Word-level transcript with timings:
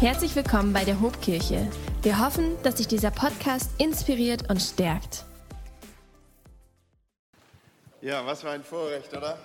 Herzlich 0.00 0.34
willkommen 0.34 0.72
bei 0.72 0.84
der 0.84 1.00
Hobkirche. 1.00 1.70
Wir 2.02 2.18
hoffen, 2.18 2.56
dass 2.64 2.78
sich 2.78 2.88
dieser 2.88 3.12
Podcast 3.12 3.70
inspiriert 3.78 4.50
und 4.50 4.60
stärkt. 4.60 5.24
Ja, 8.02 8.26
was 8.26 8.42
für 8.42 8.50
ein 8.50 8.64
Vorrecht, 8.64 9.16
oder? 9.16 9.38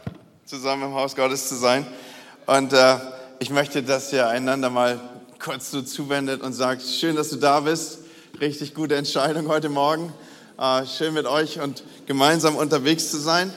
Zusammen 0.46 0.85
im 0.85 0.93
Haus 0.96 1.15
Gottes 1.15 1.47
zu 1.47 1.55
sein. 1.55 1.85
Und 2.47 2.73
äh, 2.73 2.96
ich 3.38 3.51
möchte, 3.51 3.83
dass 3.83 4.12
ihr 4.12 4.27
einander 4.27 4.71
mal 4.71 4.99
kurz 5.38 5.70
so 5.70 5.84
zuwendet 5.84 6.41
und 6.41 6.54
sagt, 6.54 6.81
schön, 6.81 7.16
dass 7.16 7.29
du 7.29 7.36
da 7.36 7.59
bist. 7.59 8.00
Richtig 8.41 8.73
gute 8.73 8.95
Entscheidung 8.95 9.47
heute 9.47 9.70
Morgen. 9.70 10.11
Äh, 10.57 10.86
schön 10.88 11.13
mit 11.13 11.27
euch 11.27 11.61
und 11.61 11.84
gemeinsam 12.07 12.55
unterwegs 12.55 13.11
zu 13.11 13.18
sein. 13.18 13.54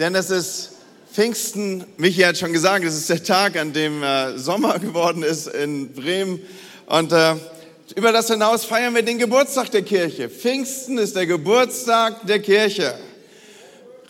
Denn 0.00 0.16
es 0.16 0.30
ist 0.30 0.72
Pfingsten, 1.16 1.82
Michi 1.96 2.20
hat 2.20 2.36
schon 2.36 2.52
gesagt, 2.52 2.84
es 2.84 2.94
ist 2.94 3.08
der 3.08 3.24
Tag, 3.24 3.56
an 3.56 3.72
dem 3.72 4.02
äh, 4.02 4.36
Sommer 4.36 4.78
geworden 4.78 5.22
ist 5.22 5.46
in 5.46 5.94
Bremen. 5.94 6.42
Und 6.84 7.10
äh, 7.10 7.36
über 7.94 8.12
das 8.12 8.28
hinaus 8.28 8.66
feiern 8.66 8.94
wir 8.94 9.00
den 9.00 9.16
Geburtstag 9.16 9.70
der 9.70 9.80
Kirche. 9.80 10.28
Pfingsten 10.28 10.98
ist 10.98 11.16
der 11.16 11.24
Geburtstag 11.24 12.26
der 12.26 12.40
Kirche. 12.40 12.98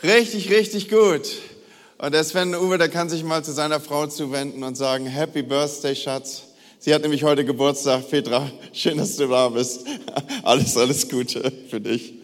Richtig, 0.03 0.51
richtig 0.51 0.91
gut. 0.91 1.31
Und 1.99 2.13
der 2.13 2.25
Sven 2.25 2.57
Uwe, 2.57 2.77
der 2.77 2.89
kann 2.89 3.09
sich 3.09 3.23
mal 3.23 3.45
zu 3.45 3.53
seiner 3.53 3.79
Frau 3.79 4.09
zuwenden 4.09 4.65
und 4.65 4.77
sagen, 4.77 5.07
Happy 5.07 5.43
Birthday, 5.43 5.95
Schatz. 5.95 6.43
Sie 6.81 6.93
hat 6.93 7.03
nämlich 7.03 7.23
heute 7.23 7.45
Geburtstag. 7.45 8.11
Petra, 8.11 8.51
schön, 8.73 8.99
dass 8.99 9.15
du 9.15 9.29
da 9.29 9.49
bist. 9.49 9.87
Alles, 10.43 10.77
alles 10.77 11.09
Gute 11.09 11.53
für 11.71 11.81
dich. 11.81 12.16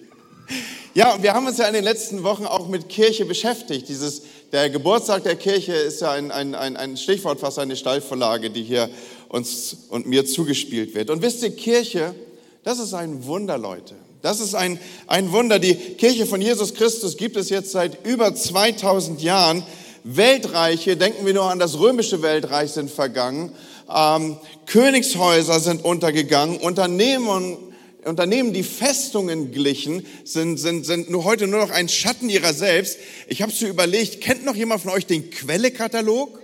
Ja, 0.94 1.22
wir 1.22 1.32
haben 1.32 1.46
uns 1.46 1.56
ja 1.56 1.66
in 1.66 1.72
den 1.72 1.84
letzten 1.84 2.22
Wochen 2.22 2.44
auch 2.44 2.68
mit 2.68 2.90
Kirche 2.90 3.24
beschäftigt. 3.24 3.88
Dieses, 3.88 4.22
der 4.52 4.68
Geburtstag 4.68 5.22
der 5.22 5.36
Kirche 5.36 5.72
ist 5.72 6.02
ja 6.02 6.12
ein, 6.12 6.30
ein, 6.30 6.54
ein, 6.54 6.76
ein 6.76 6.98
Stichwort, 6.98 7.40
fast 7.40 7.58
eine 7.58 7.76
Steilvorlage, 7.76 8.50
die 8.50 8.62
hier 8.62 8.90
uns 9.28 9.76
und 9.88 10.06
mir 10.06 10.26
zugespielt 10.26 10.94
wird. 10.94 11.08
Und 11.08 11.22
wisst 11.22 11.42
ihr, 11.42 11.56
Kirche, 11.56 12.14
das 12.62 12.78
ist 12.78 12.92
ein 12.92 13.24
Wunder, 13.24 13.56
Leute. 13.56 13.94
Das 14.20 14.40
ist 14.40 14.54
ein, 14.54 14.78
ein 15.06 15.32
Wunder. 15.32 15.58
Die 15.58 15.74
Kirche 15.74 16.26
von 16.26 16.42
Jesus 16.42 16.74
Christus 16.74 17.16
gibt 17.16 17.36
es 17.36 17.48
jetzt 17.48 17.72
seit 17.72 18.06
über 18.06 18.34
2000 18.34 19.22
Jahren. 19.22 19.64
Weltreiche, 20.04 20.96
denken 20.96 21.24
wir 21.24 21.32
nur 21.32 21.50
an 21.50 21.58
das 21.58 21.78
römische 21.78 22.20
Weltreich, 22.20 22.72
sind 22.72 22.90
vergangen. 22.90 23.52
Ähm, 23.92 24.36
Königshäuser 24.66 25.58
sind 25.58 25.84
untergegangen. 25.84 26.58
Unternehmen 26.58 27.56
Unternehmen, 28.04 28.52
die 28.52 28.64
Festungen 28.64 29.52
glichen, 29.52 30.04
sind, 30.24 30.58
sind, 30.58 30.84
sind 30.84 31.08
nur 31.08 31.24
heute 31.24 31.46
nur 31.46 31.60
noch 31.60 31.70
ein 31.70 31.88
Schatten 31.88 32.28
ihrer 32.28 32.52
selbst. 32.52 32.98
Ich 33.28 33.42
habe 33.42 33.52
so 33.52 33.66
überlegt, 33.66 34.20
kennt 34.20 34.44
noch 34.44 34.56
jemand 34.56 34.82
von 34.82 34.90
euch 34.90 35.06
den 35.06 35.30
Quellekatalog? 35.30 36.41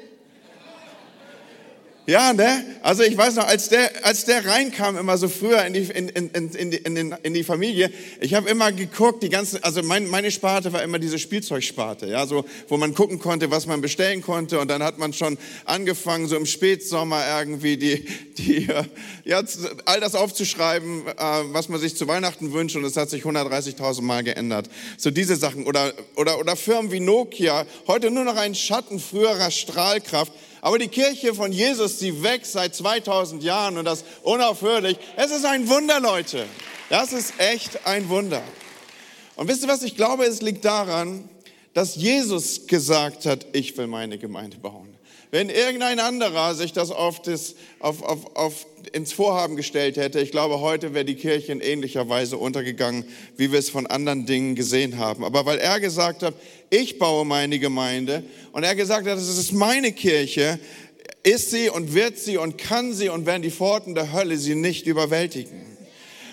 Ja, 2.09 2.33
ne? 2.33 2.65
Also 2.81 3.03
ich 3.03 3.19
weiß 3.19 3.35
noch, 3.35 3.47
als 3.47 3.69
der, 3.69 3.91
als 4.03 4.25
der 4.25 4.47
reinkam 4.47 4.97
immer 4.97 5.19
so 5.19 5.29
früher 5.29 5.63
in 5.67 5.75
die, 5.75 5.81
in, 5.81 6.09
in, 6.09 6.31
in, 6.31 6.73
in, 6.73 6.97
in, 6.97 7.15
in 7.23 7.35
die 7.35 7.45
Familie, 7.45 7.91
ich 8.23 8.33
habe 8.33 8.49
immer 8.49 8.73
geguckt, 8.73 9.23
die 9.23 9.29
ganzen, 9.29 9.63
also 9.63 9.83
mein, 9.83 10.09
meine 10.09 10.31
Sparte 10.31 10.73
war 10.73 10.83
immer 10.83 10.99
diese 10.99 11.19
Spielzeugsparte, 11.19 12.07
ja, 12.07 12.27
so, 12.27 12.47
wo 12.69 12.79
man 12.79 12.95
gucken 12.95 13.19
konnte, 13.19 13.51
was 13.51 13.67
man 13.67 13.83
bestellen 13.83 14.23
konnte. 14.23 14.59
Und 14.59 14.69
dann 14.69 14.83
hat 14.83 14.97
man 14.97 15.13
schon 15.13 15.37
angefangen, 15.67 16.29
so 16.29 16.37
im 16.37 16.47
Spätsommer 16.47 17.23
irgendwie 17.41 17.77
die, 17.77 18.07
die, 18.39 18.71
äh, 18.71 18.85
ja, 19.27 19.43
all 19.85 20.01
das 20.01 20.15
aufzuschreiben, 20.15 21.07
äh, 21.09 21.13
was 21.53 21.69
man 21.69 21.79
sich 21.79 21.95
zu 21.95 22.09
Weihnachten 22.09 22.55
wünscht. 22.55 22.77
Und 22.77 22.85
es 22.85 22.97
hat 22.97 23.11
sich 23.11 23.25
130.000 23.25 24.01
Mal 24.01 24.25
geändert. 24.25 24.71
So 24.97 25.11
diese 25.11 25.37
Sachen. 25.37 25.67
Oder, 25.67 25.93
oder, 26.17 26.39
oder 26.39 26.57
Firmen 26.57 26.91
wie 26.91 27.01
Nokia, 27.01 27.67
heute 27.87 28.11
nur 28.11 28.25
noch 28.25 28.37
ein 28.37 28.55
Schatten 28.55 28.99
früherer 28.99 29.51
Strahlkraft, 29.51 30.33
aber 30.61 30.79
die 30.79 30.89
Kirche 30.89 31.35
von 31.35 31.53
Jesus, 31.53 31.99
die 31.99 32.23
wächst 32.23 32.53
seit 32.53 32.75
2000 32.75 33.43
Jahren 33.43 33.79
und 33.79 33.85
das 33.85 34.05
unaufhörlich. 34.23 34.99
Es 35.17 35.31
ist 35.31 35.45
ein 35.45 35.69
Wunder, 35.69 36.01
Leute. 36.01 36.47
Das 36.91 37.13
ist 37.13 37.35
echt 37.39 37.87
ein 37.87 38.09
Wunder. 38.09 38.43
Und 39.37 39.49
wisst 39.49 39.63
ihr 39.63 39.69
was? 39.69 39.83
Ich 39.83 39.97
glaube, 39.97 40.25
es 40.25 40.43
liegt 40.43 40.65
daran, 40.65 41.29
dass 41.75 41.95
Jesus 41.95 42.67
gesagt 42.67 43.27
hat, 43.27 43.47
ich 43.53 43.77
will 43.77 43.87
meine 43.87 44.19
Gemeinde 44.19 44.57
bauen. 44.57 44.97
Wenn 45.31 45.51
irgendein 45.51 46.01
anderer 46.01 46.55
sich 46.55 46.73
das 46.73 46.91
auf 46.91 47.21
das, 47.23 47.55
auf, 47.81 48.03
auf, 48.03 48.37
auf, 48.37 48.67
ins 48.93 49.13
Vorhaben 49.13 49.57
gestellt 49.57 49.97
hätte, 49.97 50.21
ich 50.21 50.31
glaube, 50.31 50.61
heute 50.61 50.95
wäre 50.95 51.05
die 51.05 51.15
Kirche 51.15 51.53
in 51.53 51.61
ähnlicher 51.61 52.09
Weise 52.09 52.37
untergegangen, 52.37 53.05
wie 53.37 53.53
wir 53.53 53.59
es 53.59 53.71
von 53.71 53.87
anderen 53.87 54.27
Dingen 54.27 54.55
gesehen 54.55 54.99
haben. 54.99 55.25
Aber 55.25 55.47
weil 55.47 55.59
er 55.59 55.81
gesagt 55.81 56.23
hat, 56.23 56.35
ich 56.71 56.99
baue 56.99 57.25
meine 57.25 57.59
Gemeinde 57.59 58.25
und 58.53 58.65
er 58.65 58.75
gesagt 58.75 59.07
hat, 59.07 59.19
es 59.19 59.39
ist 59.39 59.53
meine 59.53 59.93
Kirche, 59.93 60.59
ist 61.23 61.51
sie 61.51 61.69
und 61.69 61.95
wird 61.95 62.19
sie 62.19 62.37
und 62.37 62.59
kann 62.59 62.93
sie 62.93 63.09
und 63.09 63.27
werden 63.27 63.43
die 63.43 63.51
Pforten 63.51 63.95
der 63.95 64.13
Hölle 64.13 64.37
sie 64.37 64.55
nicht 64.55 64.87
überwältigen. 64.87 65.69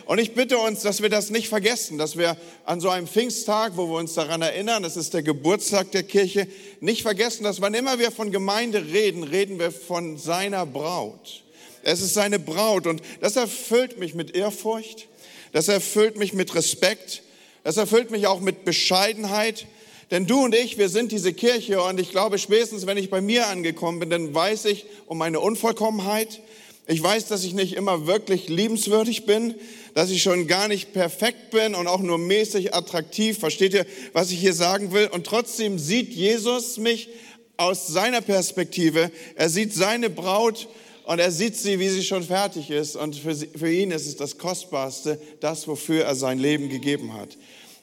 Und 0.05 0.19
ich 0.19 0.35
bitte 0.35 0.59
uns, 0.59 0.81
dass 0.81 1.01
wir 1.01 1.09
das 1.09 1.31
nicht 1.31 1.49
vergessen, 1.49 1.97
dass 1.97 2.15
wir 2.15 2.37
an 2.63 2.79
so 2.79 2.89
einem 2.89 3.07
Pfingsttag, 3.07 3.75
wo 3.75 3.87
wir 3.87 3.97
uns 3.97 4.13
daran 4.13 4.41
erinnern, 4.43 4.83
es 4.83 4.97
ist 4.97 5.15
der 5.15 5.23
Geburtstag 5.23 5.91
der 5.91 6.03
Kirche, 6.03 6.47
nicht 6.79 7.01
vergessen, 7.01 7.43
dass 7.43 7.59
wann 7.59 7.73
immer 7.73 7.97
wir 7.97 8.11
von 8.11 8.31
Gemeinde 8.31 8.85
reden, 8.85 9.23
reden 9.23 9.57
wir 9.57 9.71
von 9.71 10.17
seiner 10.17 10.65
Braut. 10.67 11.44
Es 11.85 12.01
ist 12.01 12.15
seine 12.15 12.39
Braut 12.39 12.87
und 12.87 13.01
das 13.21 13.35
erfüllt 13.35 13.99
mich 13.99 14.15
mit 14.15 14.35
Ehrfurcht, 14.35 15.07
das 15.51 15.67
erfüllt 15.67 16.17
mich 16.17 16.33
mit 16.33 16.55
Respekt, 16.55 17.21
das 17.63 17.77
erfüllt 17.77 18.09
mich 18.09 18.25
auch 18.25 18.39
mit 18.39 18.65
Bescheidenheit, 18.65 19.67
denn 20.09 20.25
du 20.25 20.43
und 20.43 20.55
ich, 20.55 20.79
wir 20.79 20.89
sind 20.89 21.11
diese 21.11 21.31
Kirche 21.31 21.81
und 21.83 21.99
ich 21.99 22.09
glaube, 22.09 22.39
spätestens 22.39 22.87
wenn 22.87 22.97
ich 22.97 23.11
bei 23.11 23.21
mir 23.21 23.47
angekommen 23.47 23.99
bin, 23.99 24.09
dann 24.09 24.33
weiß 24.33 24.65
ich 24.65 24.87
um 25.05 25.19
meine 25.19 25.39
Unvollkommenheit, 25.39 26.41
ich 26.87 27.01
weiß, 27.01 27.27
dass 27.27 27.43
ich 27.43 27.53
nicht 27.53 27.73
immer 27.73 28.07
wirklich 28.07 28.47
liebenswürdig 28.47 29.27
bin, 29.27 29.53
dass 29.93 30.09
ich 30.09 30.23
schon 30.23 30.47
gar 30.47 30.67
nicht 30.67 30.91
perfekt 30.91 31.51
bin 31.51 31.73
und 31.73 31.87
auch 31.87 32.01
nur 32.01 32.19
mäßig 32.19 32.75
attraktiv. 32.75 33.39
Versteht 33.39 33.73
ihr, 33.73 33.87
was 34.13 34.29
ich 34.29 34.39
hier 34.39 34.53
sagen 34.53 34.91
will? 34.91 35.07
Und 35.07 35.25
trotzdem 35.25 35.79
sieht 35.79 36.13
Jesus 36.13 36.77
mich 36.77 37.09
aus 37.57 37.87
seiner 37.87 38.21
Perspektive. 38.21 39.11
Er 39.35 39.49
sieht 39.49 39.73
seine 39.73 40.11
Braut 40.11 40.67
und 41.05 41.19
er 41.19 41.31
sieht 41.31 41.55
sie, 41.55 41.79
wie 41.79 41.89
sie 41.89 42.03
schon 42.03 42.23
fertig 42.23 42.69
ist. 42.71 42.95
Und 42.95 43.15
für, 43.15 43.35
sie, 43.35 43.47
für 43.47 43.71
ihn 43.71 43.91
ist 43.91 44.07
es 44.07 44.15
das 44.15 44.37
Kostbarste, 44.37 45.19
das, 45.39 45.67
wofür 45.67 46.03
er 46.03 46.15
sein 46.15 46.39
Leben 46.39 46.69
gegeben 46.69 47.13
hat. 47.13 47.37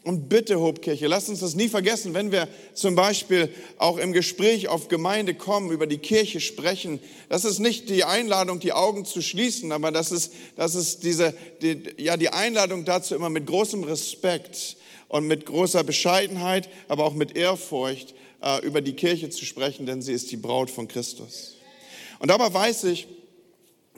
Und 0.05 0.29
bitte, 0.29 0.59
Hobkirche, 0.59 1.07
lasst 1.07 1.29
uns 1.29 1.39
das 1.39 1.55
nie 1.55 1.69
vergessen, 1.69 2.13
wenn 2.13 2.33
wir 2.33 2.49
zum 2.75 2.97
Beispiel 2.97 3.49
auch 3.79 3.99
im 3.99 4.13
Gespräch 4.13 4.67
auf 4.67 4.89
Gemeinde 4.89 5.35
kommen, 5.35 5.71
über 5.71 5.87
die 5.87 5.99
Kirche 5.99 6.41
sprechen. 6.41 6.99
Das 7.29 7.45
ist 7.45 7.61
nicht 7.61 7.89
die 7.89 8.03
Einladung, 8.03 8.59
die 8.59 8.73
Augen 8.73 9.05
zu 9.05 9.23
schließen, 9.23 9.71
aber 9.71 9.93
das 9.93 10.11
ist, 10.11 10.33
das 10.57 10.75
ist 10.75 11.05
diese, 11.05 11.35
die, 11.63 11.85
ja, 11.99 12.17
die 12.17 12.31
Einladung 12.31 12.85
dazu 12.85 13.15
immer 13.15 13.31
mit 13.31 13.47
großem 13.47 13.85
Respekt 13.85 14.77
und 15.07 15.29
mit 15.29 15.47
großer 15.47 15.85
Bescheidenheit, 15.85 16.69
aber 16.89 17.05
auch 17.05 17.15
mit 17.15 17.37
Ehrfurcht 17.37 18.15
äh, 18.43 18.67
über 18.67 18.81
die 18.81 18.95
Kirche 18.95 19.31
zu 19.31 19.45
sprechen, 19.45 19.87
denn 19.87 20.03
sie 20.03 20.13
ist 20.13 20.33
die 20.33 20.37
Braut 20.37 20.71
von 20.71 20.89
Christus. 20.89 21.55
Und 22.23 22.29
dabei 22.29 22.55
weiß 22.55 22.85
ich, 22.85 23.09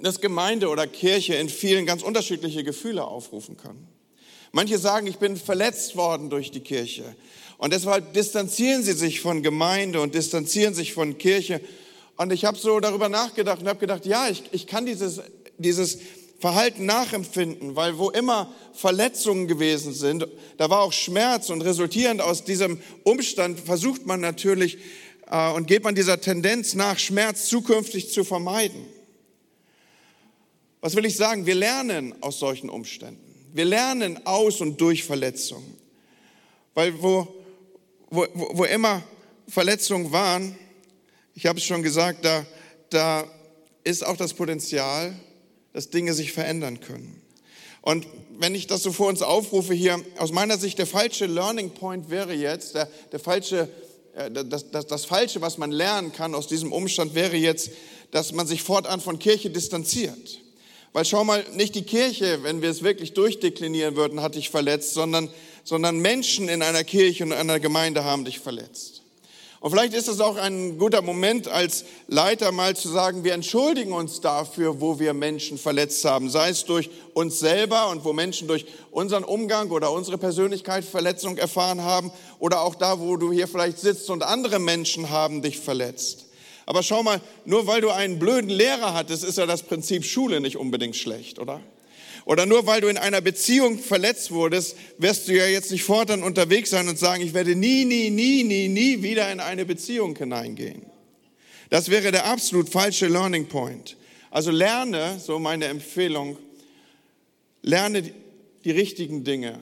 dass 0.01 0.19
Gemeinde 0.19 0.71
oder 0.71 0.87
Kirche 0.87 1.35
in 1.35 1.51
vielen 1.51 1.85
ganz 1.85 2.03
unterschiedliche 2.03 2.65
Gefühle 2.65 3.05
aufrufen 3.05 3.59
kann. 3.59 3.77
Manche 4.51 4.79
sagen, 4.79 5.07
ich 5.07 5.19
bin 5.19 5.37
verletzt 5.37 5.95
worden 5.95 6.31
durch 6.31 6.51
die 6.51 6.61
Kirche. 6.61 7.05
Und 7.59 7.75
deshalb 7.75 8.15
distanzieren 8.15 8.83
sie 8.83 8.95
sich 8.95 9.21
von 9.21 9.43
Gemeinde 9.43 10.01
und 10.01 10.15
distanzieren 10.15 10.73
sich 10.73 10.95
von 10.95 11.19
Kirche. 11.19 11.61
Und 12.17 12.33
ich 12.33 12.47
habe 12.47 12.57
so 12.57 12.81
darüber 12.81 13.11
nachgedacht 13.11 13.61
und 13.61 13.69
habe 13.69 13.79
gedacht, 13.79 14.07
ja, 14.07 14.27
ich, 14.31 14.45
ich 14.53 14.67
kann 14.67 14.87
dieses, 14.87 15.21
dieses 15.59 15.99
Verhalten 16.39 16.87
nachempfinden, 16.87 17.77
weil 17.77 17.99
wo 17.99 18.09
immer 18.09 18.51
Verletzungen 18.73 19.49
gewesen 19.49 19.93
sind, 19.93 20.27
da 20.57 20.71
war 20.71 20.81
auch 20.81 20.95
Schmerz 20.95 21.51
und 21.51 21.61
resultierend 21.61 22.23
aus 22.23 22.43
diesem 22.43 22.81
Umstand 23.03 23.61
versucht 23.61 24.07
man 24.07 24.21
natürlich 24.21 24.79
und 25.35 25.67
geht 25.67 25.83
man 25.83 25.95
dieser 25.95 26.21
Tendenz 26.21 26.75
nach, 26.75 26.99
Schmerz 26.99 27.47
zukünftig 27.47 28.13
zu 28.13 28.25
vermeiden. 28.25 28.87
Was 30.81 30.95
will 30.95 31.05
ich 31.07 31.17
sagen? 31.17 31.47
Wir 31.47 31.55
lernen 31.55 32.15
aus 32.23 32.39
solchen 32.39 32.69
Umständen. 32.71 33.21
Wir 33.53 33.65
lernen 33.65 34.27
aus 34.27 34.61
und 34.61 34.81
durch 34.81 35.05
Verletzungen. 35.05 35.77
Weil 36.75 37.03
wo, 37.03 37.27
wo, 38.11 38.27
wo 38.33 38.65
immer 38.65 39.03
Verletzungen 39.49 40.13
waren, 40.13 40.59
ich 41.35 41.47
habe 41.47 41.59
es 41.59 41.65
schon 41.65 41.83
gesagt, 41.83 42.25
da, 42.25 42.47
da 42.91 43.25
ist 43.83 44.05
auch 44.07 44.17
das 44.17 44.35
Potenzial, 44.35 45.15
dass 45.73 45.91
Dinge 45.91 46.15
sich 46.15 46.33
verändern 46.33 46.81
können. 46.81 47.21
Und 47.81 48.07
wenn 48.39 48.55
ich 48.55 48.67
das 48.67 48.83
so 48.83 48.93
vor 48.93 49.09
uns 49.09 49.21
aufrufe 49.21 49.75
hier, 49.75 50.01
aus 50.19 50.33
meiner 50.33 50.59
Sicht 50.59 50.79
der 50.79 50.87
falsche 50.87 51.27
Learning 51.27 51.71
Point 51.71 52.09
wäre 52.09 52.35
jetzt, 52.35 52.75
der, 52.75 52.89
der 53.13 53.21
falsche, 53.21 53.63
äh, 53.63 53.69
das, 54.31 54.71
das, 54.71 54.87
das 54.87 55.05
Falsche, 55.05 55.41
was 55.41 55.59
man 55.59 55.73
lernen 55.73 56.13
kann 56.13 56.35
aus 56.35 56.47
diesem 56.47 56.73
Umstand, 56.73 57.15
wäre 57.15 57.37
jetzt, 57.37 57.71
dass 58.11 58.33
man 58.33 58.47
sich 58.47 58.63
fortan 58.63 59.01
von 59.01 59.19
Kirche 59.19 59.51
distanziert. 59.51 60.41
Weil 60.93 61.05
schau 61.05 61.25
mal, 61.25 61.45
nicht 61.55 61.75
die 61.75 61.83
Kirche, 61.83 62.45
wenn 62.45 62.63
wir 62.63 62.71
es 62.71 62.85
wirklich 62.85 63.15
durchdeklinieren 63.15 63.97
würden, 63.97 64.23
hat 64.23 64.37
dich 64.37 64.51
verletzt, 64.51 64.95
sondern, 64.95 65.29
sondern 65.65 65.99
Menschen 65.99 66.49
in 66.49 66.63
einer 66.63 66.85
Kirche 66.85 67.25
und 67.25 67.33
einer 67.33 67.59
Gemeinde 67.59 68.05
haben 68.05 68.25
dich 68.25 68.39
verletzt. 68.39 69.04
Und 69.65 69.71
vielleicht 69.71 69.95
ist 69.95 70.09
es 70.09 70.21
auch 70.21 70.37
ein 70.37 70.77
guter 70.77 71.01
Moment 71.01 71.49
als 71.49 71.87
Leiter 72.07 72.53
mal 72.53 72.77
zu 72.77 72.91
sagen, 72.91 73.25
wir 73.25 73.33
entschuldigen 73.33 73.95
uns 73.95 74.21
dafür, 74.21 74.83
wo 74.83 74.99
wir 74.99 75.15
Menschen 75.15 75.57
verletzt 75.57 76.05
haben, 76.05 76.29
sei 76.29 76.51
es 76.51 76.67
durch 76.67 76.91
uns 77.15 77.39
selber 77.39 77.89
und 77.89 78.05
wo 78.05 78.13
Menschen 78.13 78.47
durch 78.47 78.67
unseren 78.91 79.25
Umgang 79.25 79.71
oder 79.71 79.91
unsere 79.91 80.19
Persönlichkeit 80.19 80.85
Verletzung 80.85 81.39
erfahren 81.39 81.83
haben 81.83 82.13
oder 82.41 82.61
auch 82.61 82.75
da, 82.75 83.01
wo 83.01 83.17
du 83.17 83.33
hier 83.33 83.49
vielleicht 83.49 83.79
sitzt 83.79 84.11
und 84.11 84.23
andere 84.23 84.59
Menschen 84.59 85.09
haben 85.09 85.41
dich 85.41 85.59
verletzt. 85.59 86.27
Aber 86.67 86.83
schau 86.83 87.03
mal, 87.03 87.23
nur 87.47 87.67
weil 87.67 87.81
du 87.81 87.89
einen 87.89 88.19
blöden 88.19 88.51
Lehrer 88.51 88.93
hattest, 88.93 89.25
ist 89.25 89.39
ja 89.39 89.47
das 89.47 89.63
Prinzip 89.63 90.05
Schule 90.05 90.43
nicht 90.43 90.59
unbedingt 90.59 90.95
schlecht, 90.95 91.39
oder? 91.39 91.63
Oder 92.27 92.47
nur 92.47 92.67
weil 92.67 92.81
du 92.81 92.89
in 92.89 92.97
einer 92.97 93.21
Beziehung 93.21 93.79
verletzt 93.79 94.31
wurdest, 94.31 94.77
wirst 94.99 95.29
du 95.29 95.37
ja 95.37 95.47
jetzt 95.47 95.71
nicht 95.71 95.85
fortan 95.85 96.23
unterwegs 96.23 96.71
sein 96.71 96.89
und 96.89 96.99
sagen, 96.99 97.23
ich 97.23 97.35
werde 97.35 97.55
nie, 97.55 97.85
nie, 97.85 98.11
nie, 98.11 98.45
nie, 98.45 98.69
nie 98.69 99.03
wieder 99.03 99.31
in 99.31 99.41
eine 99.41 99.67
Beziehung 99.67 100.17
hineingehen. 100.17 100.83
Das 101.69 101.91
wäre 101.91 102.13
der 102.13 102.27
absolut 102.27 102.69
falsche 102.69 103.09
Learning 103.09 103.47
Point. 103.47 103.97
Also 104.31 104.51
lerne, 104.51 105.19
so 105.19 105.39
meine 105.39 105.67
Empfehlung, 105.67 106.39
lerne 107.63 108.03
die 108.65 108.71
richtigen 108.71 109.25
Dinge, 109.25 109.61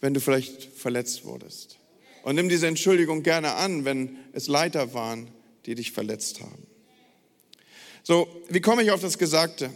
wenn 0.00 0.14
du 0.14 0.20
vielleicht 0.20 0.64
verletzt 0.76 1.24
wurdest. 1.24 1.78
Und 2.22 2.36
nimm 2.36 2.48
diese 2.48 2.68
Entschuldigung 2.68 3.24
gerne 3.24 3.54
an, 3.54 3.84
wenn 3.84 4.16
es 4.32 4.46
Leiter 4.46 4.94
waren, 4.94 5.28
die 5.66 5.74
dich 5.74 5.90
verletzt 5.90 6.40
haben. 6.40 6.66
So, 8.04 8.28
wie 8.48 8.60
komme 8.60 8.82
ich 8.82 8.90
auf 8.90 9.00
das 9.00 9.18
Gesagte? 9.18 9.70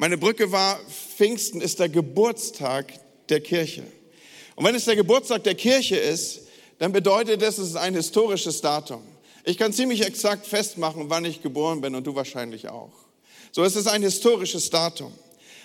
Meine 0.00 0.16
Brücke 0.16 0.50
war, 0.50 0.80
Pfingsten 0.88 1.60
ist 1.60 1.78
der 1.78 1.90
Geburtstag 1.90 2.94
der 3.28 3.42
Kirche. 3.42 3.82
Und 4.56 4.64
wenn 4.64 4.74
es 4.74 4.86
der 4.86 4.96
Geburtstag 4.96 5.44
der 5.44 5.54
Kirche 5.54 5.96
ist, 5.96 6.40
dann 6.78 6.90
bedeutet 6.90 7.42
das, 7.42 7.58
es 7.58 7.68
ist 7.68 7.76
ein 7.76 7.94
historisches 7.94 8.62
Datum. 8.62 9.02
Ich 9.44 9.58
kann 9.58 9.74
ziemlich 9.74 10.02
exakt 10.02 10.46
festmachen, 10.46 11.10
wann 11.10 11.26
ich 11.26 11.42
geboren 11.42 11.82
bin 11.82 11.94
und 11.94 12.06
du 12.06 12.14
wahrscheinlich 12.14 12.70
auch. 12.70 12.94
So 13.52 13.62
es 13.62 13.76
ist 13.76 13.88
ein 13.88 14.00
historisches 14.00 14.70
Datum. 14.70 15.12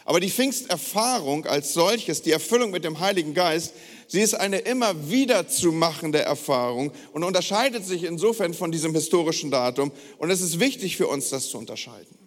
Aber 0.04 0.20
die 0.20 0.30
Pfingsterfahrung 0.30 1.46
als 1.46 1.74
solches, 1.74 2.22
die 2.22 2.32
Erfüllung 2.32 2.72
mit 2.72 2.84
dem 2.84 3.00
Heiligen 3.00 3.34
Geist, 3.34 3.74
sie 4.10 4.20
ist 4.20 4.34
eine 4.34 4.58
immer 4.58 5.10
wieder 5.10 5.48
zu 5.48 5.72
machende 5.72 6.20
Erfahrung 6.20 6.92
und 7.14 7.24
unterscheidet 7.24 7.86
sich 7.86 8.04
insofern 8.04 8.54
von 8.54 8.74
diesem 8.74 8.94
historischen 8.94 9.50
Datum. 9.50 9.94
Und 10.18 10.30
es 10.30 10.42
ist 10.42 10.60
wichtig 10.60 10.98
für 10.98 11.08
uns, 11.08 11.30
das 11.30 11.48
zu 11.48 11.58
unterscheiden. 11.58 12.25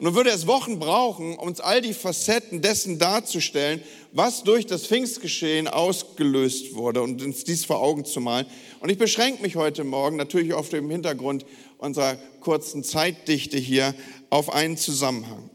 Und 0.00 0.06
nun 0.06 0.14
würde 0.14 0.30
es 0.30 0.46
Wochen 0.46 0.78
brauchen, 0.78 1.36
uns 1.36 1.60
all 1.60 1.82
die 1.82 1.92
Facetten 1.92 2.62
dessen 2.62 2.98
darzustellen, 2.98 3.82
was 4.12 4.42
durch 4.44 4.64
das 4.64 4.86
Pfingstgeschehen 4.86 5.68
ausgelöst 5.68 6.74
wurde 6.74 7.02
und 7.02 7.20
uns 7.20 7.44
dies 7.44 7.66
vor 7.66 7.82
Augen 7.82 8.06
zu 8.06 8.22
malen. 8.22 8.46
Und 8.80 8.88
ich 8.88 8.96
beschränke 8.96 9.42
mich 9.42 9.56
heute 9.56 9.84
Morgen 9.84 10.16
natürlich 10.16 10.54
auf 10.54 10.70
dem 10.70 10.88
Hintergrund 10.88 11.44
unserer 11.76 12.16
kurzen 12.40 12.82
Zeitdichte 12.82 13.58
hier 13.58 13.94
auf 14.30 14.50
einen 14.50 14.78
Zusammenhang. 14.78 15.50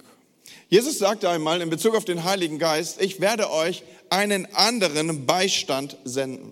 Jesus 0.69 0.99
sagte 0.99 1.27
einmal 1.27 1.59
in 1.63 1.71
Bezug 1.71 1.95
auf 1.95 2.05
den 2.05 2.23
Heiligen 2.23 2.59
Geist, 2.59 3.01
ich 3.01 3.19
werde 3.19 3.49
euch 3.49 3.81
einen 4.11 4.45
anderen 4.53 5.25
Beistand 5.25 5.97
senden. 6.03 6.51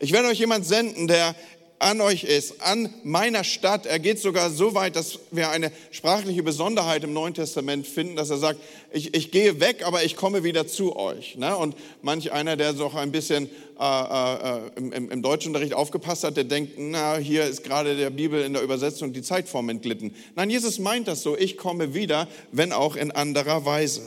Ich 0.00 0.12
werde 0.12 0.28
euch 0.28 0.38
jemand 0.38 0.64
senden, 0.64 1.08
der 1.08 1.34
an 1.78 2.00
euch 2.00 2.24
ist, 2.24 2.60
an 2.60 2.92
meiner 3.04 3.44
Stadt. 3.44 3.86
Er 3.86 3.98
geht 3.98 4.18
sogar 4.18 4.50
so 4.50 4.74
weit, 4.74 4.96
dass 4.96 5.18
wir 5.30 5.50
eine 5.50 5.70
sprachliche 5.90 6.42
Besonderheit 6.42 7.04
im 7.04 7.12
Neuen 7.12 7.34
Testament 7.34 7.86
finden, 7.86 8.16
dass 8.16 8.30
er 8.30 8.38
sagt, 8.38 8.60
ich, 8.92 9.14
ich 9.14 9.30
gehe 9.30 9.60
weg, 9.60 9.86
aber 9.86 10.02
ich 10.04 10.16
komme 10.16 10.42
wieder 10.42 10.66
zu 10.66 10.96
euch. 10.96 11.36
Ne? 11.36 11.56
Und 11.56 11.76
manch 12.02 12.32
einer, 12.32 12.56
der 12.56 12.74
so 12.74 12.90
ein 12.90 13.12
bisschen 13.12 13.48
äh, 13.78 13.84
äh, 13.84 14.60
im, 14.76 15.10
im 15.10 15.22
Deutschunterricht 15.22 15.74
aufgepasst 15.74 16.24
hat, 16.24 16.36
der 16.36 16.44
denkt, 16.44 16.72
na, 16.78 17.16
hier 17.16 17.44
ist 17.44 17.62
gerade 17.62 17.96
der 17.96 18.10
Bibel 18.10 18.42
in 18.42 18.54
der 18.54 18.62
Übersetzung 18.62 19.12
die 19.12 19.22
Zeitform 19.22 19.68
entglitten. 19.68 20.14
Nein, 20.34 20.50
Jesus 20.50 20.78
meint 20.78 21.06
das 21.06 21.22
so, 21.22 21.36
ich 21.36 21.56
komme 21.56 21.94
wieder, 21.94 22.28
wenn 22.50 22.72
auch 22.72 22.96
in 22.96 23.12
anderer 23.12 23.64
Weise. 23.64 24.02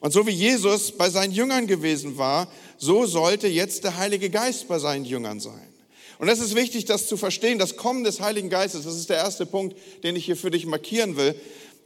Und 0.00 0.12
so 0.12 0.26
wie 0.26 0.30
Jesus 0.30 0.92
bei 0.92 1.10
seinen 1.10 1.32
Jüngern 1.32 1.66
gewesen 1.66 2.16
war, 2.16 2.48
so 2.78 3.04
sollte 3.04 3.48
jetzt 3.48 3.84
der 3.84 3.98
Heilige 3.98 4.30
Geist 4.30 4.66
bei 4.66 4.78
seinen 4.78 5.04
Jüngern 5.04 5.40
sein. 5.40 5.69
Und 6.20 6.28
es 6.28 6.38
ist 6.38 6.54
wichtig, 6.54 6.84
das 6.84 7.06
zu 7.06 7.16
verstehen. 7.16 7.58
Das 7.58 7.78
Kommen 7.78 8.04
des 8.04 8.20
Heiligen 8.20 8.50
Geistes, 8.50 8.84
das 8.84 8.94
ist 8.94 9.08
der 9.08 9.16
erste 9.16 9.46
Punkt, 9.46 9.74
den 10.04 10.16
ich 10.16 10.26
hier 10.26 10.36
für 10.36 10.50
dich 10.50 10.66
markieren 10.66 11.16
will. 11.16 11.34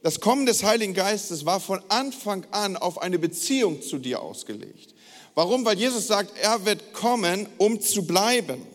Das 0.03 0.19
Kommen 0.19 0.45
des 0.45 0.65
Heiligen 0.65 0.93
Geistes 0.93 1.47
war 1.47 1.61
von 1.61 1.81
Anfang 1.89 2.45
an 2.51 2.77
auf 2.77 3.01
eine 3.01 3.21
Beziehung 3.21 3.81
zu 3.81 3.99
dir 3.99 4.21
ausgelegt. 4.21 4.93
Warum? 5.37 5.65
Weil 5.65 5.79
Jesus 5.79 6.09
sagt, 6.09 6.37
er 6.37 6.67
wird 6.67 6.93
kommen, 6.93 7.47
um 7.59 7.81
zu 7.81 8.09
bleiben. 8.09 8.67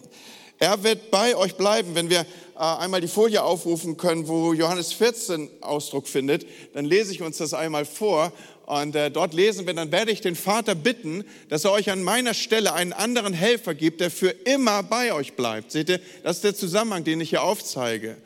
Er 0.60 0.82
wird 0.84 1.12
bei 1.12 1.36
euch 1.36 1.56
bleiben. 1.56 1.94
Wenn 1.94 2.10
wir 2.10 2.26
einmal 2.60 3.00
die 3.00 3.08
Folie 3.08 3.42
aufrufen 3.42 3.96
können, 3.96 4.28
wo 4.28 4.54
Johannes 4.54 4.92
14 4.92 5.50
Ausdruck 5.62 6.08
findet, 6.08 6.46
dann 6.74 6.86
lese 6.86 7.14
ich 7.14 7.22
uns 7.22 7.38
das 7.38 7.54
einmal 7.54 7.86
vor. 7.86 8.34
Und 8.66 8.96
äh, 8.96 9.10
dort 9.10 9.34
lesen 9.34 9.66
wir, 9.66 9.74
dann 9.74 9.92
werde 9.92 10.12
ich 10.12 10.22
den 10.22 10.36
Vater 10.36 10.76
bitten, 10.76 11.24
dass 11.48 11.66
er 11.66 11.72
euch 11.72 11.90
an 11.90 12.04
meiner 12.04 12.34
Stelle 12.34 12.74
einen 12.74 12.94
anderen 12.94 13.34
Helfer 13.34 13.74
gibt, 13.74 14.02
der 14.02 14.12
für 14.12 14.30
immer 14.30 14.84
bei 14.84 15.14
euch 15.14 15.34
bleibt. 15.34 15.72
Seht 15.72 15.90
ihr, 15.90 16.00
das 16.24 16.38
ist 16.38 16.44
der 16.44 16.56
Zusammenhang, 16.56 17.04
den 17.04 17.22
ich 17.22 17.30
hier 17.30 17.44
aufzeige. 17.44 18.18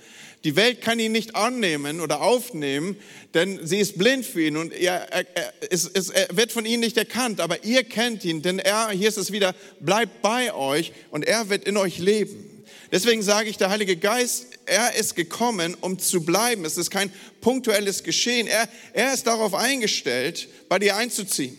Die 0.43 0.57
Welt 0.57 0.81
kann 0.81 0.99
ihn 0.99 1.13
nicht 1.13 1.35
annehmen 1.35 2.01
oder 2.01 2.21
aufnehmen, 2.21 2.97
denn 3.33 3.65
sie 3.65 3.77
ist 3.77 3.97
blind 3.97 4.25
für 4.25 4.41
ihn 4.41 4.57
und 4.57 4.73
er, 4.73 5.13
er, 5.13 5.25
er, 5.35 5.53
es, 5.69 5.89
es, 5.93 6.09
er 6.09 6.35
wird 6.35 6.51
von 6.51 6.65
ihnen 6.65 6.81
nicht 6.81 6.97
erkannt, 6.97 7.39
aber 7.39 7.63
ihr 7.63 7.85
kennt 7.85 8.25
ihn, 8.25 8.41
denn 8.41 8.59
er, 8.59 8.89
hier 8.89 9.07
ist 9.07 9.17
es 9.17 9.31
wieder, 9.31 9.55
bleibt 9.79 10.21
bei 10.21 10.53
euch 10.53 10.91
und 11.11 11.23
er 11.23 11.49
wird 11.49 11.63
in 11.63 11.77
euch 11.77 11.99
leben. 11.99 12.52
Deswegen 12.93 13.23
sage 13.23 13.49
ich, 13.49 13.57
der 13.57 13.71
Heilige 13.71 13.97
Geist, 13.97 14.45
er 14.67 14.93
ist 14.93 15.15
gekommen, 15.15 15.75
um 15.81 15.97
zu 15.97 16.23
bleiben. 16.23 16.63
Es 16.63 16.77
ist 16.77 16.91
kein 16.91 17.11
punktuelles 17.41 18.03
Geschehen. 18.03 18.45
Er, 18.45 18.69
er 18.93 19.15
ist 19.15 19.25
darauf 19.25 19.55
eingestellt, 19.55 20.47
bei 20.69 20.77
dir 20.77 20.95
einzuziehen. 20.95 21.57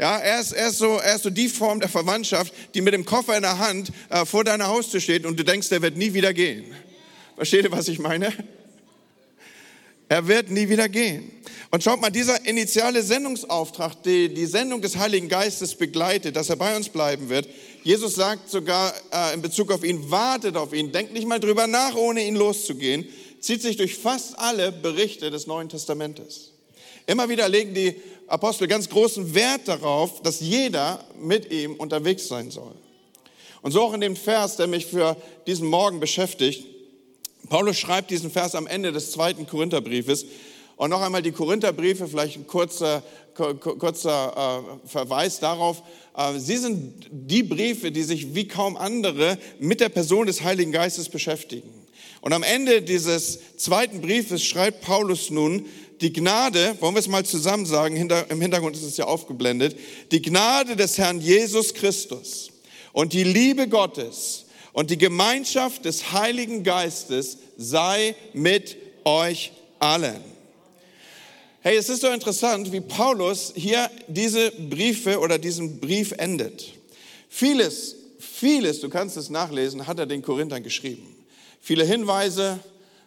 Ja, 0.00 0.18
er 0.18 0.40
ist, 0.40 0.50
er, 0.50 0.70
ist 0.70 0.78
so, 0.78 0.96
er 0.96 1.14
ist 1.14 1.22
so 1.22 1.30
die 1.30 1.48
Form 1.48 1.78
der 1.78 1.88
Verwandtschaft, 1.88 2.52
die 2.74 2.80
mit 2.80 2.94
dem 2.94 3.04
Koffer 3.04 3.36
in 3.36 3.42
der 3.42 3.60
Hand 3.60 3.92
äh, 4.10 4.24
vor 4.24 4.42
deiner 4.42 4.66
Haustür 4.66 5.00
steht 5.00 5.24
und 5.24 5.38
du 5.38 5.44
denkst, 5.44 5.68
der 5.68 5.82
wird 5.82 5.96
nie 5.96 6.14
wieder 6.14 6.34
gehen. 6.34 6.74
Versteht 7.36 7.64
ihr, 7.64 7.70
was 7.70 7.86
ich 7.86 8.00
meine? 8.00 8.32
Er 10.08 10.26
wird 10.26 10.50
nie 10.50 10.68
wieder 10.68 10.88
gehen. 10.88 11.30
Und 11.70 11.84
schaut 11.84 12.00
mal, 12.00 12.10
dieser 12.10 12.44
initiale 12.44 13.02
Sendungsauftrag, 13.02 14.02
die 14.02 14.34
die 14.34 14.46
Sendung 14.46 14.82
des 14.82 14.96
Heiligen 14.96 15.28
Geistes 15.28 15.76
begleitet, 15.76 16.34
dass 16.34 16.50
er 16.50 16.56
bei 16.56 16.76
uns 16.76 16.88
bleiben 16.88 17.28
wird. 17.28 17.48
Jesus 17.82 18.14
sagt 18.14 18.48
sogar 18.48 18.94
äh, 19.12 19.34
in 19.34 19.42
Bezug 19.42 19.72
auf 19.72 19.82
ihn, 19.82 20.10
wartet 20.10 20.56
auf 20.56 20.72
ihn, 20.72 20.92
denkt 20.92 21.12
nicht 21.12 21.26
mal 21.26 21.40
drüber 21.40 21.66
nach, 21.66 21.96
ohne 21.96 22.24
ihn 22.24 22.36
loszugehen, 22.36 23.08
zieht 23.40 23.60
sich 23.60 23.76
durch 23.76 23.96
fast 23.96 24.38
alle 24.38 24.70
Berichte 24.70 25.30
des 25.30 25.46
Neuen 25.46 25.68
Testamentes. 25.68 26.52
Immer 27.06 27.28
wieder 27.28 27.48
legen 27.48 27.74
die 27.74 27.96
Apostel 28.28 28.68
ganz 28.68 28.88
großen 28.88 29.34
Wert 29.34 29.66
darauf, 29.66 30.22
dass 30.22 30.40
jeder 30.40 31.04
mit 31.20 31.50
ihm 31.50 31.74
unterwegs 31.74 32.28
sein 32.28 32.50
soll. 32.50 32.74
Und 33.62 33.72
so 33.72 33.82
auch 33.82 33.94
in 33.94 34.00
dem 34.00 34.16
Vers, 34.16 34.56
der 34.56 34.68
mich 34.68 34.86
für 34.86 35.16
diesen 35.46 35.66
Morgen 35.68 36.00
beschäftigt. 36.00 36.66
Paulus 37.48 37.78
schreibt 37.78 38.10
diesen 38.10 38.30
Vers 38.30 38.54
am 38.54 38.66
Ende 38.66 38.92
des 38.92 39.10
zweiten 39.10 39.46
Korintherbriefes. 39.46 40.24
Und 40.76 40.90
noch 40.90 41.02
einmal 41.02 41.22
die 41.22 41.32
Korintherbriefe, 41.32 42.08
vielleicht 42.08 42.36
ein 42.36 42.46
kurzer, 42.46 43.02
kurzer 43.34 44.64
äh, 44.84 44.88
Verweis 44.88 45.38
darauf. 45.38 45.82
Äh, 46.16 46.38
sie 46.38 46.56
sind 46.56 47.08
die 47.10 47.42
Briefe, 47.42 47.92
die 47.92 48.02
sich 48.02 48.34
wie 48.34 48.48
kaum 48.48 48.76
andere 48.76 49.38
mit 49.58 49.80
der 49.80 49.88
Person 49.88 50.26
des 50.26 50.42
Heiligen 50.42 50.72
Geistes 50.72 51.08
beschäftigen. 51.08 51.70
Und 52.20 52.32
am 52.32 52.44
Ende 52.44 52.82
dieses 52.82 53.56
zweiten 53.56 54.00
Briefes 54.00 54.44
schreibt 54.44 54.82
Paulus 54.82 55.30
nun, 55.30 55.66
die 56.00 56.12
Gnade, 56.12 56.76
wollen 56.80 56.94
wir 56.94 57.00
es 57.00 57.08
mal 57.08 57.24
zusammen 57.24 57.66
sagen, 57.66 57.96
im 57.96 58.40
Hintergrund 58.40 58.76
ist 58.76 58.82
es 58.82 58.96
ja 58.96 59.06
aufgeblendet, 59.06 59.76
die 60.10 60.22
Gnade 60.22 60.76
des 60.76 60.98
Herrn 60.98 61.20
Jesus 61.20 61.74
Christus 61.74 62.50
und 62.92 63.12
die 63.12 63.24
Liebe 63.24 63.68
Gottes 63.68 64.46
und 64.72 64.90
die 64.90 64.98
Gemeinschaft 64.98 65.84
des 65.84 66.12
Heiligen 66.12 66.64
Geistes 66.64 67.38
sei 67.56 68.14
mit 68.32 68.76
euch 69.04 69.52
allen. 69.78 70.31
Hey, 71.64 71.76
es 71.76 71.88
ist 71.88 72.00
so 72.00 72.08
interessant, 72.08 72.72
wie 72.72 72.80
Paulus 72.80 73.52
hier 73.54 73.88
diese 74.08 74.50
Briefe 74.50 75.20
oder 75.20 75.38
diesen 75.38 75.78
Brief 75.78 76.10
endet. 76.18 76.72
Vieles, 77.28 77.94
vieles, 78.18 78.80
du 78.80 78.88
kannst 78.88 79.16
es 79.16 79.30
nachlesen, 79.30 79.86
hat 79.86 80.00
er 80.00 80.06
den 80.06 80.22
Korinthern 80.22 80.64
geschrieben. 80.64 81.06
Viele 81.60 81.84
Hinweise, 81.84 82.58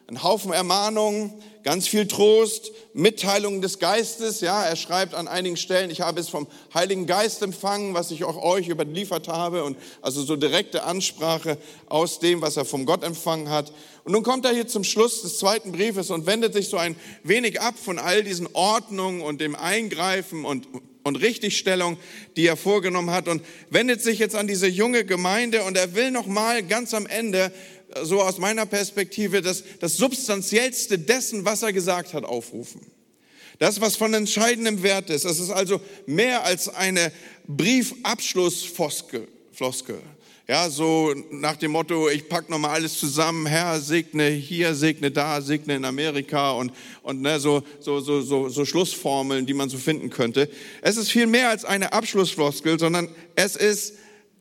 ein 0.07 0.23
Haufen 0.23 0.53
Ermahnungen, 0.53 1.33
ganz 1.65 1.87
viel 1.87 2.07
Trost, 2.07 2.71
Mitteilungen 2.93 3.59
des 3.59 3.79
Geistes. 3.79 4.39
Ja, 4.39 4.63
er 4.63 4.75
schreibt 4.75 5.15
an 5.15 5.27
einigen 5.27 5.57
Stellen, 5.57 5.89
ich 5.89 6.01
habe 6.01 6.19
es 6.19 6.29
vom 6.29 6.45
Heiligen 6.75 7.07
Geist 7.07 7.41
empfangen, 7.41 7.95
was 7.95 8.11
ich 8.11 8.23
auch 8.23 8.41
euch 8.41 8.69
überliefert 8.69 9.27
habe. 9.27 9.63
Und 9.63 9.75
also 10.03 10.21
so 10.21 10.35
direkte 10.35 10.83
Ansprache 10.83 11.57
aus 11.87 12.19
dem, 12.19 12.41
was 12.41 12.55
er 12.55 12.65
vom 12.65 12.85
Gott 12.85 13.03
empfangen 13.03 13.49
hat. 13.49 13.73
Und 14.03 14.11
nun 14.11 14.21
kommt 14.21 14.45
er 14.45 14.53
hier 14.53 14.67
zum 14.67 14.83
Schluss 14.83 15.23
des 15.23 15.39
zweiten 15.39 15.71
Briefes 15.71 16.11
und 16.11 16.27
wendet 16.27 16.53
sich 16.53 16.69
so 16.69 16.77
ein 16.77 16.95
wenig 17.23 17.59
ab 17.59 17.73
von 17.83 17.97
all 17.97 18.23
diesen 18.23 18.47
Ordnungen 18.53 19.21
und 19.21 19.41
dem 19.41 19.55
Eingreifen 19.55 20.45
und 20.45 20.67
und 21.05 21.17
Richtigstellung, 21.17 21.97
die 22.35 22.47
er 22.47 22.57
vorgenommen 22.57 23.11
hat 23.11 23.27
und 23.27 23.43
wendet 23.69 24.01
sich 24.01 24.17
jetzt 24.17 24.35
an 24.35 24.47
diese 24.47 24.65
junge 24.67 25.05
Gemeinde 25.05 25.61
und 25.61 25.77
er 25.77 25.93
will 25.93 26.09
noch 26.09 26.25
mal 26.25 26.63
ganz 26.63 26.95
am 26.95 27.05
Ende 27.05 27.51
so 28.03 28.21
aus 28.21 28.37
meiner 28.37 28.65
Perspektive 28.65 29.41
das, 29.41 29.63
das 29.79 29.97
Substanziellste 29.97 30.99
dessen, 30.99 31.45
was 31.45 31.63
er 31.63 31.73
gesagt 31.73 32.13
hat, 32.13 32.23
aufrufen. 32.25 32.81
Das, 33.59 33.79
was 33.79 33.95
von 33.95 34.13
entscheidendem 34.13 34.83
Wert 34.83 35.09
ist. 35.09 35.23
Das 35.25 35.39
ist 35.39 35.49
also 35.49 35.79
mehr 36.05 36.43
als 36.43 36.67
eine 36.67 37.11
Briefabschlussfloskel. 37.47 39.27
Ja, 40.47 40.69
so 40.69 41.11
nach 41.31 41.55
dem 41.55 41.71
Motto, 41.71 42.07
ich 42.07 42.29
pack 42.29 42.51
noch 42.51 42.59
mal 42.59 42.69
alles 42.69 42.99
zusammen, 42.99 43.47
Herr, 43.47 43.79
segne 43.79 44.29
hier, 44.29 44.75
segne 44.75 45.09
da, 45.09 45.41
segne 45.41 45.75
in 45.75 45.85
Amerika 45.85 46.51
und, 46.51 46.71
und 47.01 47.21
ne, 47.21 47.39
so, 47.39 47.63
so, 47.79 47.99
so, 47.99 48.21
so, 48.21 48.47
so 48.49 48.63
Schlussformeln, 48.63 49.47
die 49.47 49.55
man 49.55 49.69
so 49.69 49.79
finden 49.79 50.11
könnte. 50.11 50.47
Es 50.83 50.97
ist 50.97 51.09
viel 51.09 51.25
mehr 51.25 51.49
als 51.49 51.65
eine 51.65 51.93
Abschlussfloskel, 51.93 52.77
sondern 52.77 53.09
es 53.35 53.55
ist 53.55 53.95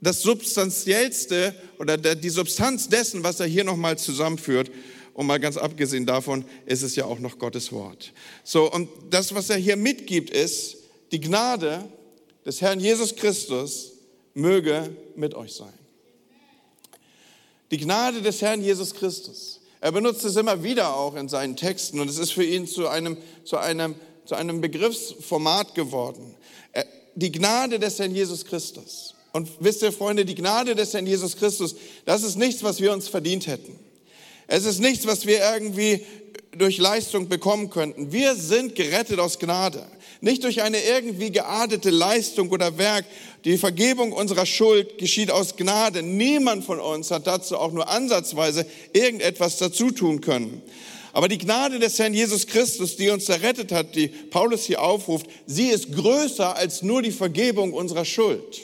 das 0.04 0.23
Substanziellste 0.23 1.54
oder 1.78 1.96
die 1.96 2.30
Substanz 2.30 2.88
dessen, 2.88 3.25
was 3.25 3.40
er 3.40 3.46
hier 3.46 3.64
noch 3.64 3.76
mal 3.76 3.99
zusammenführt. 3.99 4.70
Und 5.14 5.26
mal 5.26 5.38
ganz 5.38 5.56
abgesehen 5.56 6.06
davon 6.06 6.44
ist 6.66 6.82
es 6.82 6.96
ja 6.96 7.04
auch 7.04 7.20
noch 7.20 7.38
Gottes 7.38 7.70
Wort. 7.73 8.12
So, 8.42 8.70
und 8.70 8.88
das, 9.11 9.34
was 9.34 9.49
er 9.49 9.56
hier 9.56 9.76
mitgibt, 9.76 10.30
ist, 10.30 10.76
die 11.12 11.20
Gnade 11.20 11.84
des 12.44 12.61
Herrn 12.61 12.80
Jesus 12.80 13.14
Christus 13.14 13.92
möge 14.34 14.94
mit 15.14 15.34
euch 15.34 15.54
sein. 15.54 15.73
Die 17.70 17.78
Gnade 17.78 18.23
des 18.23 18.42
Herrn 18.42 18.62
Jesus 18.62 18.92
Christus. 18.94 19.61
Er 19.80 19.92
benutzt 19.92 20.25
es 20.25 20.37
immer 20.37 20.62
wieder 20.62 20.96
auch 20.96 21.14
in 21.14 21.28
seinen 21.28 21.56
Texten 21.56 22.00
und 22.00 22.08
es 22.08 22.18
ist 22.18 22.32
für 22.32 22.44
ihn 22.44 22.66
zu 22.66 22.88
einem, 22.88 23.16
zu 23.44 23.58
einem, 23.58 23.94
zu 24.25 24.34
einem 24.34 24.61
Begriffsformat 24.61 25.75
geworden. 25.75 26.34
Die 27.14 27.30
Gnade 27.30 27.78
des 27.78 27.99
Herrn 27.99 28.14
Jesus 28.14 28.44
Christus. 28.44 29.13
Und 29.34 29.48
wisst 29.58 29.82
ihr, 29.82 29.90
Freunde, 29.90 30.24
die 30.24 30.36
Gnade 30.36 30.76
des 30.76 30.94
Herrn 30.94 31.08
Jesus 31.08 31.36
Christus, 31.36 31.74
das 32.04 32.22
ist 32.22 32.36
nichts, 32.36 32.62
was 32.62 32.80
wir 32.80 32.92
uns 32.92 33.08
verdient 33.08 33.48
hätten. 33.48 33.76
Es 34.46 34.64
ist 34.64 34.78
nichts, 34.78 35.08
was 35.08 35.26
wir 35.26 35.40
irgendwie 35.40 36.06
durch 36.56 36.78
Leistung 36.78 37.28
bekommen 37.28 37.68
könnten. 37.68 38.12
Wir 38.12 38.36
sind 38.36 38.76
gerettet 38.76 39.18
aus 39.18 39.40
Gnade. 39.40 39.84
Nicht 40.20 40.44
durch 40.44 40.62
eine 40.62 40.80
irgendwie 40.84 41.32
geadete 41.32 41.90
Leistung 41.90 42.48
oder 42.50 42.78
Werk. 42.78 43.06
Die 43.44 43.58
Vergebung 43.58 44.12
unserer 44.12 44.46
Schuld 44.46 44.98
geschieht 44.98 45.32
aus 45.32 45.56
Gnade. 45.56 46.04
Niemand 46.04 46.64
von 46.64 46.78
uns 46.78 47.10
hat 47.10 47.26
dazu 47.26 47.58
auch 47.58 47.72
nur 47.72 47.88
ansatzweise 47.88 48.64
irgendetwas 48.92 49.58
dazu 49.58 49.90
tun 49.90 50.20
können. 50.20 50.62
Aber 51.12 51.26
die 51.26 51.38
Gnade 51.38 51.80
des 51.80 51.98
Herrn 51.98 52.14
Jesus 52.14 52.46
Christus, 52.46 52.94
die 52.94 53.10
uns 53.10 53.28
errettet 53.28 53.72
hat, 53.72 53.96
die 53.96 54.06
Paulus 54.06 54.62
hier 54.62 54.80
aufruft, 54.80 55.26
sie 55.44 55.70
ist 55.70 55.92
größer 55.92 56.54
als 56.54 56.82
nur 56.82 57.02
die 57.02 57.10
Vergebung 57.10 57.72
unserer 57.72 58.04
Schuld. 58.04 58.62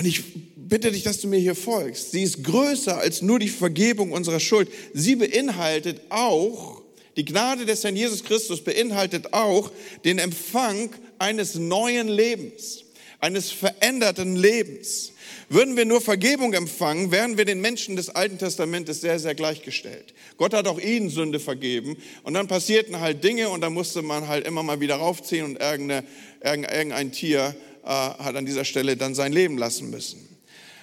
Und 0.00 0.06
ich 0.06 0.22
bitte 0.56 0.92
dich, 0.92 1.02
dass 1.02 1.20
du 1.20 1.28
mir 1.28 1.38
hier 1.38 1.54
folgst. 1.54 2.12
Sie 2.12 2.22
ist 2.22 2.42
größer 2.42 2.96
als 2.96 3.20
nur 3.20 3.38
die 3.38 3.50
Vergebung 3.50 4.12
unserer 4.12 4.40
Schuld. 4.40 4.70
Sie 4.94 5.14
beinhaltet 5.14 6.00
auch, 6.08 6.80
die 7.16 7.24
Gnade 7.26 7.66
des 7.66 7.84
Herrn 7.84 7.96
Jesus 7.96 8.24
Christus 8.24 8.64
beinhaltet 8.64 9.34
auch 9.34 9.70
den 10.06 10.18
Empfang 10.18 10.88
eines 11.18 11.56
neuen 11.56 12.08
Lebens, 12.08 12.84
eines 13.18 13.50
veränderten 13.50 14.36
Lebens. 14.36 15.12
Würden 15.50 15.76
wir 15.76 15.84
nur 15.84 16.00
Vergebung 16.00 16.54
empfangen, 16.54 17.10
wären 17.10 17.36
wir 17.36 17.44
den 17.44 17.60
Menschen 17.60 17.96
des 17.96 18.08
Alten 18.08 18.38
Testamentes 18.38 19.02
sehr, 19.02 19.18
sehr 19.18 19.34
gleichgestellt. 19.34 20.14
Gott 20.38 20.54
hat 20.54 20.66
auch 20.66 20.80
ihnen 20.80 21.10
Sünde 21.10 21.40
vergeben 21.40 21.98
und 22.22 22.32
dann 22.32 22.48
passierten 22.48 23.00
halt 23.00 23.22
Dinge 23.22 23.50
und 23.50 23.60
da 23.60 23.68
musste 23.68 24.00
man 24.00 24.28
halt 24.28 24.46
immer 24.46 24.62
mal 24.62 24.80
wieder 24.80 24.94
raufziehen 24.96 25.44
und 25.44 25.58
irgendein 25.60 27.12
Tier 27.12 27.54
hat 27.84 28.36
an 28.36 28.46
dieser 28.46 28.64
Stelle 28.64 28.96
dann 28.96 29.14
sein 29.14 29.32
Leben 29.32 29.58
lassen 29.58 29.90
müssen. 29.90 30.30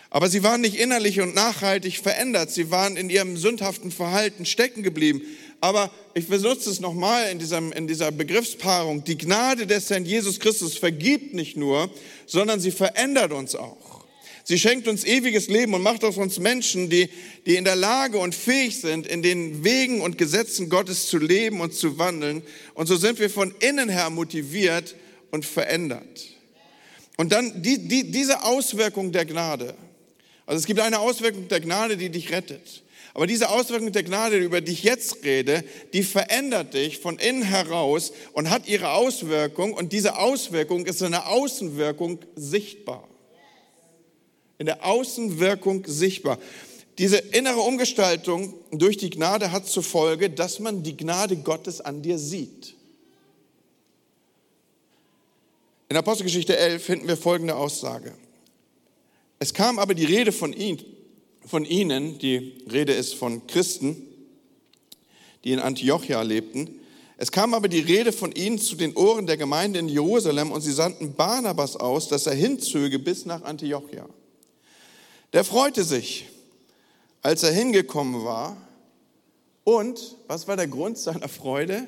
Aber 0.09 0.29
sie 0.29 0.43
waren 0.43 0.61
nicht 0.61 0.75
innerlich 0.75 1.19
und 1.19 1.35
nachhaltig 1.35 1.97
verändert. 1.97 2.51
Sie 2.51 2.71
waren 2.71 2.95
in 2.95 3.09
ihrem 3.09 3.35
sündhaften 3.35 3.91
Verhalten 3.91 4.45
stecken 4.45 4.81
geblieben. 4.81 5.21
Aber 5.59 5.91
ich 6.13 6.27
benutze 6.27 6.69
es 6.69 6.79
nochmal 6.79 7.29
in, 7.29 7.39
in 7.73 7.87
dieser 7.87 8.11
Begriffspaarung. 8.11 9.03
Die 9.03 9.17
Gnade 9.17 9.67
des 9.67 9.89
Herrn 9.89 10.05
Jesus 10.05 10.39
Christus 10.39 10.77
vergibt 10.77 11.33
nicht 11.33 11.57
nur, 11.57 11.91
sondern 12.25 12.59
sie 12.59 12.71
verändert 12.71 13.33
uns 13.33 13.55
auch. 13.55 14.05
Sie 14.43 14.57
schenkt 14.57 14.87
uns 14.87 15.03
ewiges 15.03 15.49
Leben 15.49 15.73
und 15.73 15.81
macht 15.81 16.05
aus 16.05 16.15
uns 16.15 16.39
Menschen, 16.39 16.89
die, 16.89 17.09
die 17.45 17.57
in 17.57 17.65
der 17.65 17.75
Lage 17.75 18.17
und 18.17 18.33
fähig 18.33 18.79
sind, 18.79 19.05
in 19.05 19.21
den 19.21 19.65
Wegen 19.65 19.99
und 19.99 20.17
Gesetzen 20.17 20.69
Gottes 20.69 21.07
zu 21.07 21.17
leben 21.17 21.59
und 21.59 21.73
zu 21.73 21.97
wandeln. 21.97 22.43
Und 22.73 22.87
so 22.87 22.95
sind 22.95 23.19
wir 23.19 23.29
von 23.29 23.53
innen 23.59 23.89
her 23.89 24.09
motiviert 24.09 24.95
und 25.31 25.45
verändert. 25.45 26.36
Und 27.17 27.31
dann 27.31 27.61
die, 27.61 27.87
die, 27.87 28.11
diese 28.11 28.43
Auswirkung 28.43 29.11
der 29.11 29.25
Gnade. 29.25 29.75
Also 30.45 30.59
es 30.59 30.65
gibt 30.65 30.79
eine 30.79 30.99
Auswirkung 30.99 31.47
der 31.47 31.59
Gnade, 31.59 31.97
die 31.97 32.09
dich 32.09 32.31
rettet. 32.31 32.83
Aber 33.13 33.25
diese 33.25 33.49
Auswirkung 33.49 33.91
der 33.91 34.03
Gnade, 34.03 34.37
über 34.37 34.61
die 34.61 34.73
ich 34.73 34.83
jetzt 34.83 35.23
rede, 35.23 35.63
die 35.91 36.03
verändert 36.03 36.75
dich 36.75 36.99
von 36.99 37.17
innen 37.17 37.41
heraus 37.41 38.13
und 38.33 38.51
hat 38.51 38.67
ihre 38.67 38.91
Auswirkung. 38.91 39.73
Und 39.73 39.91
diese 39.91 40.19
Auswirkung 40.19 40.85
ist 40.85 41.01
in 41.01 41.11
der 41.11 41.27
Außenwirkung 41.27 42.19
sichtbar. 42.35 43.07
In 44.59 44.67
der 44.67 44.85
Außenwirkung 44.85 45.83
sichtbar. 45.87 46.37
Diese 46.99 47.17
innere 47.17 47.59
Umgestaltung 47.59 48.53
durch 48.71 48.97
die 48.97 49.09
Gnade 49.09 49.51
hat 49.51 49.67
zur 49.67 49.83
Folge, 49.83 50.29
dass 50.29 50.59
man 50.59 50.83
die 50.83 50.95
Gnade 50.95 51.37
Gottes 51.37 51.81
an 51.81 52.03
dir 52.03 52.19
sieht. 52.19 52.76
In 55.89 55.95
Apostelgeschichte 55.95 56.57
11 56.57 56.83
finden 56.83 57.07
wir 57.07 57.15
folgende 57.15 57.55
Aussage. 57.55 58.13
Es 59.39 59.53
kam 59.53 59.79
aber 59.79 59.93
die 59.93 60.05
Rede 60.05 60.33
von, 60.33 60.51
ihn, 60.51 60.83
von 61.45 61.63
ihnen, 61.63 62.19
die 62.19 62.57
Rede 62.69 62.93
ist 62.93 63.13
von 63.13 63.47
Christen, 63.47 63.95
die 65.43 65.53
in 65.53 65.59
Antiochia 65.59 66.21
lebten. 66.23 66.81
Es 67.15 67.31
kam 67.31 67.53
aber 67.53 67.69
die 67.69 67.79
Rede 67.79 68.11
von 68.11 68.33
ihnen 68.33 68.59
zu 68.59 68.75
den 68.75 68.95
Ohren 68.97 69.27
der 69.27 69.37
Gemeinde 69.37 69.79
in 69.79 69.87
Jerusalem 69.87 70.51
und 70.51 70.61
sie 70.61 70.73
sandten 70.73 71.13
Barnabas 71.13 71.77
aus, 71.77 72.09
dass 72.09 72.27
er 72.27 72.35
hinzöge 72.35 72.99
bis 72.99 73.25
nach 73.25 73.43
Antiochia. 73.43 74.07
Der 75.31 75.43
freute 75.43 75.83
sich, 75.83 76.25
als 77.21 77.43
er 77.43 77.51
hingekommen 77.51 78.25
war. 78.25 78.57
Und 79.63 80.15
was 80.27 80.47
war 80.47 80.57
der 80.57 80.67
Grund 80.67 80.97
seiner 80.97 81.27
Freude? 81.29 81.87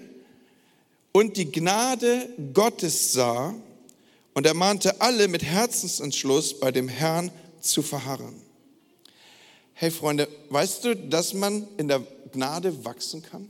Und 1.11 1.37
die 1.37 1.51
Gnade 1.51 2.29
Gottes 2.53 3.13
sah 3.13 3.53
und 4.33 4.45
er 4.45 4.53
mahnte 4.53 5.01
alle 5.01 5.27
mit 5.27 5.43
Herzensentschluss 5.43 6.59
bei 6.59 6.71
dem 6.71 6.87
Herrn 6.87 7.31
zu 7.61 7.81
verharren. 7.81 8.41
Hey 9.73 9.91
Freunde, 9.91 10.27
weißt 10.49 10.85
du, 10.85 10.95
dass 10.95 11.33
man 11.33 11.67
in 11.77 11.87
der 11.87 12.01
Gnade 12.31 12.85
wachsen 12.85 13.21
kann? 13.21 13.49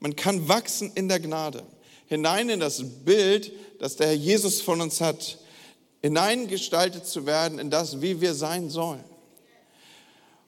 Man 0.00 0.16
kann 0.16 0.48
wachsen 0.48 0.92
in 0.94 1.08
der 1.08 1.20
Gnade, 1.20 1.62
hinein 2.06 2.48
in 2.48 2.60
das 2.60 2.82
Bild, 3.04 3.52
das 3.78 3.96
der 3.96 4.08
Herr 4.08 4.14
Jesus 4.14 4.60
von 4.60 4.80
uns 4.80 5.00
hat, 5.00 5.38
hineingestaltet 6.02 7.06
zu 7.06 7.26
werden 7.26 7.58
in 7.58 7.70
das, 7.70 8.02
wie 8.02 8.20
wir 8.20 8.34
sein 8.34 8.68
sollen. 8.68 9.04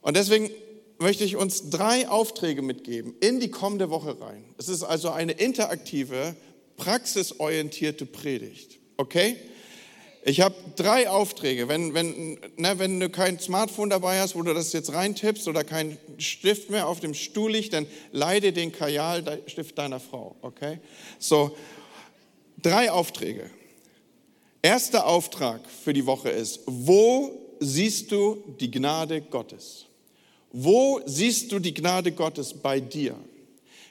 Und 0.02 0.16
deswegen 0.16 0.50
möchte 0.98 1.24
ich 1.24 1.36
uns 1.36 1.70
drei 1.70 2.08
Aufträge 2.08 2.62
mitgeben 2.62 3.14
in 3.20 3.40
die 3.40 3.50
kommende 3.50 3.90
Woche 3.90 4.20
rein. 4.20 4.44
Es 4.58 4.68
ist 4.68 4.82
also 4.82 5.10
eine 5.10 5.32
interaktive, 5.32 6.36
praxisorientierte 6.76 8.06
Predigt. 8.06 8.78
Okay? 8.96 9.36
Ich 10.28 10.40
habe 10.40 10.56
drei 10.74 11.08
Aufträge. 11.08 11.68
Wenn, 11.68 11.94
wenn, 11.94 12.40
ne, 12.56 12.78
wenn 12.78 12.98
du 12.98 13.08
kein 13.08 13.38
Smartphone 13.38 13.90
dabei 13.90 14.20
hast, 14.20 14.34
wo 14.34 14.42
du 14.42 14.52
das 14.54 14.72
jetzt 14.72 14.92
reintippst 14.92 15.46
oder 15.46 15.62
kein 15.62 15.98
Stift 16.18 16.68
mehr 16.68 16.88
auf 16.88 16.98
dem 16.98 17.14
Stuhl 17.14 17.52
liegt, 17.52 17.72
dann 17.72 17.86
leide 18.10 18.52
den 18.52 18.72
Kajalstift 18.72 19.78
deiner 19.78 20.00
Frau. 20.00 20.34
Okay? 20.42 20.80
So, 21.20 21.56
drei 22.60 22.90
Aufträge. 22.90 23.50
Erster 24.62 25.06
Auftrag 25.06 25.60
für 25.84 25.92
die 25.92 26.06
Woche 26.06 26.30
ist, 26.30 26.60
wo 26.66 27.30
siehst 27.60 28.10
du 28.10 28.42
die 28.58 28.70
Gnade 28.70 29.20
Gottes? 29.20 29.86
Wo 30.50 31.00
siehst 31.06 31.52
du 31.52 31.60
die 31.60 31.72
Gnade 31.72 32.10
Gottes 32.10 32.52
bei 32.52 32.80
dir? 32.80 33.14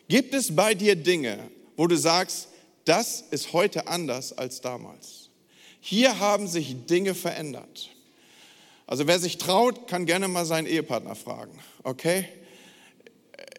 Gibt 0.10 0.34
es 0.34 0.54
bei 0.54 0.74
dir 0.74 0.98
Dinge, 0.98 1.40
wo 1.78 1.88
du 1.88 1.96
sagst, 1.98 2.50
das 2.86 3.24
ist 3.32 3.54
heute 3.54 3.88
anders 3.88 4.38
als 4.38 4.62
damals. 4.62 5.30
Hier 5.82 6.20
haben 6.20 6.48
sich 6.48 6.86
Dinge 6.86 7.14
verändert. 7.14 7.90
Also 8.88 9.08
wer 9.08 9.20
sich 9.20 9.38
traut, 9.38 9.88
kann 9.88 10.06
gerne 10.06 10.28
mal 10.28 10.46
seinen 10.46 10.68
Ehepartner 10.68 11.16
fragen, 11.16 11.60
okay? 11.84 12.28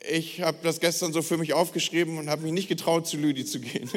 Ich 0.08 0.40
habe 0.40 0.58
das 0.62 0.78
gestern 0.78 1.12
so 1.12 1.20
für 1.20 1.36
mich 1.36 1.52
aufgeschrieben 1.52 2.18
und 2.18 2.30
habe 2.30 2.42
mich 2.42 2.52
nicht 2.52 2.68
getraut, 2.68 3.08
zu 3.08 3.16
Lüdi 3.16 3.44
zu 3.44 3.58
gehen. 3.58 3.90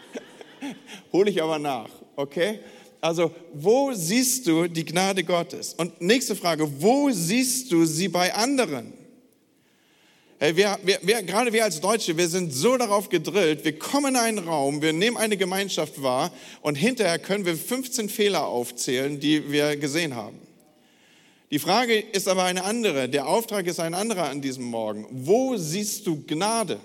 Hole 1.12 1.30
ich 1.30 1.42
aber 1.42 1.58
nach, 1.58 1.88
okay? 2.16 2.60
Also, 3.00 3.34
wo 3.54 3.92
siehst 3.92 4.46
du 4.46 4.66
die 4.66 4.84
Gnade 4.84 5.24
Gottes? 5.24 5.74
Und 5.74 6.00
nächste 6.00 6.36
Frage, 6.36 6.70
wo 6.82 7.10
siehst 7.10 7.72
du 7.72 7.84
sie 7.84 8.08
bei 8.08 8.34
anderen? 8.34 8.92
Hey, 10.38 10.54
wir, 10.54 10.78
wir, 10.84 10.98
wir, 11.00 11.22
gerade 11.22 11.50
wir 11.50 11.64
als 11.64 11.80
Deutsche, 11.80 12.18
wir 12.18 12.28
sind 12.28 12.52
so 12.52 12.76
darauf 12.76 13.08
gedrillt, 13.08 13.64
wir 13.64 13.78
kommen 13.78 14.16
in 14.16 14.20
einen 14.20 14.38
Raum, 14.38 14.82
wir 14.82 14.92
nehmen 14.92 15.16
eine 15.16 15.38
Gemeinschaft 15.38 16.02
wahr 16.02 16.30
und 16.60 16.74
hinterher 16.74 17.18
können 17.18 17.46
wir 17.46 17.56
15 17.56 18.10
Fehler 18.10 18.46
aufzählen, 18.46 19.18
die 19.18 19.50
wir 19.50 19.78
gesehen 19.78 20.14
haben. 20.14 20.38
Die 21.50 21.58
Frage 21.58 21.98
ist 21.98 22.28
aber 22.28 22.44
eine 22.44 22.64
andere, 22.64 23.08
der 23.08 23.26
Auftrag 23.26 23.66
ist 23.66 23.80
ein 23.80 23.94
anderer 23.94 24.28
an 24.28 24.42
diesem 24.42 24.64
Morgen. 24.64 25.06
Wo 25.10 25.56
siehst 25.56 26.06
du 26.06 26.22
Gnade? 26.26 26.80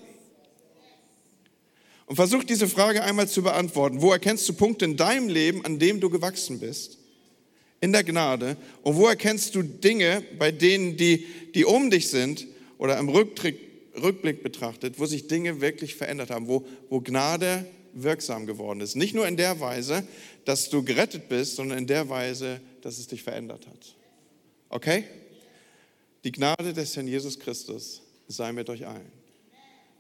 Und 2.06 2.16
versuch 2.16 2.46
diese 2.46 2.70
Frage 2.70 3.04
einmal 3.04 3.28
zu 3.28 3.44
beantworten. 3.44 4.02
Wo 4.02 4.14
erkennst 4.14 4.48
du 4.48 4.54
Punkte 4.54 4.86
in 4.86 4.96
deinem 4.96 5.28
Leben, 5.28 5.66
an 5.66 5.78
dem 5.78 6.00
du 6.00 6.10
gewachsen 6.10 6.60
bist? 6.60 7.00
In 7.82 7.92
der 7.92 8.06
Gnade. 8.06 8.56
Und 8.82 8.96
wo 8.96 9.08
erkennst 9.08 9.56
du 9.56 9.62
Dinge, 9.62 10.24
bei 10.40 10.52
denen 10.52 10.96
die, 10.96 11.26
die 11.54 11.66
um 11.66 11.90
dich 11.90 12.10
sind, 12.10 12.48
oder 12.82 12.98
im 12.98 13.10
Rückblick, 13.10 13.60
Rückblick 14.02 14.42
betrachtet, 14.42 14.98
wo 14.98 15.06
sich 15.06 15.28
Dinge 15.28 15.62
wirklich 15.62 15.94
verändert 15.94 16.32
haben, 16.32 16.48
wo, 16.48 16.66
wo 16.90 17.00
Gnade 17.00 17.68
wirksam 17.94 18.48
geworden 18.48 18.82
ist. 18.82 18.96
Nicht 18.96 19.14
nur 19.14 19.28
in 19.28 19.38
der 19.38 19.60
Weise, 19.60 20.04
dass 20.46 20.72
du 20.72 20.82
gerettet 20.84 21.30
bist, 21.30 21.58
sondern 21.58 21.78
in 21.78 21.86
der 21.86 22.10
Weise, 22.10 22.60
dass 22.82 22.98
es 22.98 23.06
dich 23.06 23.22
verändert 23.22 23.68
hat. 23.68 23.96
Okay? 24.70 25.04
Die 26.24 26.32
Gnade 26.32 26.74
des 26.74 26.96
Herrn 26.96 27.08
Jesus 27.08 27.38
Christus 27.38 28.02
sei 28.28 28.52
mit 28.52 28.68
euch 28.68 28.88
allen. 28.88 29.12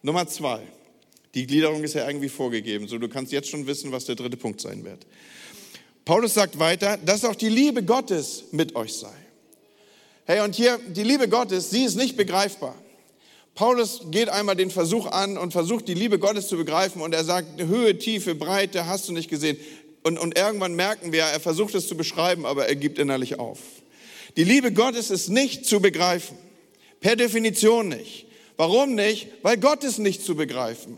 Nummer 0.02 0.28
zwei. 0.28 0.64
Die 1.36 1.46
Gliederung 1.46 1.84
ist 1.84 1.94
ja 1.94 2.08
irgendwie 2.08 2.30
vorgegeben, 2.30 2.88
so 2.88 2.98
du 2.98 3.08
kannst 3.08 3.32
jetzt 3.32 3.50
schon 3.50 3.68
wissen, 3.68 3.92
was 3.92 4.06
der 4.06 4.16
dritte 4.16 4.38
Punkt 4.38 4.60
sein 4.60 4.84
wird. 4.84 5.06
Paulus 6.04 6.34
sagt 6.34 6.58
weiter, 6.58 6.98
dass 6.98 7.26
auch 7.26 7.36
die 7.36 7.50
Liebe 7.50 7.84
Gottes 7.84 8.46
mit 8.52 8.76
euch 8.76 8.94
sei. 8.94 9.21
Hey, 10.26 10.42
und 10.42 10.56
hier 10.56 10.80
die 10.88 11.04
Liebe 11.04 11.28
Gottes, 11.28 11.72
sie 11.72 11.84
ist 11.84 11.96
nicht 11.96 12.16
begreifbar. 12.16 12.76
Paulus 13.56 14.02
geht 14.12 14.30
einmal 14.30 14.56
den 14.56 14.72
Versuch 14.72 15.08
an 15.08 15.38
und 15.38 15.52
versucht 15.52 15.88
die 15.88 15.94
Liebe 15.94 16.20
Gottes 16.20 16.48
zu 16.48 16.58
begreifen 16.58 17.02
und 17.02 17.14
er 17.14 17.24
sagt, 17.24 17.62
Höhe, 17.62 17.98
Tiefe, 17.98 18.36
Breite 18.36 18.86
hast 18.86 19.10
du 19.10 19.14
nicht 19.14 19.30
gesehen. 19.30 19.58
Und, 20.04 20.20
und 20.20 20.38
irgendwann 20.38 20.76
merken 20.76 21.12
wir, 21.12 21.24
er 21.24 21.40
versucht 21.40 21.76
es 21.76 21.88
zu 21.88 21.98
beschreiben, 21.98 22.46
aber 22.46 22.68
er 22.68 22.76
gibt 22.76 22.98
innerlich 22.98 23.40
auf. 23.40 23.60
Die 24.38 24.44
Liebe 24.44 24.72
Gottes 24.72 25.12
ist 25.12 25.30
nicht 25.30 25.66
zu 25.66 25.80
begreifen. 25.80 26.38
Per 27.02 27.16
Definition 27.16 27.90
nicht. 27.90 28.28
Warum 28.58 28.96
nicht? 28.96 29.28
Weil 29.42 29.58
Gott 29.58 29.84
ist 29.84 29.98
nicht 29.98 30.24
zu 30.24 30.36
begreifen. 30.36 30.98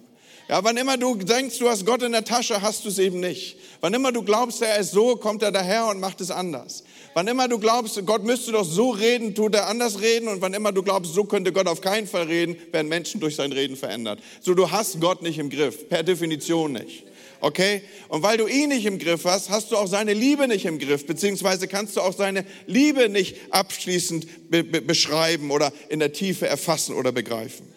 Ja, 0.49 0.63
wann 0.63 0.77
immer 0.77 0.97
du 0.97 1.15
denkst, 1.15 1.57
du 1.59 1.69
hast 1.69 1.85
Gott 1.85 2.03
in 2.03 2.11
der 2.11 2.25
Tasche, 2.25 2.61
hast 2.61 2.83
du 2.83 2.89
es 2.89 2.99
eben 2.99 3.19
nicht. 3.21 3.57
Wann 3.83 3.93
immer 3.93 4.13
du 4.13 4.23
glaubst, 4.23 4.61
er 4.61 4.77
ist 4.77 4.93
so, 4.93 5.17
kommt 5.17 5.43
er 5.43 5.51
daher 5.51 5.87
und 5.87 5.99
macht 5.99 6.21
es 6.21 6.31
anders. 6.31 6.85
Wann 7.15 7.27
immer 7.27 7.49
du 7.49 7.59
glaubst, 7.59 8.01
Gott 8.05 8.23
müsste 8.23 8.53
doch 8.53 8.63
so 8.63 8.91
reden, 8.91 9.35
tut 9.35 9.55
er 9.55 9.67
anders 9.67 9.99
reden. 9.99 10.29
Und 10.29 10.41
wann 10.41 10.53
immer 10.53 10.71
du 10.71 10.83
glaubst, 10.83 11.13
so 11.13 11.25
könnte 11.25 11.51
Gott 11.51 11.67
auf 11.67 11.81
keinen 11.81 12.07
Fall 12.07 12.27
reden, 12.27 12.55
werden 12.71 12.87
Menschen 12.87 13.19
durch 13.19 13.35
sein 13.35 13.51
Reden 13.51 13.75
verändert. 13.75 14.21
So, 14.39 14.53
du 14.53 14.71
hast 14.71 15.01
Gott 15.01 15.21
nicht 15.21 15.37
im 15.37 15.49
Griff, 15.49 15.89
per 15.89 16.01
Definition 16.01 16.71
nicht. 16.71 17.03
Okay? 17.41 17.81
Und 18.07 18.23
weil 18.23 18.37
du 18.37 18.47
ihn 18.47 18.69
nicht 18.69 18.85
im 18.85 18.99
Griff 18.99 19.25
hast, 19.25 19.49
hast 19.49 19.73
du 19.73 19.75
auch 19.75 19.87
seine 19.87 20.13
Liebe 20.13 20.47
nicht 20.47 20.63
im 20.63 20.79
Griff, 20.79 21.05
beziehungsweise 21.05 21.67
kannst 21.67 21.97
du 21.97 22.01
auch 22.01 22.13
seine 22.13 22.45
Liebe 22.67 23.09
nicht 23.09 23.35
abschließend 23.49 24.49
be 24.49 24.63
be 24.63 24.79
beschreiben 24.79 25.51
oder 25.51 25.73
in 25.89 25.99
der 25.99 26.13
Tiefe 26.13 26.47
erfassen 26.47 26.95
oder 26.95 27.11
begreifen. 27.11 27.67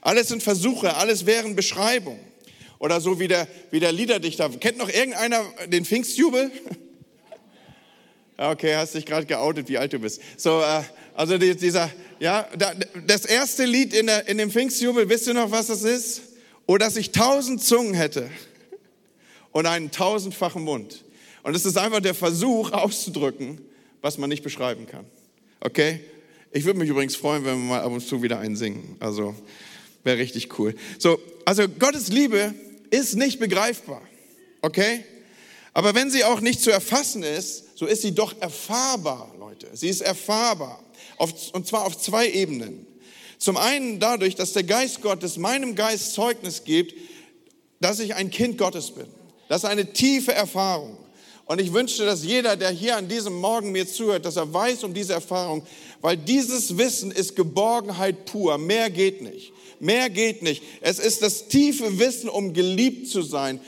Alles 0.00 0.26
sind 0.26 0.42
Versuche, 0.42 0.96
alles 0.96 1.24
wären 1.24 1.54
Beschreibungen. 1.54 2.18
Oder 2.78 3.00
so 3.00 3.18
wie 3.18 3.28
der, 3.28 3.48
wie 3.70 3.80
der 3.80 3.92
Liederdichter. 3.92 4.48
Kennt 4.50 4.78
noch 4.78 4.88
irgendeiner 4.88 5.44
den 5.66 5.84
Pfingstjubel? 5.84 6.50
Okay, 8.38 8.74
hast 8.74 8.94
dich 8.94 9.06
gerade 9.06 9.24
geoutet, 9.24 9.68
wie 9.68 9.78
alt 9.78 9.94
du 9.94 9.98
bist. 9.98 10.20
So, 10.36 10.60
äh, 10.60 10.82
also 11.14 11.38
dieser, 11.38 11.90
ja, 12.20 12.46
das 13.06 13.24
erste 13.24 13.64
Lied 13.64 13.94
in, 13.94 14.06
der, 14.06 14.28
in 14.28 14.36
dem 14.36 14.50
Pfingstjubel, 14.50 15.08
wisst 15.08 15.26
ihr 15.26 15.34
noch, 15.34 15.50
was 15.50 15.68
das 15.68 15.82
ist? 15.84 16.22
Oh, 16.66 16.76
dass 16.76 16.96
ich 16.96 17.12
tausend 17.12 17.62
Zungen 17.62 17.94
hätte 17.94 18.28
und 19.52 19.64
einen 19.64 19.90
tausendfachen 19.90 20.62
Mund. 20.62 21.02
Und 21.42 21.56
es 21.56 21.64
ist 21.64 21.78
einfach 21.78 22.00
der 22.00 22.12
Versuch 22.12 22.72
auszudrücken, 22.72 23.60
was 24.02 24.18
man 24.18 24.28
nicht 24.28 24.42
beschreiben 24.42 24.86
kann. 24.86 25.06
Okay? 25.60 26.00
Ich 26.52 26.64
würde 26.64 26.78
mich 26.78 26.90
übrigens 26.90 27.16
freuen, 27.16 27.44
wenn 27.44 27.56
wir 27.56 27.64
mal 27.64 27.80
ab 27.80 27.92
und 27.92 28.06
zu 28.06 28.22
wieder 28.22 28.38
einen 28.38 28.56
singen. 28.56 28.96
Also 29.00 29.34
wäre 30.04 30.18
richtig 30.18 30.58
cool. 30.58 30.74
So, 30.98 31.18
also 31.46 31.68
Gottes 31.68 32.08
Liebe 32.08 32.54
ist 32.90 33.14
nicht 33.14 33.38
begreifbar. 33.38 34.02
Okay? 34.62 35.04
Aber 35.72 35.94
wenn 35.94 36.10
sie 36.10 36.24
auch 36.24 36.40
nicht 36.40 36.62
zu 36.62 36.70
erfassen 36.70 37.22
ist, 37.22 37.78
so 37.78 37.86
ist 37.86 38.02
sie 38.02 38.14
doch 38.14 38.34
erfahrbar, 38.40 39.34
Leute. 39.38 39.68
Sie 39.74 39.88
ist 39.88 40.00
erfahrbar. 40.00 40.82
Auf, 41.18 41.32
und 41.52 41.66
zwar 41.66 41.84
auf 41.84 41.98
zwei 41.98 42.28
Ebenen. 42.30 42.86
Zum 43.38 43.56
einen 43.56 44.00
dadurch, 44.00 44.34
dass 44.34 44.52
der 44.52 44.64
Geist 44.64 45.02
Gottes 45.02 45.36
meinem 45.36 45.74
Geist 45.74 46.14
Zeugnis 46.14 46.64
gibt, 46.64 46.94
dass 47.80 47.98
ich 47.98 48.14
ein 48.14 48.30
Kind 48.30 48.56
Gottes 48.58 48.90
bin. 48.90 49.06
Das 49.48 49.64
ist 49.64 49.68
eine 49.68 49.92
tiefe 49.92 50.32
Erfahrung. 50.32 50.96
Und 51.44 51.60
ich 51.60 51.72
wünschte, 51.72 52.04
dass 52.04 52.24
jeder, 52.24 52.56
der 52.56 52.70
hier 52.70 52.96
an 52.96 53.08
diesem 53.08 53.34
Morgen 53.34 53.70
mir 53.70 53.86
zuhört, 53.86 54.24
dass 54.24 54.36
er 54.36 54.52
weiß 54.52 54.82
um 54.82 54.92
diese 54.92 55.12
Erfahrung, 55.12 55.64
weil 56.00 56.16
dieses 56.16 56.76
Wissen 56.76 57.12
ist 57.12 57.36
Geborgenheit 57.36 58.24
pur. 58.24 58.58
Mehr 58.58 58.90
geht 58.90 59.22
nicht. 59.22 59.52
Mehr 59.80 60.10
geht 60.10 60.42
nicht. 60.42 60.62
Es 60.80 60.98
ist 60.98 61.22
das 61.22 61.48
tiefe 61.48 61.98
Wissen, 61.98 62.28
um 62.28 62.52
geliebt 62.52 63.08
zu 63.08 63.22
sein, 63.22 63.60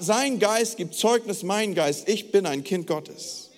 sein 0.00 0.38
Geist 0.38 0.76
gibt 0.76 0.94
Zeugnis, 0.94 1.42
mein 1.42 1.74
Geist, 1.74 2.08
ich 2.08 2.30
bin 2.30 2.46
ein 2.46 2.64
Kind 2.64 2.86
Gottes. 2.86 3.50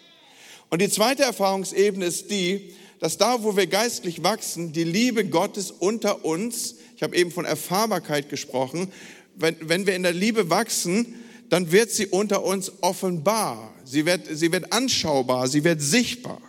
Und 0.71 0.83
die 0.83 0.89
zweite 0.89 1.23
Erfahrungsebene 1.23 2.05
ist 2.05 2.31
die, 2.31 2.73
dass 3.01 3.19
da, 3.19 3.43
wo 3.43 3.57
wir 3.57 3.67
geistlich 3.67 4.23
wachsen, 4.23 4.73
die 4.73 4.85
Liebe 4.85 5.25
Gottes 5.25 5.71
unter 5.71 6.25
uns, 6.25 6.77
ich 6.97 7.03
habe 7.03 7.17
eben 7.17 7.31
von 7.31 7.45
Erfahrbarkeit 7.45 8.29
gesprochen, 8.29 8.93
wenn, 9.35 9.57
wenn 9.61 9.87
wir 9.87 9.95
in 9.95 10.03
der 10.03 10.13
Liebe 10.15 10.49
wachsen, 10.49 11.15
dann 11.51 11.71
wird 11.71 11.91
sie 11.91 12.07
unter 12.07 12.43
uns 12.43 12.73
offenbar, 12.81 13.75
sie 13.85 14.07
wird, 14.07 14.27
sie 14.31 14.51
wird 14.51 14.73
anschaubar, 14.73 15.47
sie 15.49 15.63
wird 15.63 15.81
sichtbar. 15.81 16.41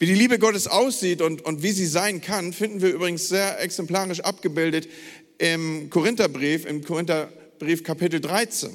Wie 0.00 0.06
die 0.06 0.14
Liebe 0.14 0.38
Gottes 0.38 0.66
aussieht 0.66 1.20
und, 1.20 1.42
und 1.44 1.62
wie 1.62 1.72
sie 1.72 1.84
sein 1.84 2.22
kann, 2.22 2.54
finden 2.54 2.80
wir 2.80 2.88
übrigens 2.88 3.28
sehr 3.28 3.60
exemplarisch 3.60 4.20
abgebildet 4.20 4.88
im 5.36 5.90
Korintherbrief, 5.90 6.64
im 6.64 6.82
Korinther 6.82 7.30
Brief 7.58 7.84
Kapitel 7.84 8.18
13. 8.18 8.70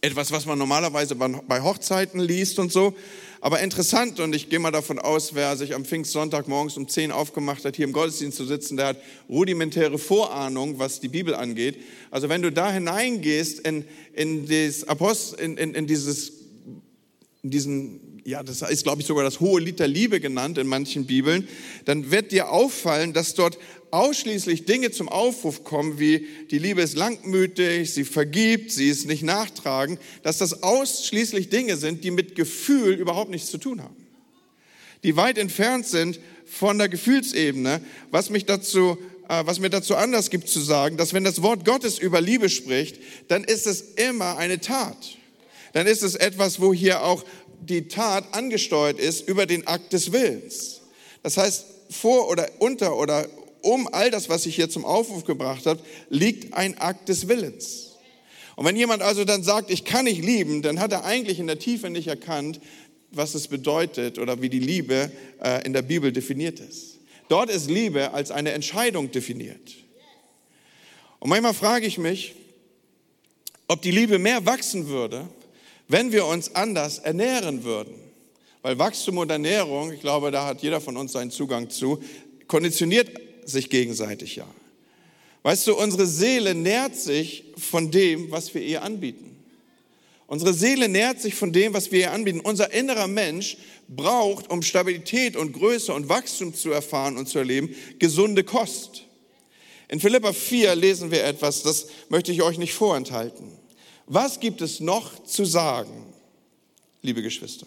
Etwas, 0.00 0.32
was 0.32 0.46
man 0.46 0.58
normalerweise 0.58 1.16
bei 1.16 1.60
Hochzeiten 1.60 2.18
liest 2.18 2.58
und 2.58 2.72
so. 2.72 2.94
Aber 3.42 3.60
interessant, 3.60 4.20
und 4.20 4.34
ich 4.34 4.48
gehe 4.48 4.58
mal 4.58 4.70
davon 4.70 4.98
aus, 4.98 5.34
wer 5.34 5.54
sich 5.58 5.74
am 5.74 5.84
Pfingstsonntag 5.84 6.48
morgens 6.48 6.78
um 6.78 6.88
10 6.88 7.12
aufgemacht 7.12 7.66
hat, 7.66 7.76
hier 7.76 7.84
im 7.84 7.92
Gottesdienst 7.92 8.38
zu 8.38 8.46
sitzen, 8.46 8.78
der 8.78 8.86
hat 8.86 8.96
rudimentäre 9.28 9.98
Vorahnung, 9.98 10.78
was 10.78 11.00
die 11.00 11.08
Bibel 11.08 11.34
angeht. 11.34 11.76
Also 12.10 12.30
wenn 12.30 12.40
du 12.40 12.50
da 12.50 12.72
hineingehst 12.72 13.60
in, 13.60 13.84
in, 14.14 14.46
des 14.46 14.88
Apost, 14.88 15.38
in, 15.38 15.58
in, 15.58 15.74
in 15.74 15.86
dieses, 15.86 16.32
in 17.42 17.50
diesen 17.50 18.11
ja, 18.24 18.42
das 18.42 18.62
ist, 18.62 18.84
glaube 18.84 19.00
ich, 19.00 19.06
sogar 19.06 19.24
das 19.24 19.40
hohe 19.40 19.60
Lied 19.60 19.80
der 19.80 19.88
Liebe 19.88 20.20
genannt 20.20 20.58
in 20.58 20.66
manchen 20.66 21.06
Bibeln, 21.06 21.48
dann 21.84 22.10
wird 22.10 22.32
dir 22.32 22.50
auffallen, 22.50 23.12
dass 23.12 23.34
dort 23.34 23.58
ausschließlich 23.90 24.64
Dinge 24.64 24.90
zum 24.90 25.08
Aufruf 25.08 25.64
kommen, 25.64 25.98
wie 25.98 26.26
die 26.50 26.58
Liebe 26.58 26.82
ist 26.82 26.96
langmütig, 26.96 27.92
sie 27.92 28.04
vergibt, 28.04 28.70
sie 28.70 28.88
ist 28.88 29.06
nicht 29.06 29.22
nachtragend, 29.22 30.00
dass 30.22 30.38
das 30.38 30.62
ausschließlich 30.62 31.50
Dinge 31.50 31.76
sind, 31.76 32.04
die 32.04 32.10
mit 32.10 32.34
Gefühl 32.34 32.94
überhaupt 32.94 33.30
nichts 33.30 33.50
zu 33.50 33.58
tun 33.58 33.82
haben. 33.82 33.96
Die 35.02 35.16
weit 35.16 35.36
entfernt 35.36 35.86
sind 35.86 36.20
von 36.46 36.78
der 36.78 36.88
Gefühlsebene, 36.88 37.82
was 38.10 38.30
mich 38.30 38.46
dazu 38.46 38.98
äh, 39.28 39.46
was 39.46 39.60
mir 39.60 39.70
dazu 39.70 39.96
anders 39.96 40.30
gibt 40.30 40.48
zu 40.48 40.60
sagen, 40.60 40.96
dass 40.96 41.12
wenn 41.12 41.24
das 41.24 41.42
Wort 41.42 41.64
Gottes 41.64 41.98
über 41.98 42.20
Liebe 42.20 42.48
spricht, 42.48 42.98
dann 43.28 43.44
ist 43.44 43.66
es 43.66 43.80
immer 43.80 44.36
eine 44.36 44.60
Tat. 44.60 45.18
Dann 45.72 45.86
ist 45.86 46.02
es 46.02 46.14
etwas, 46.14 46.60
wo 46.60 46.74
hier 46.74 47.02
auch 47.02 47.24
die 47.68 47.88
Tat 47.88 48.24
angesteuert 48.32 48.98
ist 48.98 49.28
über 49.28 49.46
den 49.46 49.66
Akt 49.66 49.92
des 49.92 50.12
Willens. 50.12 50.80
Das 51.22 51.36
heißt, 51.36 51.64
vor 51.90 52.28
oder 52.28 52.48
unter 52.58 52.96
oder 52.96 53.26
um 53.62 53.88
all 53.92 54.10
das, 54.10 54.28
was 54.28 54.46
ich 54.46 54.56
hier 54.56 54.68
zum 54.68 54.84
Aufruf 54.84 55.24
gebracht 55.24 55.66
habe, 55.66 55.80
liegt 56.10 56.54
ein 56.54 56.76
Akt 56.78 57.08
des 57.08 57.28
Willens. 57.28 57.92
Und 58.56 58.66
wenn 58.66 58.76
jemand 58.76 59.02
also 59.02 59.24
dann 59.24 59.42
sagt, 59.42 59.70
ich 59.70 59.84
kann 59.84 60.04
nicht 60.04 60.22
lieben, 60.22 60.62
dann 60.62 60.80
hat 60.80 60.92
er 60.92 61.04
eigentlich 61.04 61.38
in 61.38 61.46
der 61.46 61.58
Tiefe 61.58 61.88
nicht 61.88 62.08
erkannt, 62.08 62.60
was 63.10 63.34
es 63.34 63.48
bedeutet 63.48 64.18
oder 64.18 64.42
wie 64.42 64.48
die 64.48 64.58
Liebe 64.58 65.10
äh, 65.42 65.64
in 65.64 65.72
der 65.72 65.82
Bibel 65.82 66.12
definiert 66.12 66.60
ist. 66.60 66.98
Dort 67.28 67.50
ist 67.50 67.70
Liebe 67.70 68.12
als 68.12 68.30
eine 68.30 68.52
Entscheidung 68.52 69.10
definiert. 69.10 69.72
Und 71.18 71.30
manchmal 71.30 71.54
frage 71.54 71.86
ich 71.86 71.98
mich, 71.98 72.34
ob 73.68 73.80
die 73.80 73.90
Liebe 73.90 74.18
mehr 74.18 74.44
wachsen 74.44 74.88
würde, 74.88 75.28
wenn 75.92 76.10
wir 76.10 76.26
uns 76.26 76.54
anders 76.54 76.98
ernähren 76.98 77.64
würden. 77.64 77.94
Weil 78.62 78.78
Wachstum 78.78 79.18
und 79.18 79.30
Ernährung, 79.30 79.92
ich 79.92 80.00
glaube, 80.00 80.30
da 80.30 80.46
hat 80.46 80.62
jeder 80.62 80.80
von 80.80 80.96
uns 80.96 81.12
seinen 81.12 81.30
Zugang 81.30 81.68
zu, 81.68 82.02
konditioniert 82.48 83.10
sich 83.44 83.68
gegenseitig 83.68 84.36
ja. 84.36 84.46
Weißt 85.42 85.66
du, 85.66 85.76
unsere 85.76 86.06
Seele 86.06 86.54
nährt 86.54 86.96
sich 86.96 87.44
von 87.58 87.90
dem, 87.90 88.30
was 88.30 88.54
wir 88.54 88.62
ihr 88.62 88.82
anbieten. 88.82 89.36
Unsere 90.28 90.54
Seele 90.54 90.88
nährt 90.88 91.20
sich 91.20 91.34
von 91.34 91.52
dem, 91.52 91.74
was 91.74 91.92
wir 91.92 92.00
ihr 92.00 92.12
anbieten. 92.12 92.40
Unser 92.40 92.72
innerer 92.72 93.08
Mensch 93.08 93.58
braucht, 93.88 94.50
um 94.50 94.62
Stabilität 94.62 95.36
und 95.36 95.52
Größe 95.52 95.92
und 95.92 96.08
Wachstum 96.08 96.54
zu 96.54 96.70
erfahren 96.70 97.18
und 97.18 97.28
zu 97.28 97.38
erleben, 97.38 97.74
gesunde 97.98 98.44
Kost. 98.44 99.04
In 99.88 100.00
Philippa 100.00 100.32
4 100.32 100.74
lesen 100.74 101.10
wir 101.10 101.24
etwas, 101.24 101.62
das 101.62 101.88
möchte 102.08 102.32
ich 102.32 102.40
euch 102.40 102.56
nicht 102.56 102.72
vorenthalten. 102.72 103.61
Was 104.14 104.40
gibt 104.40 104.60
es 104.60 104.78
noch 104.80 105.24
zu 105.24 105.46
sagen, 105.46 106.12
liebe 107.00 107.22
Geschwister? 107.22 107.66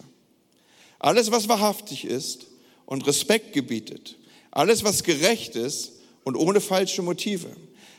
Alles, 1.00 1.32
was 1.32 1.48
wahrhaftig 1.48 2.04
ist 2.04 2.46
und 2.84 3.04
Respekt 3.08 3.52
gebietet, 3.52 4.16
alles, 4.52 4.84
was 4.84 5.02
gerecht 5.02 5.56
ist 5.56 5.94
und 6.22 6.36
ohne 6.36 6.60
falsche 6.60 7.02
Motive, 7.02 7.48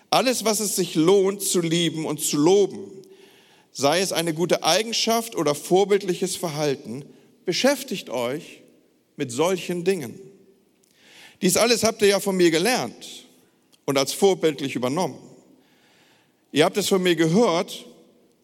alles, 0.10 0.46
was 0.46 0.62
es 0.62 0.78
sich 0.78 0.96
lohnt 0.96 1.42
zu 1.42 1.60
lieben 1.60 2.06
und 2.06 2.22
zu 2.22 2.38
loben, 2.38 2.90
sei 3.74 4.00
es 4.00 4.14
eine 4.14 4.34
gute 4.34 4.64
Eigenschaft 4.64 5.36
oder 5.36 5.54
vorbildliches 5.54 6.38
Verhalten, 6.38 7.04
beschäftigt 7.44 8.10
euch 8.10 8.62
mit 9.18 9.30
solchen 9.30 9.84
Dingen. 9.84 10.18
Dies 11.42 11.58
alles 11.58 11.84
habt 11.84 12.02
ihr 12.02 12.08
ja 12.08 12.22
von 12.22 12.38
mir 12.38 12.50
gelernt 12.50 13.26
und 13.84 13.98
als 13.98 14.14
vorbildlich 14.14 14.76
übernommen. 14.76 15.20
Ihr 16.54 16.64
habt 16.64 16.78
es 16.78 16.88
von 16.88 17.04
mir 17.04 17.18
gehört 17.18 17.84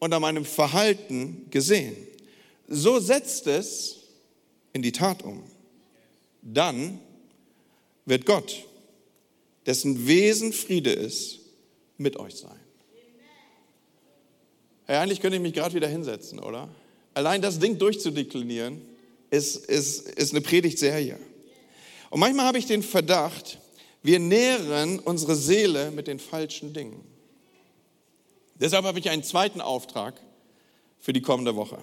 und 0.04 0.12
an 0.12 0.22
meinem 0.22 0.44
Verhalten 0.44 1.48
gesehen. 1.50 1.96
So 2.68 3.00
setzt 3.00 3.48
es 3.48 4.00
in 4.74 4.82
die 4.82 4.92
Tat 4.92 5.24
um. 5.24 5.44
Dann 6.42 7.00
wird 8.06 8.26
Gott, 8.26 8.66
dessen 9.66 10.06
Wesen 10.06 10.52
Friede 10.52 10.92
ist, 10.92 11.40
mit 11.98 12.18
euch 12.18 12.36
sein. 12.36 12.60
Ja, 14.90 15.02
eigentlich 15.02 15.22
könnte 15.22 15.38
ich 15.38 15.42
mich 15.42 15.54
gerade 15.54 15.74
wieder 15.74 15.88
hinsetzen, 15.88 16.40
oder? 16.40 16.68
Allein 17.14 17.42
das 17.42 17.60
Ding 17.60 17.78
durchzudeklinieren, 17.78 18.82
ist, 19.30 19.56
ist, 19.68 20.10
ist 20.10 20.34
eine 20.34 20.42
Predigtserie. 20.42 21.18
Und 22.10 22.20
manchmal 22.20 22.46
habe 22.46 22.58
ich 22.58 22.66
den 22.66 22.84
Verdacht, 22.84 23.58
wir 24.02 24.20
nähren 24.20 25.00
unsere 25.00 25.36
Seele 25.36 25.92
mit 25.92 26.08
den 26.08 26.20
falschen 26.20 26.74
Dingen. 26.74 27.13
Deshalb 28.56 28.86
habe 28.86 29.00
ich 29.00 29.10
einen 29.10 29.24
zweiten 29.24 29.62
Auftrag 29.62 30.20
für 31.00 31.14
die 31.14 31.22
kommende 31.22 31.56
Woche. 31.56 31.78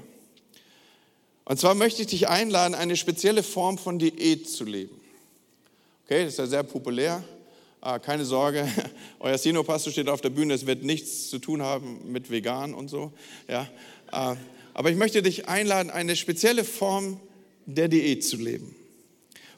Und 1.45 1.59
zwar 1.59 1.75
möchte 1.75 2.03
ich 2.03 2.09
dich 2.09 2.29
einladen, 2.29 2.75
eine 2.75 2.97
spezielle 2.97 3.43
Form 3.43 3.77
von 3.77 3.99
Diät 3.99 4.49
zu 4.49 4.65
leben. 4.65 5.01
Okay, 6.05 6.25
das 6.25 6.35
ist 6.35 6.39
ja 6.39 6.47
sehr 6.47 6.63
populär. 6.63 7.25
Ah, 7.81 7.99
keine 7.99 8.25
Sorge, 8.25 8.69
euer 9.21 9.39
Sinopastor 9.39 9.93
steht 9.93 10.09
auf 10.09 10.21
der 10.21 10.31
Bühne, 10.31 10.55
es 10.55 10.67
wird 10.67 10.83
nichts 10.83 11.31
zu 11.31 11.39
tun 11.39 11.63
haben 11.63 12.13
mit 12.13 12.31
vegan 12.31 12.75
und 12.75 12.89
so. 12.89 13.13
Ja. 13.49 13.69
Ah, 14.13 14.37
aber 14.75 14.91
ich 14.91 14.97
möchte 14.97 15.23
dich 15.23 15.49
einladen, 15.49 15.91
eine 15.91 16.15
spezielle 16.15 16.65
Form 16.65 17.21
der 17.67 17.89
Diät 17.89 18.25
zu 18.25 18.37
leben. 18.37 18.75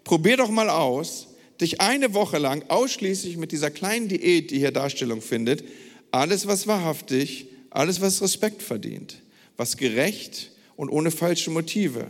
Probier 0.04 0.36
doch 0.36 0.50
mal 0.50 0.70
aus, 0.70 1.28
dich 1.60 1.80
eine 1.80 2.14
Woche 2.14 2.38
lang 2.38 2.64
ausschließlich 2.68 3.36
mit 3.36 3.52
dieser 3.52 3.70
kleinen 3.70 4.08
Diät, 4.08 4.50
die 4.50 4.58
hier 4.58 4.72
Darstellung 4.72 5.20
findet, 5.20 5.64
alles, 6.12 6.46
was 6.46 6.66
wahrhaftig, 6.66 7.48
alles, 7.70 8.00
was 8.00 8.22
Respekt 8.22 8.62
verdient, 8.62 9.20
was 9.56 9.76
gerecht 9.76 10.50
und 10.76 10.90
ohne 10.90 11.10
falsche 11.10 11.50
Motive, 11.50 12.06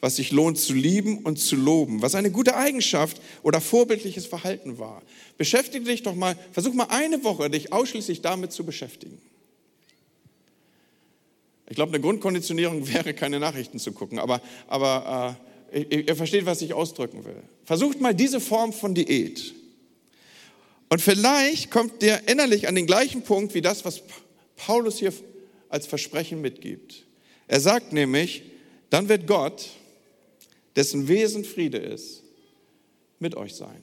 was 0.00 0.16
sich 0.16 0.32
lohnt 0.32 0.58
zu 0.58 0.74
lieben 0.74 1.18
und 1.18 1.38
zu 1.38 1.56
loben, 1.56 2.02
was 2.02 2.14
eine 2.14 2.30
gute 2.30 2.56
Eigenschaft 2.56 3.20
oder 3.42 3.60
vorbildliches 3.60 4.26
Verhalten 4.26 4.78
war. 4.78 5.02
Beschäftige 5.38 5.84
dich 5.84 6.02
doch 6.02 6.14
mal, 6.14 6.36
versuch 6.52 6.74
mal 6.74 6.88
eine 6.90 7.24
Woche, 7.24 7.48
dich 7.48 7.72
ausschließlich 7.72 8.20
damit 8.20 8.52
zu 8.52 8.64
beschäftigen. 8.64 9.18
Ich 11.68 11.74
glaube, 11.74 11.92
eine 11.92 12.00
Grundkonditionierung 12.00 12.86
wäre, 12.92 13.14
keine 13.14 13.40
Nachrichten 13.40 13.78
zu 13.78 13.92
gucken, 13.92 14.18
aber, 14.18 14.40
aber 14.68 15.36
äh, 15.72 15.82
ihr, 15.82 16.08
ihr 16.08 16.16
versteht, 16.16 16.46
was 16.46 16.62
ich 16.62 16.74
ausdrücken 16.74 17.24
will. 17.24 17.42
Versucht 17.64 18.00
mal 18.00 18.14
diese 18.14 18.40
Form 18.40 18.72
von 18.72 18.94
Diät. 18.94 19.55
Und 20.88 21.00
vielleicht 21.00 21.70
kommt 21.70 22.02
der 22.02 22.28
innerlich 22.28 22.68
an 22.68 22.74
den 22.74 22.86
gleichen 22.86 23.22
Punkt 23.22 23.54
wie 23.54 23.60
das, 23.60 23.84
was 23.84 24.02
Paulus 24.56 24.98
hier 24.98 25.12
als 25.68 25.86
Versprechen 25.86 26.40
mitgibt. 26.40 27.04
Er 27.48 27.60
sagt 27.60 27.92
nämlich, 27.92 28.42
dann 28.90 29.08
wird 29.08 29.26
Gott 29.26 29.68
dessen 30.76 31.08
Wesen 31.08 31.44
Friede 31.44 31.78
ist, 31.78 32.22
mit 33.18 33.34
euch 33.34 33.54
sein. 33.54 33.82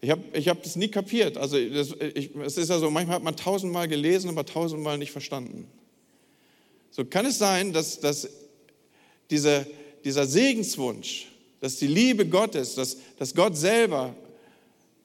Ich 0.00 0.10
habe 0.10 0.22
ich 0.34 0.48
hab 0.48 0.62
das 0.62 0.76
nie 0.76 0.88
kapiert. 0.88 1.38
Also 1.38 1.58
das, 1.58 1.94
ich, 2.14 2.34
es 2.36 2.58
ist 2.58 2.68
ja 2.68 2.78
so, 2.78 2.90
manchmal 2.90 3.16
hat 3.16 3.22
man 3.22 3.36
tausendmal 3.36 3.88
gelesen, 3.88 4.28
aber 4.28 4.44
tausendmal 4.44 4.98
nicht 4.98 5.10
verstanden. 5.10 5.66
So 6.90 7.04
kann 7.06 7.24
es 7.24 7.38
sein, 7.38 7.72
dass, 7.72 7.98
dass 8.00 8.28
diese, 9.30 9.66
dieser 10.04 10.26
Segenswunsch, 10.26 11.28
dass 11.60 11.76
die 11.76 11.86
Liebe 11.86 12.26
Gottes, 12.26 12.74
dass, 12.74 12.98
dass 13.18 13.34
Gott 13.34 13.56
selber 13.56 14.14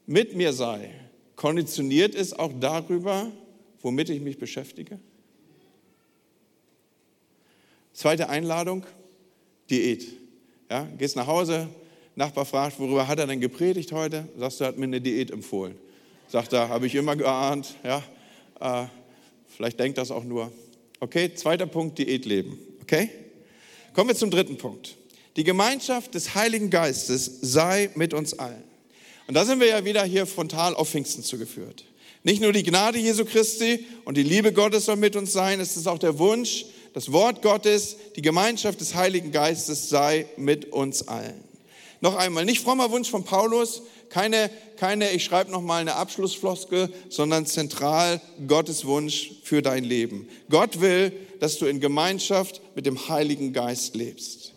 mit 0.09 0.35
mir 0.35 0.53
sei, 0.53 0.89
konditioniert 1.35 2.15
ist 2.15 2.37
auch 2.37 2.51
darüber, 2.59 3.31
womit 3.81 4.09
ich 4.09 4.21
mich 4.21 4.39
beschäftige? 4.39 4.99
Zweite 7.93 8.27
Einladung, 8.27 8.85
Diät. 9.69 10.07
Ja, 10.69 10.87
gehst 10.97 11.15
nach 11.15 11.27
Hause, 11.27 11.69
Nachbar 12.15 12.43
fragt, 12.43 12.79
worüber 12.79 13.07
hat 13.07 13.19
er 13.19 13.27
denn 13.27 13.39
gepredigt 13.39 13.91
heute? 13.91 14.27
Sagst 14.35 14.59
du, 14.59 14.63
er 14.63 14.69
hat 14.69 14.77
mir 14.77 14.85
eine 14.85 14.99
Diät 14.99 15.29
empfohlen. 15.31 15.77
Sagt 16.27 16.51
er, 16.53 16.67
habe 16.67 16.87
ich 16.87 16.95
immer 16.95 17.15
geahnt. 17.15 17.75
Ja, 17.83 18.03
äh, 18.59 18.87
vielleicht 19.47 19.79
denkt 19.79 19.99
das 19.99 20.11
auch 20.11 20.23
nur. 20.23 20.51
Okay, 20.99 21.33
zweiter 21.35 21.67
Punkt, 21.67 21.97
Diätleben. 21.99 22.57
Okay? 22.81 23.09
Kommen 23.93 24.09
wir 24.09 24.15
zum 24.15 24.31
dritten 24.31 24.57
Punkt. 24.57 24.97
Die 25.37 25.43
Gemeinschaft 25.45 26.15
des 26.15 26.33
Heiligen 26.35 26.69
Geistes 26.69 27.39
sei 27.41 27.91
mit 27.95 28.13
uns 28.13 28.37
allen. 28.37 28.68
Und 29.29 29.35
da 29.35 29.45
sind 29.45 29.59
wir 29.59 29.67
ja 29.67 29.85
wieder 29.85 30.03
hier 30.03 30.25
frontal 30.25 30.73
auf 30.73 30.89
Pfingsten 30.89 31.23
zugeführt. 31.23 31.83
Nicht 32.23 32.41
nur 32.41 32.51
die 32.51 32.63
Gnade 32.63 32.97
Jesu 32.97 33.25
Christi 33.25 33.85
und 34.03 34.17
die 34.17 34.23
Liebe 34.23 34.51
Gottes 34.51 34.85
soll 34.85 34.95
mit 34.95 35.15
uns 35.15 35.33
sein, 35.33 35.59
es 35.59 35.77
ist 35.77 35.85
auch 35.85 35.99
der 35.99 36.17
Wunsch, 36.17 36.65
das 36.95 37.11
Wort 37.11 37.43
Gottes, 37.43 37.95
die 38.15 38.23
Gemeinschaft 38.23 38.81
des 38.81 38.95
Heiligen 38.95 39.31
Geistes 39.31 39.87
sei 39.87 40.25
mit 40.35 40.71
uns 40.71 41.07
allen. 41.07 41.43
Noch 42.01 42.15
einmal, 42.15 42.43
nicht 42.43 42.63
frommer 42.63 42.89
Wunsch 42.89 43.11
von 43.11 43.23
Paulus, 43.23 43.83
keine, 44.09 44.49
keine 44.77 45.11
ich 45.11 45.25
schreibe 45.25 45.51
noch 45.51 45.61
mal 45.61 45.81
eine 45.81 45.93
Abschlussfloskel, 45.93 46.91
sondern 47.09 47.45
zentral 47.45 48.21
Gottes 48.47 48.85
Wunsch 48.85 49.33
für 49.43 49.61
dein 49.61 49.83
Leben. 49.83 50.27
Gott 50.49 50.81
will, 50.81 51.11
dass 51.39 51.59
du 51.59 51.67
in 51.67 51.79
Gemeinschaft 51.79 52.61
mit 52.73 52.87
dem 52.87 53.09
Heiligen 53.09 53.53
Geist 53.53 53.95
lebst. 53.95 54.53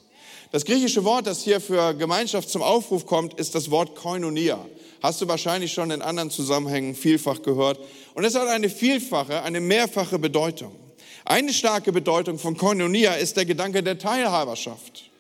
Das 0.53 0.67
griechische 0.67 1.03
Wort, 1.05 1.27
das 1.27 1.43
hier 1.43 1.63
für 1.63 1.95
Gemeinschaft 1.95 2.51
zum 2.51 2.61
Aufruf 2.61 3.07
kommt, 3.07 3.41
ist 3.41 3.55
das 3.55 3.71
Wort 3.71 3.97
Koinonia. 3.97 4.63
Hast 5.03 5.23
du 5.23 5.27
wahrscheinlich 5.27 5.73
schon 5.73 5.91
in 5.91 6.03
anderen 6.03 6.31
Zusammenhängen 6.31 6.95
vielfach 6.95 7.41
gehört. 7.41 7.81
Und 8.13 8.25
es 8.25 8.35
hat 8.35 8.47
eine 8.49 8.69
vielfache, 8.69 9.43
eine 9.43 9.63
mehrfache 9.63 10.19
Bedeutung. 10.19 10.77
Eine 11.25 11.55
starke 11.55 11.91
Bedeutung 11.91 12.39
von 12.39 12.55
Koinonia 12.55 13.15
ist 13.15 13.39
der 13.39 13.47
Gedanke 13.47 13.83
der 13.83 13.99
Teilhaberschaft. 13.99 15.11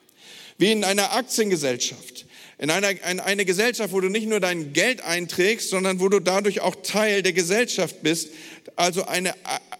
Wie 0.58 0.70
in 0.70 0.84
einer 0.84 1.14
Aktiengesellschaft. 1.14 2.26
In 2.58 2.68
einer, 2.68 2.90
in 2.90 3.18
eine 3.18 3.46
Gesellschaft, 3.46 3.94
wo 3.94 4.02
du 4.02 4.10
nicht 4.10 4.28
nur 4.28 4.38
dein 4.38 4.74
Geld 4.74 5.00
einträgst, 5.02 5.70
sondern 5.70 5.98
wo 5.98 6.10
du 6.10 6.20
dadurch 6.20 6.60
auch 6.60 6.76
Teil 6.82 7.22
der 7.22 7.32
Gesellschaft 7.32 8.02
bist, 8.02 8.28
also 8.76 9.06
eine, 9.06 9.34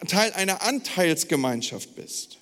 Teil 0.09 0.33
einer 0.33 0.62
Anteilsgemeinschaft 0.62 1.95
bist. 1.95 2.38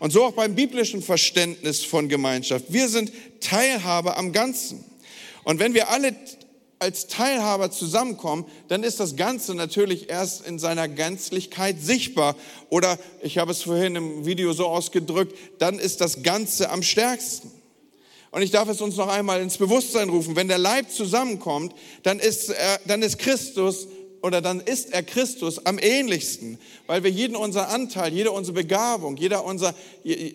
Und 0.00 0.12
so 0.12 0.24
auch 0.24 0.32
beim 0.32 0.54
biblischen 0.54 1.02
Verständnis 1.02 1.84
von 1.84 2.08
Gemeinschaft. 2.08 2.64
Wir 2.68 2.88
sind 2.88 3.12
Teilhaber 3.40 4.16
am 4.16 4.32
Ganzen. 4.32 4.82
Und 5.44 5.60
wenn 5.60 5.74
wir 5.74 5.90
alle 5.90 6.16
als 6.78 7.06
Teilhaber 7.06 7.70
zusammenkommen, 7.70 8.46
dann 8.68 8.82
ist 8.82 8.98
das 8.98 9.14
Ganze 9.14 9.54
natürlich 9.54 10.08
erst 10.08 10.46
in 10.46 10.58
seiner 10.58 10.88
Gänzlichkeit 10.88 11.76
sichtbar. 11.82 12.34
Oder 12.70 12.98
ich 13.22 13.36
habe 13.36 13.52
es 13.52 13.62
vorhin 13.62 13.94
im 13.94 14.24
Video 14.24 14.54
so 14.54 14.66
ausgedrückt, 14.66 15.36
dann 15.58 15.78
ist 15.78 16.00
das 16.00 16.22
Ganze 16.22 16.70
am 16.70 16.82
stärksten. 16.82 17.50
Und 18.30 18.40
ich 18.40 18.50
darf 18.50 18.68
es 18.70 18.80
uns 18.80 18.96
noch 18.96 19.08
einmal 19.08 19.42
ins 19.42 19.58
Bewusstsein 19.58 20.08
rufen. 20.08 20.34
Wenn 20.34 20.48
der 20.48 20.56
Leib 20.56 20.90
zusammenkommt, 20.90 21.74
dann 22.04 22.18
ist, 22.18 22.48
er, 22.48 22.80
dann 22.86 23.02
ist 23.02 23.18
Christus 23.18 23.86
oder 24.22 24.42
dann 24.42 24.60
ist 24.60 24.92
er 24.92 25.02
Christus 25.02 25.64
am 25.64 25.78
ähnlichsten, 25.78 26.58
weil 26.86 27.02
wir 27.02 27.10
jeden 27.10 27.36
unser 27.36 27.70
Anteil, 27.70 28.12
jede 28.12 28.30
unsere 28.30 28.54
Begabung, 28.54 29.16
jeder 29.16 29.44
unser, 29.44 29.74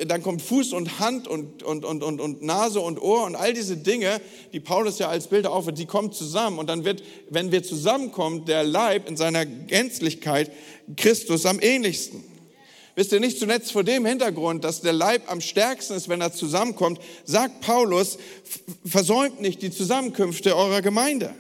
dann 0.08 0.24
kommt 0.24 0.42
Fuß 0.42 0.74
und 0.74 1.00
Hand 1.00 1.28
und, 1.28 1.62
und, 1.62 1.86
und, 1.86 2.02
und, 2.02 2.20
und 2.20 2.42
Nase 2.42 2.80
und 2.80 3.00
Ohr 3.02 3.26
und 3.26 3.36
all 3.36 3.54
diese 3.54 3.78
Dinge, 3.78 4.20
die 4.54 4.60
Paulus 4.60 4.98
ja 4.98 5.10
als 5.10 5.28
Bilder 5.28 5.52
aufwirft, 5.52 5.78
die 5.78 5.86
kommen 5.86 6.12
zusammen 6.12 6.58
und 6.58 6.68
dann 6.68 6.84
wird, 6.84 7.04
wenn 7.30 7.52
wir 7.52 7.64
zusammenkommen, 7.64 8.46
der 8.46 8.64
Leib 8.64 9.08
in 9.08 9.18
seiner 9.18 9.46
Gänzlichkeit 9.46 10.52
Christus 10.98 11.46
am 11.46 11.60
ähnlichsten. 11.62 12.24
Wisst 12.96 13.12
ihr, 13.12 13.20
nicht 13.20 13.38
zuletzt 13.38 13.74
vor 13.74 13.84
dem 13.84 14.06
Hintergrund, 14.06 14.64
dass 14.64 14.82
der 14.82 14.94
Leib 14.94 15.30
am 15.30 15.42
stärksten 15.42 15.94
ist, 15.94 16.08
wenn 16.08 16.22
er 16.22 16.32
zusammenkommt, 16.32 17.00
sagt 17.26 17.60
Paulus, 17.60 18.18
versäumt 18.86 19.42
nicht 19.42 19.62
die 19.62 19.70
Zusammenkünfte 19.70 20.56
eurer 20.56 20.82
Gemeinde 20.82 21.36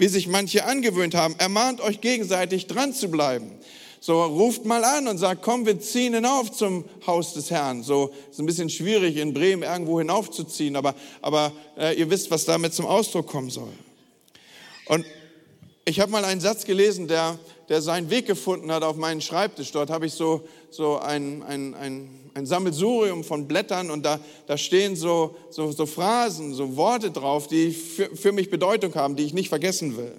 wie 0.00 0.08
sich 0.08 0.26
manche 0.28 0.64
angewöhnt 0.64 1.14
haben. 1.14 1.34
Ermahnt 1.36 1.82
euch 1.82 2.00
gegenseitig 2.00 2.66
dran 2.66 2.94
zu 2.94 3.10
bleiben, 3.10 3.52
So 4.00 4.24
ruft 4.24 4.64
mal 4.64 4.82
an 4.82 5.08
und 5.08 5.18
sagt, 5.18 5.42
komm, 5.42 5.66
wir 5.66 5.78
ziehen 5.78 6.14
hinauf 6.14 6.50
zum 6.52 6.86
Haus 7.06 7.34
des 7.34 7.50
Herrn. 7.50 7.82
So 7.82 8.10
ist 8.30 8.40
ein 8.40 8.46
bisschen 8.46 8.70
schwierig 8.70 9.18
in 9.18 9.34
Bremen 9.34 9.62
irgendwo 9.62 9.98
hinaufzuziehen, 9.98 10.74
aber, 10.74 10.94
aber 11.20 11.52
äh, 11.76 11.98
ihr 11.98 12.08
wisst, 12.08 12.30
was 12.30 12.46
damit 12.46 12.72
zum 12.72 12.86
Ausdruck 12.86 13.26
kommen 13.26 13.50
soll. 13.50 13.72
Und 14.86 15.04
ich 15.90 15.98
habe 15.98 16.12
mal 16.12 16.24
einen 16.24 16.40
Satz 16.40 16.64
gelesen, 16.64 17.08
der, 17.08 17.36
der 17.68 17.82
seinen 17.82 18.10
Weg 18.10 18.26
gefunden 18.26 18.70
hat 18.70 18.84
auf 18.84 18.94
meinen 18.94 19.20
Schreibtisch. 19.20 19.72
Dort 19.72 19.90
habe 19.90 20.06
ich 20.06 20.12
so, 20.12 20.42
so 20.70 20.98
ein, 20.98 21.42
ein, 21.42 21.74
ein, 21.74 22.08
ein 22.34 22.46
Sammelsurium 22.46 23.24
von 23.24 23.48
Blättern 23.48 23.90
und 23.90 24.06
da, 24.06 24.20
da 24.46 24.56
stehen 24.56 24.94
so, 24.94 25.34
so, 25.50 25.72
so 25.72 25.86
Phrasen, 25.86 26.54
so 26.54 26.76
Worte 26.76 27.10
drauf, 27.10 27.48
die 27.48 27.72
für, 27.72 28.14
für 28.14 28.30
mich 28.30 28.50
Bedeutung 28.50 28.94
haben, 28.94 29.16
die 29.16 29.24
ich 29.24 29.34
nicht 29.34 29.48
vergessen 29.48 29.96
will. 29.96 30.14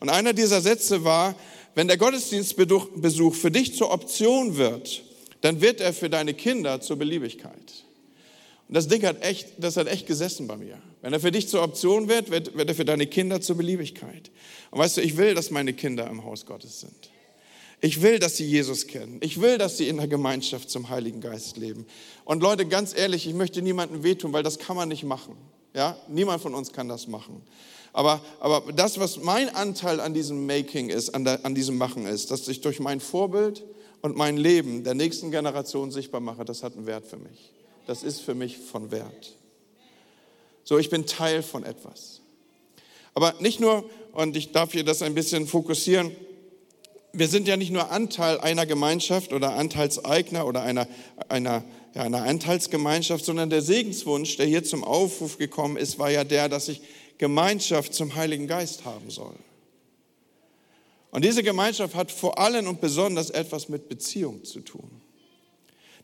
Und 0.00 0.10
einer 0.10 0.34
dieser 0.34 0.60
Sätze 0.60 1.02
war, 1.02 1.34
wenn 1.74 1.88
der 1.88 1.96
Gottesdienstbesuch 1.96 3.34
für 3.34 3.50
dich 3.50 3.74
zur 3.74 3.92
Option 3.92 4.58
wird, 4.58 5.02
dann 5.40 5.62
wird 5.62 5.80
er 5.80 5.94
für 5.94 6.10
deine 6.10 6.34
Kinder 6.34 6.82
zur 6.82 6.96
Beliebigkeit. 6.96 7.85
Und 8.68 8.74
das 8.74 8.88
Ding 8.88 9.04
hat 9.04 9.22
echt, 9.22 9.48
das 9.58 9.76
hat 9.76 9.86
echt 9.86 10.06
gesessen 10.06 10.46
bei 10.48 10.56
mir. 10.56 10.78
Wenn 11.00 11.12
er 11.12 11.20
für 11.20 11.30
dich 11.30 11.48
zur 11.48 11.62
Option 11.62 12.08
wird, 12.08 12.30
wird, 12.30 12.56
wird 12.56 12.68
er 12.68 12.74
für 12.74 12.84
deine 12.84 13.06
Kinder 13.06 13.40
zur 13.40 13.56
Beliebigkeit. 13.56 14.30
Und 14.70 14.80
weißt 14.80 14.96
du, 14.96 15.02
ich 15.02 15.16
will, 15.16 15.34
dass 15.34 15.50
meine 15.50 15.72
Kinder 15.72 16.08
im 16.08 16.24
Haus 16.24 16.46
Gottes 16.46 16.80
sind. 16.80 17.10
Ich 17.80 18.02
will, 18.02 18.18
dass 18.18 18.36
sie 18.36 18.46
Jesus 18.46 18.86
kennen. 18.86 19.18
Ich 19.20 19.40
will, 19.40 19.58
dass 19.58 19.76
sie 19.76 19.86
in 19.86 19.98
der 19.98 20.08
Gemeinschaft 20.08 20.70
zum 20.70 20.88
Heiligen 20.88 21.20
Geist 21.20 21.58
leben. 21.58 21.86
Und 22.24 22.42
Leute, 22.42 22.66
ganz 22.66 22.96
ehrlich, 22.96 23.26
ich 23.26 23.34
möchte 23.34 23.62
niemandem 23.62 24.02
wehtun, 24.02 24.32
weil 24.32 24.42
das 24.42 24.58
kann 24.58 24.76
man 24.76 24.88
nicht 24.88 25.04
machen. 25.04 25.36
Ja, 25.74 25.96
niemand 26.08 26.42
von 26.42 26.54
uns 26.54 26.72
kann 26.72 26.88
das 26.88 27.06
machen. 27.06 27.42
Aber, 27.92 28.20
aber 28.40 28.72
das, 28.72 28.98
was 28.98 29.18
mein 29.18 29.48
Anteil 29.54 30.00
an 30.00 30.14
diesem 30.14 30.46
Making 30.46 30.88
ist, 30.88 31.14
an, 31.14 31.24
der, 31.24 31.44
an 31.44 31.54
diesem 31.54 31.76
Machen 31.76 32.06
ist, 32.06 32.30
dass 32.30 32.48
ich 32.48 32.62
durch 32.62 32.80
mein 32.80 33.00
Vorbild 33.00 33.64
und 34.00 34.16
mein 34.16 34.36
Leben 34.36 34.84
der 34.84 34.94
nächsten 34.94 35.30
Generation 35.30 35.90
sichtbar 35.90 36.20
mache, 36.20 36.44
das 36.44 36.62
hat 36.62 36.76
einen 36.76 36.86
Wert 36.86 37.06
für 37.06 37.18
mich. 37.18 37.52
Das 37.86 38.02
ist 38.02 38.20
für 38.20 38.34
mich 38.34 38.58
von 38.58 38.90
Wert. 38.90 39.32
So, 40.64 40.78
ich 40.78 40.90
bin 40.90 41.06
Teil 41.06 41.42
von 41.42 41.64
etwas. 41.64 42.20
Aber 43.14 43.34
nicht 43.40 43.60
nur, 43.60 43.88
und 44.12 44.36
ich 44.36 44.52
darf 44.52 44.72
hier 44.72 44.84
das 44.84 45.00
ein 45.02 45.14
bisschen 45.14 45.46
fokussieren, 45.46 46.10
wir 47.12 47.28
sind 47.28 47.48
ja 47.48 47.56
nicht 47.56 47.70
nur 47.70 47.90
Anteil 47.90 48.38
einer 48.40 48.66
Gemeinschaft 48.66 49.32
oder 49.32 49.54
Anteilseigner 49.54 50.46
oder 50.46 50.62
einer, 50.62 50.86
einer, 51.28 51.64
ja, 51.94 52.02
einer 52.02 52.24
Anteilsgemeinschaft, 52.24 53.24
sondern 53.24 53.48
der 53.48 53.62
Segenswunsch, 53.62 54.36
der 54.36 54.46
hier 54.46 54.64
zum 54.64 54.84
Aufruf 54.84 55.38
gekommen 55.38 55.78
ist, 55.78 55.98
war 55.98 56.10
ja 56.10 56.24
der, 56.24 56.48
dass 56.48 56.68
ich 56.68 56.82
Gemeinschaft 57.16 57.94
zum 57.94 58.14
Heiligen 58.14 58.46
Geist 58.46 58.84
haben 58.84 59.08
soll. 59.08 59.34
Und 61.10 61.24
diese 61.24 61.42
Gemeinschaft 61.42 61.94
hat 61.94 62.12
vor 62.12 62.38
allem 62.38 62.66
und 62.66 62.80
besonders 62.80 63.30
etwas 63.30 63.70
mit 63.70 63.88
Beziehung 63.88 64.44
zu 64.44 64.60
tun. 64.60 65.00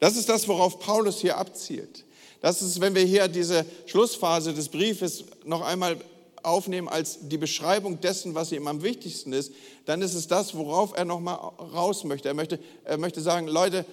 Das 0.02 0.16
ist 0.16 0.28
das, 0.28 0.48
worauf 0.48 0.80
Paulus 0.80 1.20
hier 1.20 1.36
abzielt. 1.36 2.04
Das 2.40 2.60
ist, 2.60 2.80
wenn 2.80 2.96
wir 2.96 3.04
hier 3.04 3.28
diese 3.28 3.64
Schlussphase 3.86 4.52
des 4.52 4.68
Briefes 4.68 5.26
noch 5.44 5.60
einmal 5.60 5.96
aufnehmen 6.42 6.88
als 6.88 7.28
die 7.28 7.38
Beschreibung 7.38 8.00
dessen, 8.00 8.34
was 8.34 8.50
ihm 8.50 8.66
am 8.66 8.82
wichtigsten 8.82 9.32
ist, 9.32 9.52
dann 9.84 10.02
ist 10.02 10.14
es 10.14 10.26
das, 10.26 10.56
worauf 10.56 10.92
er 10.96 11.04
noch 11.04 11.20
mal 11.20 11.34
raus 11.34 12.02
möchte. 12.02 12.26
Er 12.26 12.34
möchte, 12.34 12.58
er 12.82 12.98
möchte 12.98 13.20
sagen, 13.20 13.46
Leute, 13.46 13.86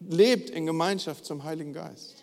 lebt 0.00 0.48
in 0.48 0.64
Gemeinschaft 0.64 1.26
zum 1.26 1.44
Heiligen 1.44 1.74
Geist. 1.74 2.19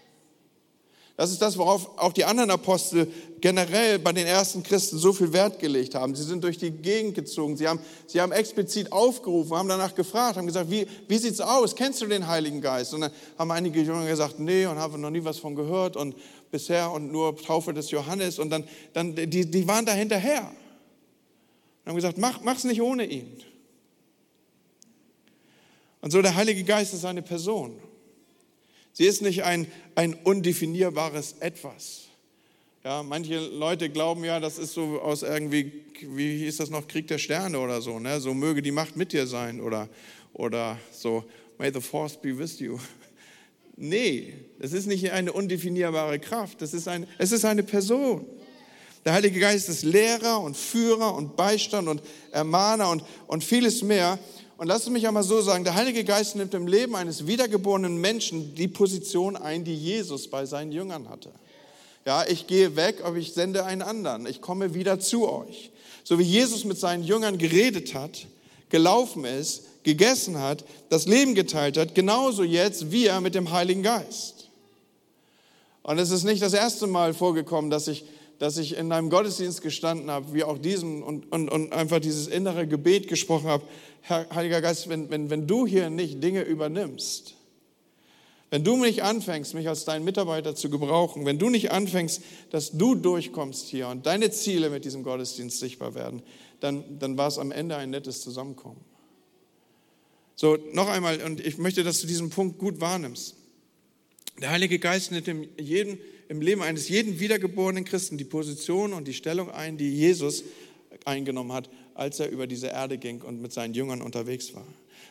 Das 1.17 1.32
ist 1.32 1.41
das, 1.41 1.58
worauf 1.58 1.97
auch 1.97 2.13
die 2.13 2.25
anderen 2.25 2.51
Apostel 2.51 3.12
generell 3.41 3.97
bei 3.97 4.13
den 4.13 4.27
ersten 4.27 4.62
Christen 4.62 4.99
so 4.99 5.12
viel 5.12 5.34
Wert 5.34 5.58
gelegt 5.58 5.95
haben. 5.95 6.13
Sie 6.13 6.21
sind 6.21 6.43
durch 6.43 6.60
die 6.60 6.69
Gegend 6.69 7.15
gezogen. 7.15 7.58
Sie 7.58 7.67
haben, 7.67 7.80
sie 8.06 8.21
haben 8.21 8.32
explizit 8.32 8.91
aufgerufen, 8.91 9.58
haben 9.58 9.67
danach 9.67 9.95
gefragt, 9.95 10.38
haben 10.38 10.45
gesagt, 10.45 10.69
wie, 10.69 10.86
wie 11.08 11.17
sieht's 11.17 11.41
aus? 11.41 11.75
Kennst 11.75 12.01
du 12.01 12.06
den 12.06 12.27
Heiligen 12.27 12.62
Geist? 12.62 12.93
Und 12.93 13.01
dann 13.01 13.12
haben 13.36 13.49
einige 13.49 13.82
Jünger 13.82 14.06
gesagt, 14.06 14.39
nee, 14.39 14.67
und 14.67 14.77
haben 14.77 15.01
noch 15.01 15.10
nie 15.10 15.23
was 15.23 15.39
von 15.39 15.56
gehört 15.56 15.97
und 15.97 16.15
bisher 16.51 16.91
und 16.91 17.12
nur 17.12 17.36
Taufe 17.36 17.73
des 17.73 17.89
Johannes. 17.89 18.38
Und 18.38 18.51
dann, 18.51 18.63
dann 18.93 19.15
die, 19.15 19.49
die 19.49 19.67
waren 19.67 19.88
da 19.88 19.93
hinterher. 19.93 20.51
Und 21.84 21.89
haben 21.89 21.95
gesagt, 21.95 22.19
mach, 22.19 22.41
mach's 22.41 22.63
nicht 22.63 22.82
ohne 22.82 23.06
ihn. 23.06 23.41
Und 26.01 26.12
so 26.12 26.21
der 26.21 26.36
Heilige 26.36 26.63
Geist 26.63 26.93
ist 26.93 27.06
eine 27.06 27.23
Person. 27.23 27.80
Sie 28.97 29.05
ist 29.05 29.21
nicht 29.21 29.43
ein, 29.43 29.67
ein 29.93 30.15
undefinierbares 30.15 31.36
Etwas. 31.39 32.05
Ja, 32.83 33.03
manche 33.03 33.38
Leute 33.38 33.91
glauben 33.91 34.23
ja, 34.23 34.39
das 34.39 34.57
ist 34.57 34.73
so 34.73 34.99
aus 34.99 35.21
irgendwie, 35.21 35.71
wie 36.01 36.39
hieß 36.39 36.57
das 36.57 36.71
noch, 36.71 36.88
Krieg 36.88 37.07
der 37.07 37.19
Sterne 37.19 37.60
oder 37.60 37.79
so, 37.79 37.99
ne? 37.99 38.19
so 38.19 38.33
möge 38.33 38.63
die 38.63 38.71
Macht 38.71 38.97
mit 38.97 39.13
dir 39.13 39.27
sein 39.27 39.62
oder, 39.62 39.88
oder 40.33 40.79
so, 40.91 41.23
may 41.60 41.71
the 41.71 41.79
force 41.79 42.19
be 42.19 42.36
with 42.36 42.60
you. 42.60 42.79
Nee, 43.79 44.33
das 44.57 44.73
ist 44.73 44.88
nicht 44.88 45.12
eine 45.12 45.31
undefinierbare 45.31 46.17
Kraft, 46.17 46.63
das 46.63 46.73
ist 46.73 46.88
eine, 46.88 47.07
es 47.19 47.31
ist 47.31 47.45
eine 47.45 47.62
Person. 47.62 48.25
Der 49.05 49.13
Heilige 49.13 49.39
Geist 49.39 49.69
ist 49.69 49.83
Lehrer 49.83 50.41
und 50.41 50.57
Führer 50.57 51.13
und 51.13 51.36
Beistand 51.36 51.88
und 51.88 52.01
Ermahner 52.31 52.89
und, 52.89 53.03
und 53.27 53.43
vieles 53.43 53.83
mehr. 53.83 54.17
Und 54.57 54.67
lass 54.67 54.89
mich 54.89 55.07
einmal 55.07 55.23
so 55.23 55.39
sagen, 55.41 55.63
der 55.63 55.75
Heilige 55.75 56.03
Geist 56.03 56.35
nimmt 56.35 56.55
im 56.55 56.65
Leben 56.65 56.95
eines 56.95 57.27
wiedergeborenen 57.27 58.01
Menschen 58.01 58.55
die 58.55 58.67
Position 58.67 59.35
ein, 59.35 59.63
die 59.63 59.75
Jesus 59.75 60.27
bei 60.27 60.47
seinen 60.47 60.71
Jüngern 60.71 61.09
hatte. 61.09 61.29
Ja, 62.05 62.25
ich 62.27 62.47
gehe 62.47 62.75
weg, 62.75 63.01
aber 63.03 63.17
ich 63.17 63.33
sende 63.33 63.65
einen 63.65 63.83
anderen. 63.83 64.25
Ich 64.25 64.41
komme 64.41 64.73
wieder 64.73 64.99
zu 64.99 65.29
euch. 65.29 65.69
So 66.03 66.17
wie 66.17 66.23
Jesus 66.23 66.65
mit 66.65 66.79
seinen 66.79 67.03
Jüngern 67.03 67.37
geredet 67.37 67.93
hat, 67.93 68.25
gelaufen 68.69 69.25
ist, 69.25 69.63
gegessen 69.83 70.39
hat, 70.39 70.65
das 70.89 71.05
Leben 71.05 71.35
geteilt 71.35 71.77
hat, 71.77 71.93
genauso 71.93 72.43
jetzt 72.43 72.91
wir 72.91 73.21
mit 73.21 73.35
dem 73.35 73.51
Heiligen 73.51 73.83
Geist. 73.83 74.47
Und 75.83 75.99
es 75.99 76.09
ist 76.09 76.23
nicht 76.23 76.41
das 76.41 76.53
erste 76.53 76.87
Mal 76.87 77.13
vorgekommen, 77.13 77.69
dass 77.69 77.87
ich 77.87 78.05
dass 78.39 78.58
ich 78.58 78.78
in 78.78 78.91
einem 78.91 79.10
Gottesdienst 79.10 79.62
gestanden 79.62 80.12
habe, 80.12 80.34
wie 80.34 80.43
auch 80.43 80.58
diesem 80.58 81.04
und, 81.04 81.32
und, 81.32 81.50
und 81.50 81.73
einfach 81.73 82.00
dieses 82.00 82.28
innere 82.28 82.67
Gebet 82.67 83.08
gesprochen 83.08 83.47
habe. 83.47 83.63
Herr 84.02 84.28
Heiliger 84.34 84.62
Geist, 84.62 84.89
wenn, 84.89 85.10
wenn, 85.10 85.30
wenn 85.30 85.47
du 85.47 85.65
hier 85.65 85.89
nicht 85.89 86.23
Dinge 86.23 86.43
übernimmst, 86.43 87.36
wenn 88.50 88.63
du 88.63 88.78
nicht 88.78 89.04
anfängst, 89.04 89.54
mich 89.56 89.67
als 89.67 89.84
deinen 89.84 90.06
Mitarbeiter 90.06 90.56
zu 90.56 90.69
gebrauchen, 90.69 91.26
wenn 91.26 91.38
du 91.38 91.50
nicht 91.50 91.71
anfängst, 91.71 92.21
dass 92.50 92.71
du 92.71 92.95
durchkommst 92.95 93.67
hier 93.67 93.89
und 93.89 94.06
deine 94.06 94.32
Ziele 94.32 94.69
mit 94.69 94.86
diesem 94.86 95.04
Gottesdienst 95.04 95.60
sichtbar 95.60 95.95
werden, 95.95 96.21
dann, 96.62 97.00
dann 97.00 97.17
war 97.17 97.28
es 97.28 97.39
am 97.39 97.52
Ende 97.52 97.76
ein 97.76 97.89
nettes 97.89 98.21
Zusammenkommen. 98.21 98.80
So, 100.36 100.58
noch 100.71 100.88
einmal, 100.88 101.21
und 101.23 101.45
ich 101.45 101.58
möchte, 101.58 101.84
dass 101.84 102.00
du 102.00 102.08
diesen 102.08 102.30
Punkt 102.30 102.60
gut 102.60 102.80
wahrnimmst. 102.80 103.36
Der 104.39 104.52
Heilige 104.52 104.78
Geist 104.78 105.12
nimmt 105.12 105.28
in 105.28 105.50
jedem 105.58 105.97
im 106.29 106.41
Leben 106.41 106.61
eines 106.61 106.89
jeden 106.89 107.19
wiedergeborenen 107.19 107.85
Christen 107.85 108.17
die 108.17 108.25
Position 108.25 108.93
und 108.93 109.07
die 109.07 109.13
Stellung 109.13 109.49
ein, 109.49 109.77
die 109.77 109.89
Jesus 109.89 110.43
eingenommen 111.05 111.53
hat, 111.53 111.69
als 111.93 112.19
er 112.19 112.29
über 112.29 112.47
diese 112.47 112.67
Erde 112.67 112.97
ging 112.97 113.21
und 113.21 113.41
mit 113.41 113.53
seinen 113.53 113.73
Jüngern 113.73 114.01
unterwegs 114.01 114.53
war. 114.53 114.65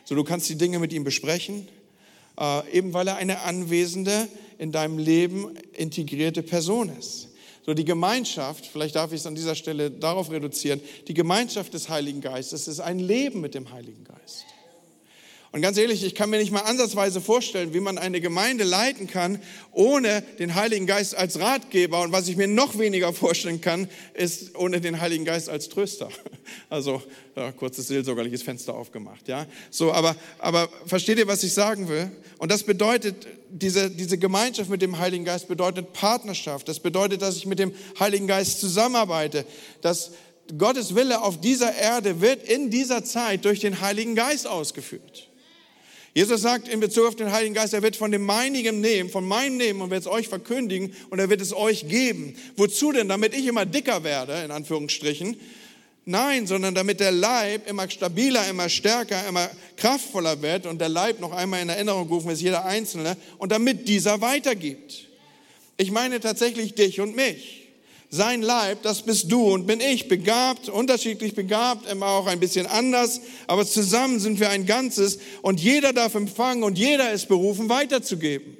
So, 0.05 0.15
du 0.15 0.23
kannst 0.23 0.49
die 0.49 0.57
Dinge 0.57 0.79
mit 0.79 0.93
ihm 0.93 1.03
besprechen, 1.03 1.67
äh, 2.39 2.71
eben 2.71 2.93
weil 2.93 3.07
er 3.07 3.17
eine 3.17 3.41
anwesende, 3.41 4.27
in 4.57 4.71
deinem 4.71 4.97
Leben 4.97 5.55
integrierte 5.73 6.43
Person 6.43 6.89
ist. 6.97 7.29
So, 7.65 7.73
die 7.73 7.85
Gemeinschaft, 7.85 8.65
vielleicht 8.65 8.95
darf 8.95 9.11
ich 9.11 9.19
es 9.19 9.25
an 9.25 9.35
dieser 9.35 9.55
Stelle 9.55 9.91
darauf 9.91 10.31
reduzieren, 10.31 10.79
die 11.07 11.13
Gemeinschaft 11.13 11.73
des 11.73 11.89
Heiligen 11.89 12.21
Geistes 12.21 12.67
ist 12.67 12.79
ein 12.79 12.99
Leben 12.99 13.41
mit 13.41 13.53
dem 13.55 13.71
Heiligen 13.71 14.03
Geist. 14.05 14.45
Und 15.51 15.61
ganz 15.61 15.77
ehrlich, 15.77 16.03
ich 16.03 16.13
kann 16.13 16.29
mir 16.29 16.39
nicht 16.39 16.51
mal 16.51 16.61
ansatzweise 16.61 17.21
vorstellen, 17.21 17.73
wie 17.73 17.79
man 17.79 17.97
eine 17.97 18.19
Gemeinde 18.19 18.65
leiten 18.65 19.07
kann, 19.07 19.39
ohne 19.71 20.21
den 20.39 20.55
Heiligen 20.55 20.87
Geist 20.87 21.15
als 21.15 21.39
Ratgeber. 21.39 22.01
Und 22.01 22.11
was 22.11 22.27
ich 22.27 22.35
mir 22.35 22.47
noch 22.47 22.77
weniger 22.77 23.13
vorstellen 23.13 23.61
kann, 23.61 23.89
ist 24.13 24.55
ohne 24.57 24.81
den 24.81 24.99
Heiligen 24.99 25.23
Geist 25.25 25.49
als 25.49 25.69
Tröster. 25.69 26.09
Also, 26.69 27.01
ja, 27.35 27.51
kurzes 27.51 27.87
seelsorgerliches 27.87 28.41
Fenster 28.41 28.73
aufgemacht, 28.73 29.27
ja. 29.27 29.45
So, 29.69 29.91
aber, 29.91 30.15
aber 30.39 30.69
versteht 30.85 31.17
ihr, 31.17 31.27
was 31.27 31.43
ich 31.43 31.53
sagen 31.53 31.89
will? 31.89 32.09
Und 32.37 32.51
das 32.51 32.63
bedeutet, 32.63 33.27
diese, 33.49 33.89
diese 33.89 34.17
Gemeinschaft 34.17 34.69
mit 34.69 34.81
dem 34.81 34.97
Heiligen 34.97 35.25
Geist 35.25 35.47
bedeutet 35.47 35.93
Partnerschaft. 35.93 36.67
Das 36.67 36.79
bedeutet, 36.79 37.21
dass 37.21 37.35
ich 37.35 37.45
mit 37.45 37.59
dem 37.59 37.73
Heiligen 37.99 38.27
Geist 38.27 38.59
zusammenarbeite, 38.61 39.45
dass 39.81 40.11
Gottes 40.57 40.95
Wille 40.95 41.21
auf 41.21 41.39
dieser 41.41 41.75
Erde 41.75 42.21
wird 42.21 42.43
in 42.47 42.69
dieser 42.69 43.03
Zeit 43.03 43.45
durch 43.45 43.59
den 43.59 43.81
Heiligen 43.81 44.15
Geist 44.15 44.47
ausgeführt. 44.47 45.29
Jesus 46.17 46.41
sagt 46.41 46.67
in 46.67 46.79
Bezug 46.79 47.09
auf 47.09 47.15
den 47.15 47.31
Heiligen 47.31 47.53
Geist, 47.53 47.75
er 47.75 47.83
wird 47.83 47.95
von 47.95 48.11
dem 48.11 48.25
meinigen 48.25 48.81
nehmen, 48.81 49.07
von 49.07 49.23
meinem 49.23 49.57
nehmen 49.57 49.81
und 49.81 49.91
wird 49.91 50.01
es 50.01 50.07
euch 50.07 50.27
verkündigen 50.27 50.91
und 51.11 51.19
er 51.19 51.29
wird 51.29 51.41
es 51.41 51.53
euch 51.53 51.87
geben. 51.87 52.35
Wozu 52.55 52.91
denn? 52.91 53.07
Damit 53.07 53.35
ich 53.35 53.45
immer 53.45 53.67
dicker 53.67 54.03
werde, 54.03 54.41
in 54.43 54.49
Anführungsstrichen. 54.49 55.39
Nein, 56.05 56.47
sondern 56.47 56.73
damit 56.73 57.01
der 57.01 57.11
Leib 57.11 57.69
immer 57.69 57.87
stabiler, 57.87 58.49
immer 58.49 58.67
stärker, 58.67 59.27
immer 59.27 59.47
kraftvoller 59.75 60.41
wird 60.41 60.65
und 60.65 60.81
der 60.81 60.89
Leib 60.89 61.19
noch 61.19 61.33
einmal 61.33 61.61
in 61.61 61.69
Erinnerung 61.69 62.07
gerufen 62.07 62.31
ist, 62.31 62.41
jeder 62.41 62.65
Einzelne, 62.65 63.15
und 63.37 63.51
damit 63.51 63.87
dieser 63.87 64.19
weitergibt. 64.19 65.05
Ich 65.77 65.91
meine 65.91 66.19
tatsächlich 66.19 66.73
dich 66.73 66.99
und 66.99 67.15
mich. 67.15 67.66
Sein 68.09 68.41
Leib, 68.41 68.83
das 68.83 69.01
bist 69.01 69.29
du 69.29 69.53
und 69.53 69.67
bin 69.67 69.81
ich, 69.81 70.07
begabt, 70.07 70.69
unterschiedlich 70.69 71.35
begabt, 71.35 71.89
immer 71.89 72.07
auch 72.07 72.27
ein 72.27 72.39
bisschen 72.39 72.65
anders, 72.65 73.19
aber 73.47 73.65
zusammen 73.65 74.21
sind 74.21 74.39
wir 74.39 74.49
ein 74.49 74.65
Ganzes 74.65 75.19
und 75.41 75.59
jeder 75.59 75.91
darf 75.91 76.15
empfangen 76.15 76.63
und 76.63 76.77
jeder 76.77 77.11
ist 77.11 77.27
berufen, 77.27 77.67
weiterzugeben. 77.67 78.55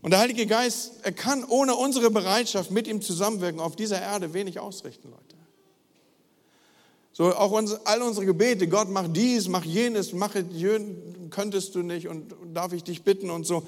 Und 0.00 0.12
der 0.12 0.20
Heilige 0.20 0.46
Geist, 0.46 0.92
er 1.02 1.12
kann 1.12 1.44
ohne 1.44 1.74
unsere 1.74 2.10
Bereitschaft 2.10 2.70
mit 2.70 2.86
ihm 2.86 3.02
zusammenwirken 3.02 3.60
auf 3.60 3.76
dieser 3.76 4.00
Erde 4.00 4.32
wenig 4.32 4.58
ausrichten, 4.58 5.10
Leute. 5.10 5.22
So 7.12 7.34
auch 7.34 7.52
uns, 7.52 7.72
all 7.84 8.02
unsere 8.02 8.26
Gebete, 8.26 8.66
Gott 8.66 8.88
mach 8.88 9.08
dies, 9.08 9.46
mach 9.46 9.64
jenes, 9.64 10.12
mach 10.12 10.34
jön, 10.50 11.28
könntest 11.30 11.74
du 11.74 11.82
nicht 11.82 12.08
und 12.08 12.34
darf 12.52 12.72
ich 12.72 12.82
dich 12.82 13.02
bitten 13.02 13.30
und 13.30 13.46
so. 13.46 13.66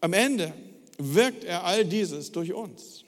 Am 0.00 0.12
Ende 0.12 0.52
wirkt 0.98 1.44
er 1.44 1.64
all 1.64 1.84
dieses 1.84 2.32
durch 2.32 2.52
uns. 2.52 3.04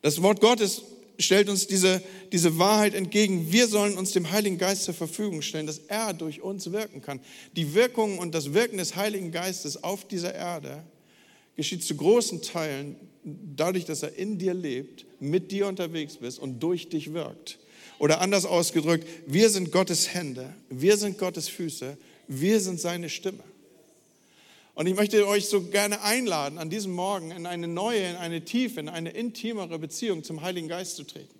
Das 0.00 0.20
Wort 0.22 0.40
Gottes 0.40 0.82
stellt 1.18 1.48
uns 1.48 1.66
diese, 1.66 2.02
diese 2.32 2.58
Wahrheit 2.58 2.94
entgegen. 2.94 3.52
Wir 3.52 3.68
sollen 3.68 3.96
uns 3.96 4.12
dem 4.12 4.30
Heiligen 4.30 4.58
Geist 4.58 4.84
zur 4.84 4.94
Verfügung 4.94 5.42
stellen, 5.42 5.66
dass 5.66 5.78
er 5.88 6.12
durch 6.12 6.42
uns 6.42 6.72
wirken 6.72 7.02
kann. 7.02 7.20
Die 7.56 7.74
Wirkung 7.74 8.18
und 8.18 8.34
das 8.34 8.52
Wirken 8.54 8.78
des 8.78 8.96
Heiligen 8.96 9.30
Geistes 9.30 9.82
auf 9.82 10.06
dieser 10.06 10.34
Erde 10.34 10.82
geschieht 11.56 11.84
zu 11.84 11.94
großen 11.96 12.42
Teilen 12.42 12.96
dadurch, 13.24 13.84
dass 13.84 14.02
er 14.02 14.16
in 14.16 14.38
dir 14.38 14.54
lebt, 14.54 15.04
mit 15.20 15.52
dir 15.52 15.66
unterwegs 15.68 16.16
bist 16.16 16.38
und 16.38 16.60
durch 16.60 16.88
dich 16.88 17.12
wirkt. 17.12 17.58
Oder 17.98 18.20
anders 18.20 18.44
ausgedrückt, 18.44 19.06
wir 19.26 19.48
sind 19.48 19.70
Gottes 19.70 20.12
Hände, 20.12 20.52
wir 20.70 20.96
sind 20.96 21.18
Gottes 21.18 21.48
Füße, 21.48 21.96
wir 22.26 22.60
sind 22.60 22.80
seine 22.80 23.08
Stimme. 23.08 23.44
Und 24.74 24.86
ich 24.86 24.94
möchte 24.94 25.26
euch 25.26 25.46
so 25.46 25.62
gerne 25.62 26.02
einladen, 26.02 26.58
an 26.58 26.70
diesem 26.70 26.92
Morgen 26.92 27.30
in 27.30 27.46
eine 27.46 27.68
neue, 27.68 28.08
in 28.08 28.16
eine 28.16 28.44
tiefe, 28.44 28.80
in 28.80 28.88
eine 28.88 29.10
intimere 29.10 29.78
Beziehung 29.78 30.24
zum 30.24 30.40
Heiligen 30.40 30.68
Geist 30.68 30.96
zu 30.96 31.04
treten. 31.04 31.38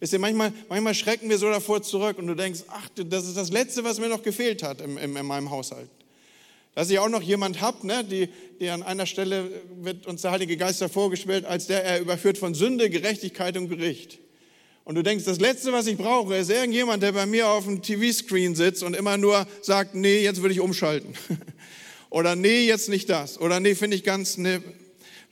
Wisst 0.00 0.12
ihr, 0.12 0.18
manchmal, 0.18 0.52
manchmal 0.68 0.94
schrecken 0.94 1.28
wir 1.28 1.38
so 1.38 1.50
davor 1.50 1.82
zurück 1.82 2.18
und 2.18 2.26
du 2.26 2.34
denkst, 2.34 2.60
ach, 2.68 2.88
das 2.94 3.26
ist 3.26 3.36
das 3.36 3.50
Letzte, 3.50 3.84
was 3.84 3.98
mir 3.98 4.08
noch 4.08 4.22
gefehlt 4.22 4.62
hat 4.62 4.80
in, 4.80 4.96
in, 4.96 5.16
in 5.16 5.26
meinem 5.26 5.50
Haushalt. 5.50 5.88
Dass 6.74 6.90
ich 6.90 6.98
auch 6.98 7.08
noch 7.08 7.22
jemand 7.22 7.62
habe, 7.62 7.86
ne, 7.86 8.04
die, 8.04 8.28
die 8.60 8.68
an 8.68 8.82
einer 8.82 9.06
Stelle 9.06 9.50
wird 9.80 10.06
uns 10.06 10.22
der 10.22 10.32
Heilige 10.32 10.58
Geist 10.58 10.84
vorgestellt, 10.84 11.46
als 11.46 11.66
der 11.66 11.82
er 11.84 12.00
überführt 12.00 12.36
von 12.36 12.54
Sünde, 12.54 12.90
Gerechtigkeit 12.90 13.56
und 13.56 13.68
Gericht. 13.68 14.18
Und 14.84 14.94
du 14.94 15.02
denkst, 15.02 15.24
das 15.24 15.40
Letzte, 15.40 15.72
was 15.72 15.86
ich 15.86 15.96
brauche, 15.96 16.36
ist 16.36 16.50
irgendjemand, 16.50 17.02
der 17.02 17.12
bei 17.12 17.24
mir 17.24 17.48
auf 17.48 17.64
dem 17.64 17.82
TV-Screen 17.82 18.54
sitzt 18.54 18.82
und 18.82 18.94
immer 18.94 19.16
nur 19.16 19.46
sagt, 19.62 19.94
nee, 19.94 20.22
jetzt 20.22 20.42
würde 20.42 20.52
ich 20.52 20.60
umschalten. 20.60 21.14
Oder 22.10 22.36
nee, 22.36 22.66
jetzt 22.66 22.88
nicht 22.88 23.08
das. 23.10 23.40
Oder 23.40 23.60
nee, 23.60 23.74
finde 23.74 23.96
ich 23.96 24.04
ganz, 24.04 24.36
nee. 24.36 24.60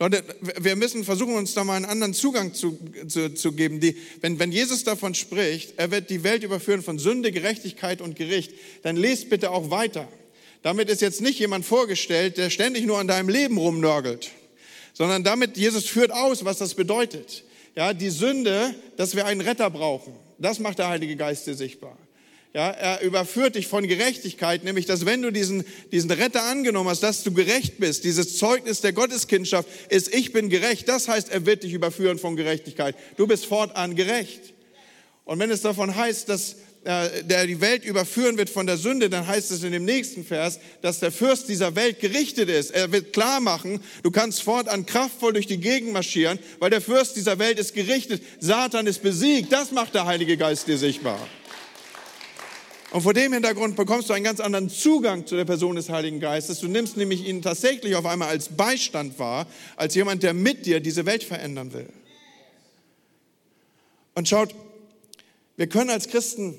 Leute, 0.01 0.25
wir 0.61 0.75
müssen 0.75 1.05
versuchen, 1.05 1.35
uns 1.35 1.55
da 1.55 1.63
mal 1.63 1.77
einen 1.77 1.85
anderen 1.85 2.15
Zugang 2.15 2.53
zu, 2.53 2.79
zu, 3.07 3.33
zu 3.33 3.53
geben. 3.53 3.79
Die, 3.79 3.97
wenn, 4.21 4.39
wenn 4.41 4.51
Jesus 4.51 4.83
davon 4.83 5.15
spricht, 5.15 5.75
er 5.77 5.91
wird 5.93 6.11
die 6.11 6.25
Welt 6.25 6.43
überführen 6.43 6.83
von 6.83 6.99
Sünde, 6.99 7.31
Gerechtigkeit 7.31 8.01
und 8.01 8.17
Gericht, 8.17 8.53
dann 8.83 8.97
lest 8.97 9.31
bitte 9.31 9.53
auch 9.53 9.71
weiter. 9.71 10.09
Damit 10.63 10.89
ist 10.89 11.01
jetzt 11.01 11.21
nicht 11.21 11.39
jemand 11.39 11.65
vorgestellt, 11.65 12.39
der 12.39 12.51
ständig 12.51 12.87
nur 12.87 12.99
an 12.99 13.07
deinem 13.07 13.29
Leben 13.29 13.57
rumnörgelt, 13.59 14.31
sondern 14.95 15.23
damit 15.23 15.57
Jesus 15.57 15.87
führt 15.87 16.11
aus, 16.11 16.45
was 16.45 16.59
das 16.59 16.75
bedeutet. 16.75 17.45
Ja, 17.77 17.93
die 17.93 18.11
Sünde, 18.11 18.75
dass 18.97 19.15
wir 19.15 19.27
einen 19.27 19.43
Retter 19.43 19.69
brauchen. 19.71 20.15
Das 20.39 20.59
macht 20.59 20.79
der 20.79 20.89
Heilige 20.89 21.17
Geist 21.17 21.47
dir 21.47 21.55
sichtbar. 21.55 21.97
Ja, 22.55 22.71
er 22.71 23.01
überführt 23.03 23.57
dich 23.57 23.67
von 23.67 23.89
Gerechtigkeit, 23.89 24.63
nämlich 24.63 24.87
dass 24.87 25.05
wenn 25.05 25.23
du 25.23 25.33
diesen, 25.33 25.65
diesen 25.91 26.13
Retter 26.13 26.45
angenommen 26.45 26.89
hast, 26.89 27.03
dass 27.03 27.25
du 27.25 27.33
gerecht 27.33 27.79
bist, 27.79 28.05
dieses 28.05 28.39
Zeugnis 28.39 28.81
der 28.81 28.93
Gotteskindschaft 28.93 29.69
ist, 29.89 30.15
ich 30.15 30.33
bin 30.33 30.51
gerecht, 30.51 30.89
das 30.89 31.09
heißt, 31.09 31.33
er 31.33 31.47
wird 31.47 31.65
dich 31.65 31.73
überführen 31.73 32.17
von 32.17 32.37
Gerechtigkeit. 32.37 32.95
Du 33.17 33.27
bist 33.27 33.47
fortan 33.47 33.97
gerecht. 33.97 34.55
Und 35.25 35.41
wenn 35.41 35.51
es 35.51 35.63
davon 35.63 35.97
heißt, 35.97 36.29
dass 36.29 36.55
äh, 36.85 37.25
der 37.25 37.49
die 37.49 37.61
Welt 37.61 37.85
überführen 37.85 38.39
wird 38.39 38.51
von 38.51 38.69
der 38.69 38.77
Sünde, 38.77 39.11
dann 39.11 39.27
heißt 39.27 39.51
es 39.51 39.65
in 39.65 39.73
dem 39.73 39.85
nächsten 39.85 40.25
Vers, 40.25 40.61
dass 40.81 41.01
der 41.01 41.11
Fürst 41.11 41.49
dieser 41.49 41.75
Welt 41.75 41.99
gerichtet 41.99 42.49
ist. 42.49 42.71
Er 42.71 42.93
wird 42.93 43.13
klar 43.13 43.41
machen, 43.41 43.81
du 44.05 44.13
kannst 44.13 44.45
fortan 44.45 44.87
kraftvoll 44.87 45.33
durch 45.33 45.49
die 45.49 45.59
Gegend 45.59 45.93
marschieren, 45.93 46.39
weil 46.61 46.71
der 46.71 46.81
Fürst 46.81 47.17
dieser 47.17 47.41
Welt 47.41 47.59
ist 47.59 47.75
gerichtet. 47.75 48.23
Satan 48.39 48.87
ist 48.87 49.03
besiegt. 49.03 49.51
Das 49.51 49.73
macht 49.73 49.93
der 49.95 50.07
Heilige 50.07 50.37
Geist 50.37 50.69
dir 50.69 50.79
sichtbar. 50.79 51.19
Und 52.95 53.01
vor 53.01 53.13
dem 53.13 53.33
Hintergrund 53.33 53.75
bekommst 53.75 54.09
du 54.09 54.13
einen 54.13 54.23
ganz 54.23 54.39
anderen 54.39 54.71
Zugang 54.71 55.27
zu 55.27 55.35
der 55.35 55.45
Person 55.45 55.75
des 55.75 55.89
Heiligen 55.89 56.21
Geistes. 56.21 56.61
Du 56.61 56.69
nimmst 56.69 56.97
nämlich 56.97 57.27
ihn 57.27 57.43
tatsächlich 57.43 57.97
auf 57.97 58.07
einmal 58.07 58.29
als 58.29 58.51
Beistand 58.51 59.19
wahr, 59.19 59.49
als 59.75 59.97
jemand, 59.97 60.23
der 60.23 60.33
mit 60.33 60.65
dir 60.65 60.79
diese 60.79 61.05
Welt 61.05 61.25
verändern 61.25 61.73
will. 61.73 61.89
Und 64.15 64.29
schaut, 64.29 64.55
wir 65.57 65.67
können 65.67 65.91
als 65.91 66.07
Christen 66.07 66.55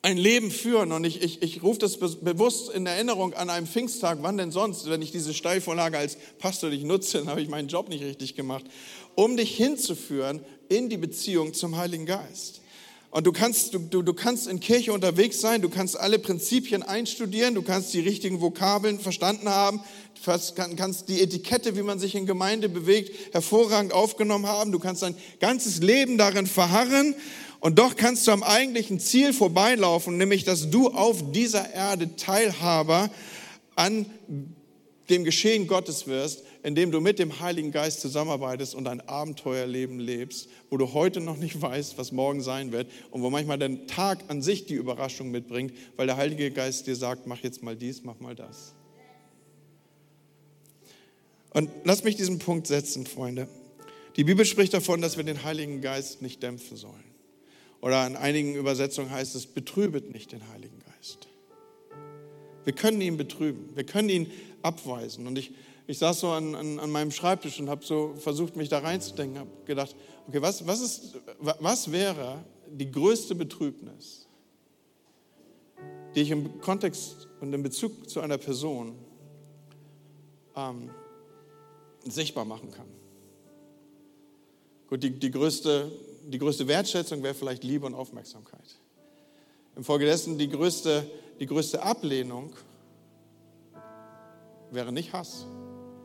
ein 0.00 0.16
Leben 0.16 0.52
führen. 0.52 0.92
Und 0.92 1.02
ich, 1.02 1.22
ich, 1.22 1.42
ich 1.42 1.60
rufe 1.60 1.80
das 1.80 1.96
bewusst 1.96 2.70
in 2.70 2.86
Erinnerung 2.86 3.34
an 3.34 3.50
einem 3.50 3.66
Pfingsttag, 3.66 4.18
wann 4.20 4.36
denn 4.36 4.52
sonst, 4.52 4.88
wenn 4.88 5.02
ich 5.02 5.10
diese 5.10 5.34
Steilvorlage 5.34 5.98
als 5.98 6.18
Pastor 6.38 6.70
nicht 6.70 6.84
nutze, 6.84 7.18
dann 7.18 7.26
habe 7.30 7.42
ich 7.42 7.48
meinen 7.48 7.66
Job 7.66 7.88
nicht 7.88 8.04
richtig 8.04 8.36
gemacht, 8.36 8.66
um 9.16 9.36
dich 9.36 9.56
hinzuführen 9.56 10.40
in 10.68 10.88
die 10.88 10.98
Beziehung 10.98 11.52
zum 11.52 11.76
Heiligen 11.76 12.06
Geist. 12.06 12.60
Und 13.10 13.26
du 13.26 13.32
kannst, 13.32 13.72
du, 13.72 13.78
du, 13.78 14.02
du 14.02 14.12
kannst 14.12 14.46
in 14.46 14.60
Kirche 14.60 14.92
unterwegs 14.92 15.40
sein, 15.40 15.62
du 15.62 15.70
kannst 15.70 15.98
alle 15.98 16.18
Prinzipien 16.18 16.82
einstudieren, 16.82 17.54
du 17.54 17.62
kannst 17.62 17.94
die 17.94 18.00
richtigen 18.00 18.42
Vokabeln 18.42 19.00
verstanden 19.00 19.48
haben, 19.48 19.80
du 20.26 20.76
kannst 20.76 21.08
die 21.08 21.22
Etikette, 21.22 21.74
wie 21.74 21.82
man 21.82 21.98
sich 21.98 22.14
in 22.14 22.26
Gemeinde 22.26 22.68
bewegt, 22.68 23.32
hervorragend 23.32 23.94
aufgenommen 23.94 24.46
haben, 24.46 24.72
du 24.72 24.78
kannst 24.78 25.02
dein 25.02 25.16
ganzes 25.40 25.78
Leben 25.78 26.18
darin 26.18 26.46
verharren 26.46 27.14
und 27.60 27.78
doch 27.78 27.96
kannst 27.96 28.26
du 28.26 28.30
am 28.30 28.42
eigentlichen 28.42 29.00
Ziel 29.00 29.32
vorbeilaufen, 29.32 30.18
nämlich 30.18 30.44
dass 30.44 30.70
du 30.70 30.88
auf 30.88 31.32
dieser 31.32 31.72
Erde 31.72 32.14
Teilhaber 32.16 33.10
an 33.74 34.04
dem 35.08 35.24
Geschehen 35.24 35.66
Gottes 35.66 36.06
wirst, 36.06 36.42
indem 36.62 36.90
du 36.90 37.00
mit 37.00 37.18
dem 37.18 37.40
Heiligen 37.40 37.70
Geist 37.70 38.00
zusammenarbeitest 38.00 38.74
und 38.74 38.88
ein 38.88 39.00
Abenteuerleben 39.00 40.00
lebst, 40.00 40.48
wo 40.70 40.76
du 40.76 40.92
heute 40.92 41.20
noch 41.20 41.36
nicht 41.36 41.60
weißt, 41.62 41.98
was 41.98 42.12
morgen 42.12 42.40
sein 42.40 42.72
wird 42.72 42.90
und 43.10 43.22
wo 43.22 43.30
manchmal 43.30 43.58
der 43.58 43.86
Tag 43.86 44.24
an 44.28 44.42
sich 44.42 44.66
die 44.66 44.74
Überraschung 44.74 45.30
mitbringt, 45.30 45.72
weil 45.96 46.06
der 46.06 46.16
Heilige 46.16 46.50
Geist 46.50 46.86
dir 46.86 46.96
sagt, 46.96 47.26
mach 47.26 47.38
jetzt 47.38 47.62
mal 47.62 47.76
dies, 47.76 48.04
mach 48.04 48.20
mal 48.20 48.34
das. 48.34 48.74
Und 51.50 51.70
lass 51.84 52.04
mich 52.04 52.16
diesen 52.16 52.38
Punkt 52.38 52.66
setzen, 52.66 53.06
Freunde. 53.06 53.48
Die 54.16 54.24
Bibel 54.24 54.44
spricht 54.44 54.74
davon, 54.74 55.00
dass 55.00 55.16
wir 55.16 55.24
den 55.24 55.44
Heiligen 55.44 55.80
Geist 55.80 56.22
nicht 56.22 56.42
dämpfen 56.42 56.76
sollen. 56.76 57.04
Oder 57.80 58.06
in 58.06 58.16
einigen 58.16 58.54
Übersetzungen 58.54 59.10
heißt 59.10 59.34
es, 59.34 59.46
betrübet 59.46 60.12
nicht 60.12 60.32
den 60.32 60.48
Heiligen 60.48 60.78
Geist. 60.80 61.28
Wir 62.64 62.72
können 62.74 63.00
ihn 63.00 63.16
betrüben, 63.16 63.70
wir 63.76 63.84
können 63.84 64.08
ihn 64.08 64.30
abweisen. 64.62 65.26
Und 65.26 65.38
ich, 65.38 65.52
ich 65.88 65.98
saß 65.98 66.20
so 66.20 66.28
an, 66.28 66.54
an, 66.54 66.78
an 66.78 66.90
meinem 66.90 67.10
Schreibtisch 67.10 67.58
und 67.58 67.68
habe 67.68 67.84
so 67.84 68.14
versucht, 68.14 68.54
mich 68.54 68.68
da 68.68 68.78
reinzudenken, 68.78 69.40
habe 69.40 69.50
gedacht, 69.64 69.96
okay, 70.28 70.40
was, 70.40 70.64
was, 70.64 70.80
ist, 70.80 71.18
was 71.40 71.90
wäre 71.90 72.44
die 72.70 72.88
größte 72.88 73.34
Betrübnis, 73.34 74.28
die 76.14 76.20
ich 76.20 76.30
im 76.30 76.60
Kontext 76.60 77.26
und 77.40 77.52
in 77.52 77.64
Bezug 77.64 78.08
zu 78.08 78.20
einer 78.20 78.38
Person 78.38 78.94
ähm, 80.54 80.90
sichtbar 82.04 82.44
machen 82.44 82.70
kann? 82.70 82.86
Gut, 84.88 85.02
die, 85.02 85.10
die 85.10 85.32
größte 85.32 85.90
die 86.28 86.38
größte 86.38 86.68
Wertschätzung 86.68 87.22
wäre 87.22 87.34
vielleicht 87.34 87.64
Liebe 87.64 87.86
und 87.86 87.94
Aufmerksamkeit. 87.94 88.78
Infolgedessen 89.76 90.36
die 90.36 90.48
größte, 90.48 91.10
die 91.40 91.46
größte 91.46 91.82
Ablehnung 91.82 92.54
wäre 94.70 94.92
nicht 94.92 95.12
Hass. 95.14 95.46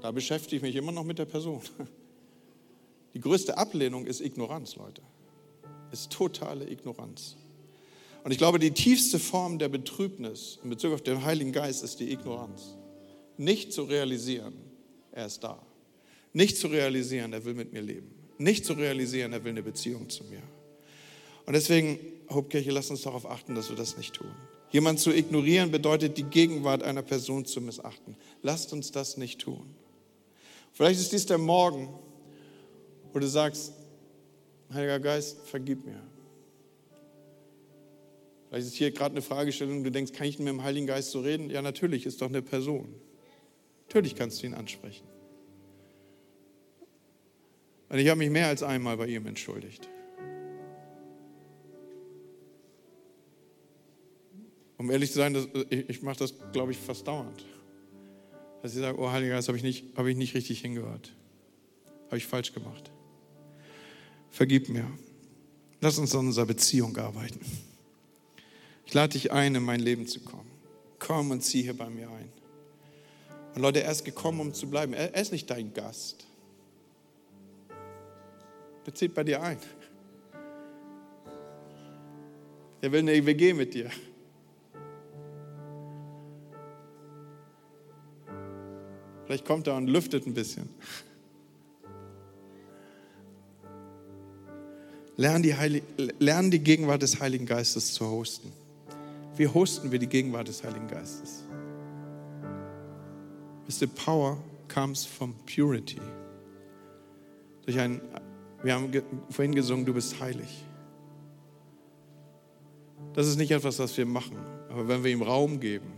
Da 0.03 0.11
beschäftige 0.11 0.57
ich 0.57 0.61
mich 0.61 0.75
immer 0.75 0.91
noch 0.91 1.03
mit 1.03 1.17
der 1.17 1.25
Person. 1.25 1.61
Die 3.15 3.19
größte 3.19 3.57
Ablehnung 3.57 4.05
ist 4.05 4.21
Ignoranz, 4.21 4.75
Leute. 4.75 5.01
Ist 5.91 6.11
totale 6.11 6.69
Ignoranz. 6.69 7.35
Und 8.23 8.31
ich 8.31 8.37
glaube, 8.37 8.57
die 8.57 8.71
tiefste 8.71 9.19
Form 9.19 9.59
der 9.59 9.69
Betrübnis 9.69 10.59
in 10.63 10.69
Bezug 10.69 10.93
auf 10.93 11.01
den 11.01 11.25
Heiligen 11.25 11.51
Geist 11.51 11.83
ist 11.83 11.99
die 11.99 12.11
Ignoranz. 12.11 12.75
Nicht 13.37 13.73
zu 13.73 13.83
realisieren, 13.83 14.53
er 15.11 15.25
ist 15.25 15.43
da. 15.43 15.61
Nicht 16.31 16.57
zu 16.57 16.67
realisieren, 16.67 17.33
er 17.33 17.43
will 17.43 17.53
mit 17.53 17.73
mir 17.73 17.81
leben 17.81 18.23
nicht 18.43 18.65
zu 18.65 18.73
realisieren, 18.73 19.33
er 19.33 19.43
will 19.43 19.51
eine 19.51 19.63
Beziehung 19.63 20.09
zu 20.09 20.23
mir. 20.25 20.41
Und 21.45 21.53
deswegen, 21.53 21.99
Hauptkirche, 22.29 22.71
lass 22.71 22.89
uns 22.89 23.01
darauf 23.01 23.29
achten, 23.29 23.55
dass 23.55 23.69
wir 23.69 23.75
das 23.75 23.97
nicht 23.97 24.15
tun. 24.15 24.31
Jemand 24.71 24.99
zu 24.99 25.11
ignorieren 25.11 25.71
bedeutet, 25.71 26.17
die 26.17 26.23
Gegenwart 26.23 26.83
einer 26.83 27.03
Person 27.03 27.45
zu 27.45 27.61
missachten. 27.61 28.15
Lasst 28.41 28.73
uns 28.73 28.91
das 28.91 29.17
nicht 29.17 29.41
tun. 29.41 29.75
Vielleicht 30.73 30.99
ist 30.99 31.11
dies 31.11 31.25
der 31.25 31.37
Morgen, 31.37 31.87
wo 33.11 33.19
du 33.19 33.27
sagst, 33.27 33.73
Heiliger 34.73 34.99
Geist, 34.99 35.47
vergib 35.47 35.85
mir. 35.85 36.01
Vielleicht 38.49 38.67
ist 38.67 38.73
hier 38.73 38.91
gerade 38.91 39.13
eine 39.13 39.21
Fragestellung, 39.21 39.83
du 39.83 39.91
denkst, 39.91 40.13
kann 40.13 40.27
ich 40.27 40.39
mit 40.39 40.47
dem 40.47 40.63
Heiligen 40.63 40.87
Geist 40.87 41.11
so 41.11 41.21
reden? 41.21 41.49
Ja, 41.49 41.61
natürlich, 41.61 42.05
ist 42.05 42.21
doch 42.21 42.27
eine 42.27 42.41
Person. 42.41 42.93
Natürlich 43.87 44.15
kannst 44.15 44.41
du 44.41 44.47
ihn 44.47 44.55
ansprechen. 44.55 45.07
Und 47.89 47.99
ich 47.99 48.09
habe 48.09 48.17
mich 48.17 48.31
mehr 48.31 48.47
als 48.47 48.63
einmal 48.63 48.97
bei 48.97 49.07
ihm 49.07 49.27
entschuldigt. 49.27 49.87
Um 54.77 54.89
ehrlich 54.89 55.11
zu 55.11 55.19
sein, 55.19 55.35
das, 55.35 55.47
ich, 55.69 55.89
ich 55.89 56.01
mache 56.01 56.17
das, 56.17 56.33
glaube 56.51 56.71
ich, 56.71 56.77
fast 56.79 57.07
dauernd. 57.07 57.45
Dass 58.63 58.73
ich 58.73 58.79
sage, 58.79 58.97
oh 58.97 59.11
Heiliger 59.11 59.35
Geist, 59.35 59.49
habe 59.49 59.57
ich, 59.57 59.63
nicht, 59.63 59.85
hab 59.97 60.05
ich 60.05 60.15
nicht 60.15 60.33
richtig 60.35 60.61
hingehört. 60.61 61.11
Habe 62.07 62.17
ich 62.17 62.25
falsch 62.25 62.53
gemacht. 62.53 62.91
Vergib 64.31 64.69
mir. 64.69 64.89
Lass 65.81 65.97
uns 65.97 66.15
an 66.15 66.27
unserer 66.27 66.45
Beziehung 66.45 66.95
arbeiten. 66.95 67.41
Ich 68.85 68.93
lade 68.93 69.11
dich 69.13 69.33
ein, 69.33 69.53
in 69.53 69.63
mein 69.63 69.81
Leben 69.81 70.07
zu 70.07 70.21
kommen. 70.21 70.49
Komm 70.97 71.31
und 71.31 71.41
zieh 71.43 71.61
hier 71.61 71.75
bei 71.75 71.89
mir 71.89 72.09
ein. 72.09 72.31
Und 73.53 73.61
Leute, 73.61 73.83
er 73.83 73.91
ist 73.91 74.05
gekommen, 74.05 74.39
um 74.39 74.53
zu 74.53 74.69
bleiben. 74.69 74.93
Er, 74.93 75.13
ist 75.13 75.33
nicht 75.33 75.49
dein 75.49 75.73
Gast. 75.73 76.25
Der 78.85 78.95
zieht 78.95 79.13
bei 79.13 79.25
dir 79.25 79.41
ein. 79.41 79.57
Er 82.79 82.91
will 82.93 82.99
eine 82.99 83.25
WG 83.25 83.53
mit 83.53 83.73
dir. 83.73 83.91
Vielleicht 89.25 89.45
kommt 89.45 89.67
er 89.67 89.75
und 89.75 89.87
lüftet 89.87 90.27
ein 90.27 90.33
bisschen. 90.33 90.69
Lernen 95.15 95.43
die, 95.43 95.81
lernen 96.19 96.51
die 96.51 96.59
Gegenwart 96.59 97.01
des 97.01 97.19
Heiligen 97.19 97.45
Geistes 97.45 97.93
zu 97.93 98.09
hosten. 98.09 98.51
Wie 99.35 99.47
hosten 99.47 99.91
wir 99.91 99.99
die 99.99 100.07
Gegenwart 100.07 100.47
des 100.47 100.63
Heiligen 100.63 100.87
Geistes? 100.87 101.43
The 103.67 103.87
power 103.87 104.37
comes 104.67 105.05
from 105.05 105.33
purity. 105.45 105.99
Durch 107.65 107.79
ein, 107.79 108.01
wir 108.61 108.75
haben 108.75 108.91
vorhin 109.29 109.55
gesungen, 109.55 109.85
du 109.85 109.93
bist 109.93 110.19
heilig. 110.19 110.63
Das 113.13 113.27
ist 113.27 113.37
nicht 113.37 113.51
etwas, 113.51 113.79
was 113.79 113.97
wir 113.97 114.05
machen. 114.05 114.37
Aber 114.69 114.87
wenn 114.87 115.03
wir 115.03 115.11
ihm 115.11 115.21
Raum 115.21 115.59
geben, 115.59 115.91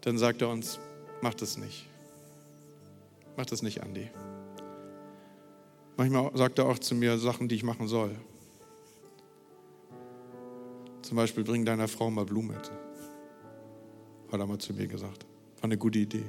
dann 0.00 0.18
sagt 0.18 0.42
er 0.42 0.48
uns, 0.48 0.78
mach 1.20 1.34
das 1.34 1.56
nicht. 1.56 1.89
Mach 3.36 3.46
das 3.46 3.62
nicht, 3.62 3.82
Andi. 3.82 4.10
Manchmal 5.96 6.30
sagt 6.34 6.58
er 6.58 6.66
auch 6.66 6.78
zu 6.78 6.94
mir 6.94 7.18
Sachen, 7.18 7.48
die 7.48 7.54
ich 7.54 7.62
machen 7.62 7.86
soll. 7.86 8.16
Zum 11.02 11.16
Beispiel, 11.16 11.44
bring 11.44 11.64
deiner 11.64 11.88
Frau 11.88 12.10
mal 12.10 12.24
Blumen 12.24 12.48
mit. 12.48 12.70
Hat 14.30 14.40
er 14.40 14.46
mal 14.46 14.58
zu 14.58 14.72
mir 14.72 14.86
gesagt. 14.86 15.26
War 15.56 15.64
eine 15.64 15.76
gute 15.76 15.98
Idee. 15.98 16.24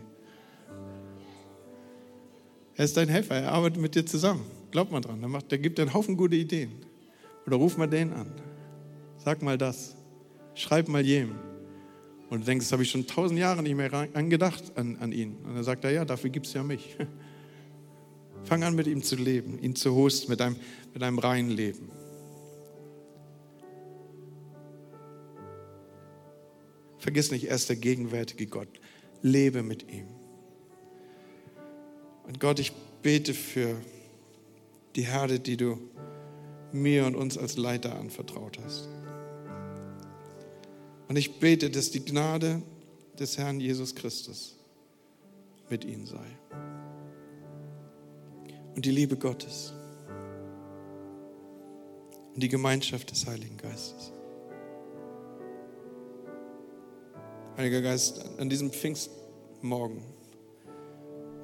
Er 2.76 2.86
ist 2.86 2.98
dein 2.98 3.10
Helfer, 3.10 3.36
er 3.36 3.52
arbeitet 3.52 3.82
mit 3.82 3.96
dir 3.96 4.06
zusammen. 4.06 4.44
Glaubt 4.72 4.92
mal 4.92 5.02
dran, 5.02 5.20
der, 5.20 5.30
macht, 5.30 5.52
der 5.52 5.60
gibt 5.60 5.78
dir 5.78 5.84
einen 5.84 5.94
Haufen 5.94 6.18
gute 6.18 6.36
Ideen. 6.36 6.72
Oder 7.46 7.58
ruf 7.58 7.78
mal 7.78 7.88
den 7.88 8.12
an. 8.14 8.32
Sag 9.18 9.42
mal 9.42 9.58
das. 9.58 9.96
Schreib 10.56 10.88
mal 10.88 11.06
jem. 11.06 11.36
Und 12.32 12.40
du 12.40 12.46
denkst, 12.46 12.68
das 12.68 12.72
habe 12.72 12.82
ich 12.82 12.90
schon 12.90 13.06
tausend 13.06 13.38
Jahre 13.38 13.62
nicht 13.62 13.76
mehr 13.76 13.94
angedacht 14.14 14.64
an, 14.78 14.96
an 15.02 15.12
ihn. 15.12 15.36
Und 15.44 15.54
dann 15.54 15.66
sagt 15.66 15.84
er, 15.84 15.92
ja, 15.92 16.06
dafür 16.06 16.30
gibt 16.30 16.46
es 16.46 16.54
ja 16.54 16.64
mich. 16.64 16.96
Fang 18.46 18.64
an, 18.64 18.74
mit 18.74 18.88
ihm 18.88 19.04
zu 19.04 19.18
leben, 19.18 19.60
ihn 19.62 19.76
zu 19.76 19.94
hosten, 19.94 20.32
mit 20.32 20.40
einem, 20.40 20.56
mit 20.94 21.04
einem 21.04 21.20
reinen 21.20 21.50
Leben. 21.50 21.92
Vergiss 27.00 27.32
nicht, 27.32 27.50
er 27.50 27.56
ist 27.56 27.68
der 27.68 27.76
gegenwärtige 27.76 28.48
Gott. 28.48 28.80
Lebe 29.22 29.62
mit 29.62 29.92
ihm. 29.92 30.08
Und 32.24 32.40
Gott, 32.40 32.60
ich 32.60 32.72
bete 33.02 33.34
für 33.34 33.76
die 34.96 35.06
Herde, 35.06 35.42
die 35.42 35.58
du 35.58 35.78
mir 36.72 37.06
und 37.08 37.16
uns 37.16 37.38
als 37.38 37.58
Leiter 37.58 38.00
anvertraut 38.00 38.58
hast. 38.64 38.88
Und 41.12 41.18
ich 41.18 41.40
bete, 41.42 41.70
dass 41.70 41.92
die 41.92 42.06
Gnade 42.06 42.62
des 43.20 43.38
Herrn 43.38 43.60
Jesus 43.60 43.96
Christus 43.96 44.56
mit 45.70 45.84
ihnen 45.84 46.06
sei 46.06 46.26
und 48.78 48.86
die 48.86 48.92
Liebe 48.92 49.18
Gottes 49.18 49.74
und 52.34 52.42
die 52.42 52.48
Gemeinschaft 52.48 53.12
des 53.12 53.28
Heiligen 53.28 53.58
Geistes. 53.58 54.14
Heiliger 57.58 57.82
Geist, 57.82 58.24
an 58.38 58.50
diesem 58.50 58.72
Pfingstmorgen, 58.72 60.02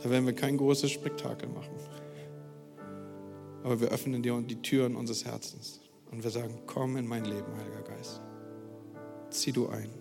da 0.01 0.09
werden 0.09 0.27
wir 0.27 0.33
kein 0.33 0.55
großes 0.55 0.91
Spektakel 0.91 1.49
machen. 1.49 1.75
Aber 3.65 3.81
wir 3.81 3.89
öffnen 3.89 4.23
dir 4.23 4.41
die 4.47 4.61
Türen 4.61 4.95
unseres 4.95 5.25
Herzens 5.25 5.81
und 6.09 6.23
wir 6.23 6.31
sagen, 6.31 6.57
komm 6.67 6.95
in 6.95 7.05
mein 7.05 7.25
Leben, 7.25 7.53
Heiliger 7.57 7.81
Geist. 7.81 8.21
Zieh 9.37 9.51
du 9.51 9.67
ein. 9.67 9.91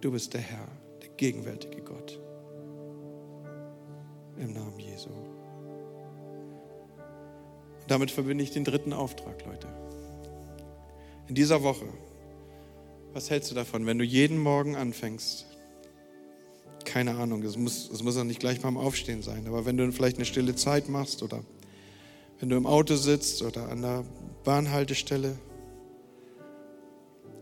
Du 0.00 0.10
bist 0.10 0.32
der 0.32 0.40
Herr, 0.40 0.66
der 1.02 1.10
gegenwärtige 1.10 1.82
Gott. 1.82 2.18
Im 4.38 4.54
Namen 4.54 4.78
Jesu. 4.78 5.10
Damit 7.86 8.10
verbinde 8.10 8.42
ich 8.42 8.52
den 8.52 8.64
dritten 8.64 8.94
Auftrag, 8.94 9.44
Leute. 9.44 9.68
In 11.28 11.34
dieser 11.34 11.62
Woche, 11.62 11.84
was 13.12 13.28
hältst 13.28 13.50
du 13.50 13.54
davon, 13.54 13.84
wenn 13.84 13.98
du 13.98 14.04
jeden 14.04 14.38
Morgen 14.38 14.74
anfängst? 14.74 15.44
Keine 16.86 17.16
Ahnung, 17.16 17.42
es 17.42 17.58
muss, 17.58 17.90
es 17.90 18.02
muss 18.02 18.16
ja 18.16 18.24
nicht 18.24 18.40
gleich 18.40 18.62
beim 18.62 18.78
Aufstehen 18.78 19.20
sein, 19.20 19.46
aber 19.48 19.66
wenn 19.66 19.76
du 19.76 19.92
vielleicht 19.92 20.16
eine 20.16 20.24
stille 20.24 20.56
Zeit 20.56 20.88
machst 20.88 21.22
oder 21.22 21.44
wenn 22.40 22.48
du 22.48 22.56
im 22.56 22.64
Auto 22.64 22.96
sitzt 22.96 23.42
oder 23.42 23.68
an 23.68 23.82
der 23.82 24.04
Bahnhaltestelle, 24.44 25.36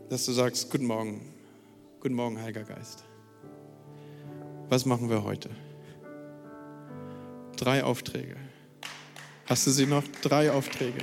dass 0.09 0.27
du 0.27 0.33
sagst, 0.33 0.71
guten 0.71 0.87
Morgen, 0.87 1.21
guten 2.01 2.15
Morgen, 2.15 2.41
Heiliger 2.41 2.65
Geist. 2.65 3.05
Was 4.69 4.85
machen 4.85 5.09
wir 5.09 5.25
heute? 5.25 5.51
Drei 7.57 7.85
Aufträge. 7.85 8.37
Hast 9.47 9.67
du 9.67 9.71
sie 9.71 9.87
noch? 9.87 10.03
Drei 10.23 10.51
Aufträge. 10.51 10.99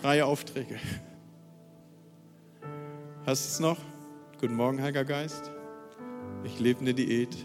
Drei 0.00 0.24
Aufträge. 0.24 0.78
Hast 3.26 3.44
du 3.44 3.48
es 3.48 3.60
noch? 3.60 3.78
Guten 4.40 4.54
Morgen, 4.54 4.80
Heiliger 4.80 5.04
Geist. 5.04 5.50
Ich 6.44 6.58
lebe 6.58 6.80
eine 6.80 6.94
Diät. 6.94 7.36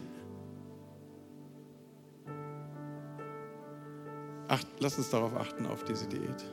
Acht, 4.47 4.67
lass 4.79 4.97
uns 4.97 5.09
darauf 5.09 5.35
achten, 5.35 5.65
auf 5.65 5.83
diese 5.83 6.07
Diät. 6.07 6.45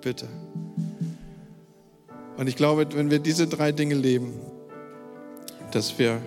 Bitte. 0.00 0.28
Und 2.36 2.48
ich 2.48 2.56
glaube, 2.56 2.86
wenn 2.94 3.10
wir 3.10 3.18
diese 3.18 3.46
drei 3.46 3.70
Dinge 3.72 3.94
leben, 3.94 4.32
dass 5.72 5.98
wir 5.98 6.20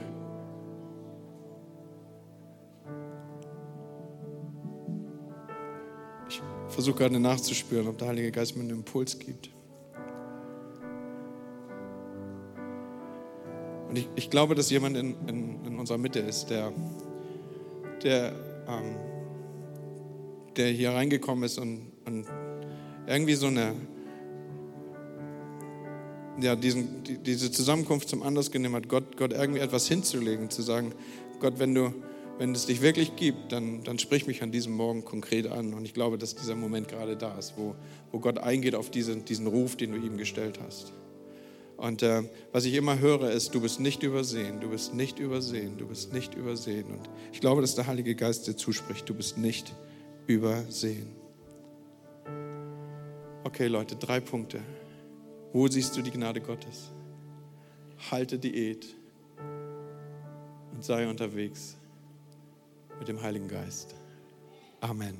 versuche 6.74 6.97
gerade 6.97 7.19
nachzuspüren, 7.19 7.88
ob 7.88 7.97
der 7.97 8.09
Heilige 8.09 8.32
Geist 8.32 8.55
mir 8.55 8.63
einen 8.63 8.71
Impuls 8.71 9.17
gibt. 9.19 9.49
Und 13.89 13.97
ich, 13.97 14.09
ich 14.15 14.30
glaube, 14.30 14.55
dass 14.55 14.69
jemand 14.69 14.97
in, 14.97 15.15
in, 15.28 15.65
in, 15.65 15.80
unserer 15.80 15.99
Mitte 15.99 16.19
ist, 16.19 16.49
der, 16.49 16.74
der, 18.03 18.34
ähm, 18.67 18.95
der 20.57 20.67
hier 20.69 20.91
reingekommen 20.91 21.43
ist 21.43 21.59
und, 21.59 21.91
und 22.05 22.26
irgendwie 23.08 23.36
so 23.36 23.47
eine, 23.47 23.74
ja, 26.39 26.56
diesen, 26.56 27.04
die, 27.04 27.18
diese 27.18 27.51
Zusammenkunft 27.51 28.10
zum 28.10 28.24
Anlass 28.24 28.51
genommen 28.51 28.76
hat, 28.76 28.89
Gott, 28.89 29.18
Gott 29.18 29.34
irgendwie 29.34 29.60
etwas 29.60 29.88
hinzulegen, 29.88 30.49
zu 30.49 30.62
sagen, 30.62 30.93
Gott, 31.39 31.60
wenn 31.60 31.76
du, 31.76 31.93
wenn 32.38 32.54
es 32.54 32.66
dich 32.66 32.82
wirklich 32.82 33.16
gibt, 33.16 33.51
dann, 33.51 33.84
dann 33.84 33.99
sprich 33.99 34.26
mich 34.28 34.41
an 34.41 34.51
diesem 34.51 34.74
Morgen 34.74 35.06
konkret 35.06 35.47
an. 35.47 35.74
Und 35.74 35.86
ich 35.86 35.93
glaube, 35.93 36.18
dass 36.18 36.36
dieser 36.36 36.56
Moment 36.56 36.88
gerade 36.88 37.16
da 37.16 37.38
ist, 37.38 37.54
wo, 37.58 37.76
wo 38.12 38.20
Gott 38.20 38.39
eingeht 38.39 38.76
auf 38.76 38.89
diesen, 38.89 39.26
diesen 39.26 39.47
Ruf, 39.47 39.76
den 39.76 39.91
du 39.91 39.97
ihm 39.97 40.18
gestellt 40.18 40.60
hast. 40.66 40.93
Und 41.78 42.01
äh, 42.01 42.24
was 42.51 42.66
ich 42.66 42.76
immer 42.76 42.99
höre, 42.99 43.32
ist, 43.32 43.54
du 43.54 43.62
bist 43.62 43.80
nicht 43.80 44.04
übersehen, 44.04 44.62
du 44.62 44.70
bist 44.70 44.93
nicht 44.93 45.20
übersehen, 45.20 45.78
du 45.78 45.88
bist 45.88 46.14
nicht 46.14 46.34
übersehen. 46.34 46.86
Und 46.86 47.10
ich 47.34 47.41
glaube, 47.41 47.62
dass 47.62 47.76
der 47.76 47.88
Heilige 47.88 48.16
Geist 48.16 48.47
dir 48.47 48.56
zuspricht, 48.56 49.10
du 49.10 49.14
bist 49.14 49.38
nicht 49.38 49.74
übersehen. 50.26 51.22
Okay, 53.54 53.68
Leute, 53.68 53.95
drei 53.95 54.20
Punkte. 54.20 54.62
Wo 55.51 55.68
siehst 55.68 55.95
du 55.95 56.01
die 56.01 56.10
Gnade 56.10 56.41
Gottes? 56.41 56.91
Halte 58.10 58.39
Diät 58.39 58.84
und 60.74 60.84
sei 60.84 61.08
unterwegs 61.08 61.78
mit 62.97 63.08
dem 63.08 63.22
Heiligen 63.22 63.47
Geist. 63.47 63.93
Amen. 64.82 65.20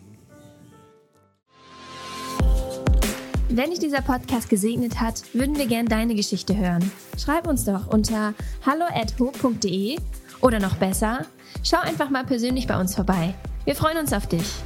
Wenn 3.50 3.70
dich 3.70 3.78
dieser 3.78 4.02
Podcast 4.02 4.50
gesegnet 4.50 5.00
hat, 5.00 5.36
würden 5.36 5.56
wir 5.56 5.68
gern 5.68 5.86
deine 5.86 6.16
Geschichte 6.16 6.58
hören. 6.58 6.92
Schreib 7.20 7.46
uns 7.46 7.66
doch 7.66 7.86
unter 7.94 8.34
hallo@ho.de 8.66 10.00
oder 10.42 10.60
noch 10.60 10.78
besser, 10.78 11.28
schau 11.64 11.78
einfach 11.78 12.10
mal 12.10 12.26
persönlich 12.26 12.66
bei 12.66 12.82
uns 12.82 12.96
vorbei. 12.96 13.36
Wir 13.66 13.76
freuen 13.76 14.00
uns 14.00 14.12
auf 14.12 14.26
dich. 14.26 14.64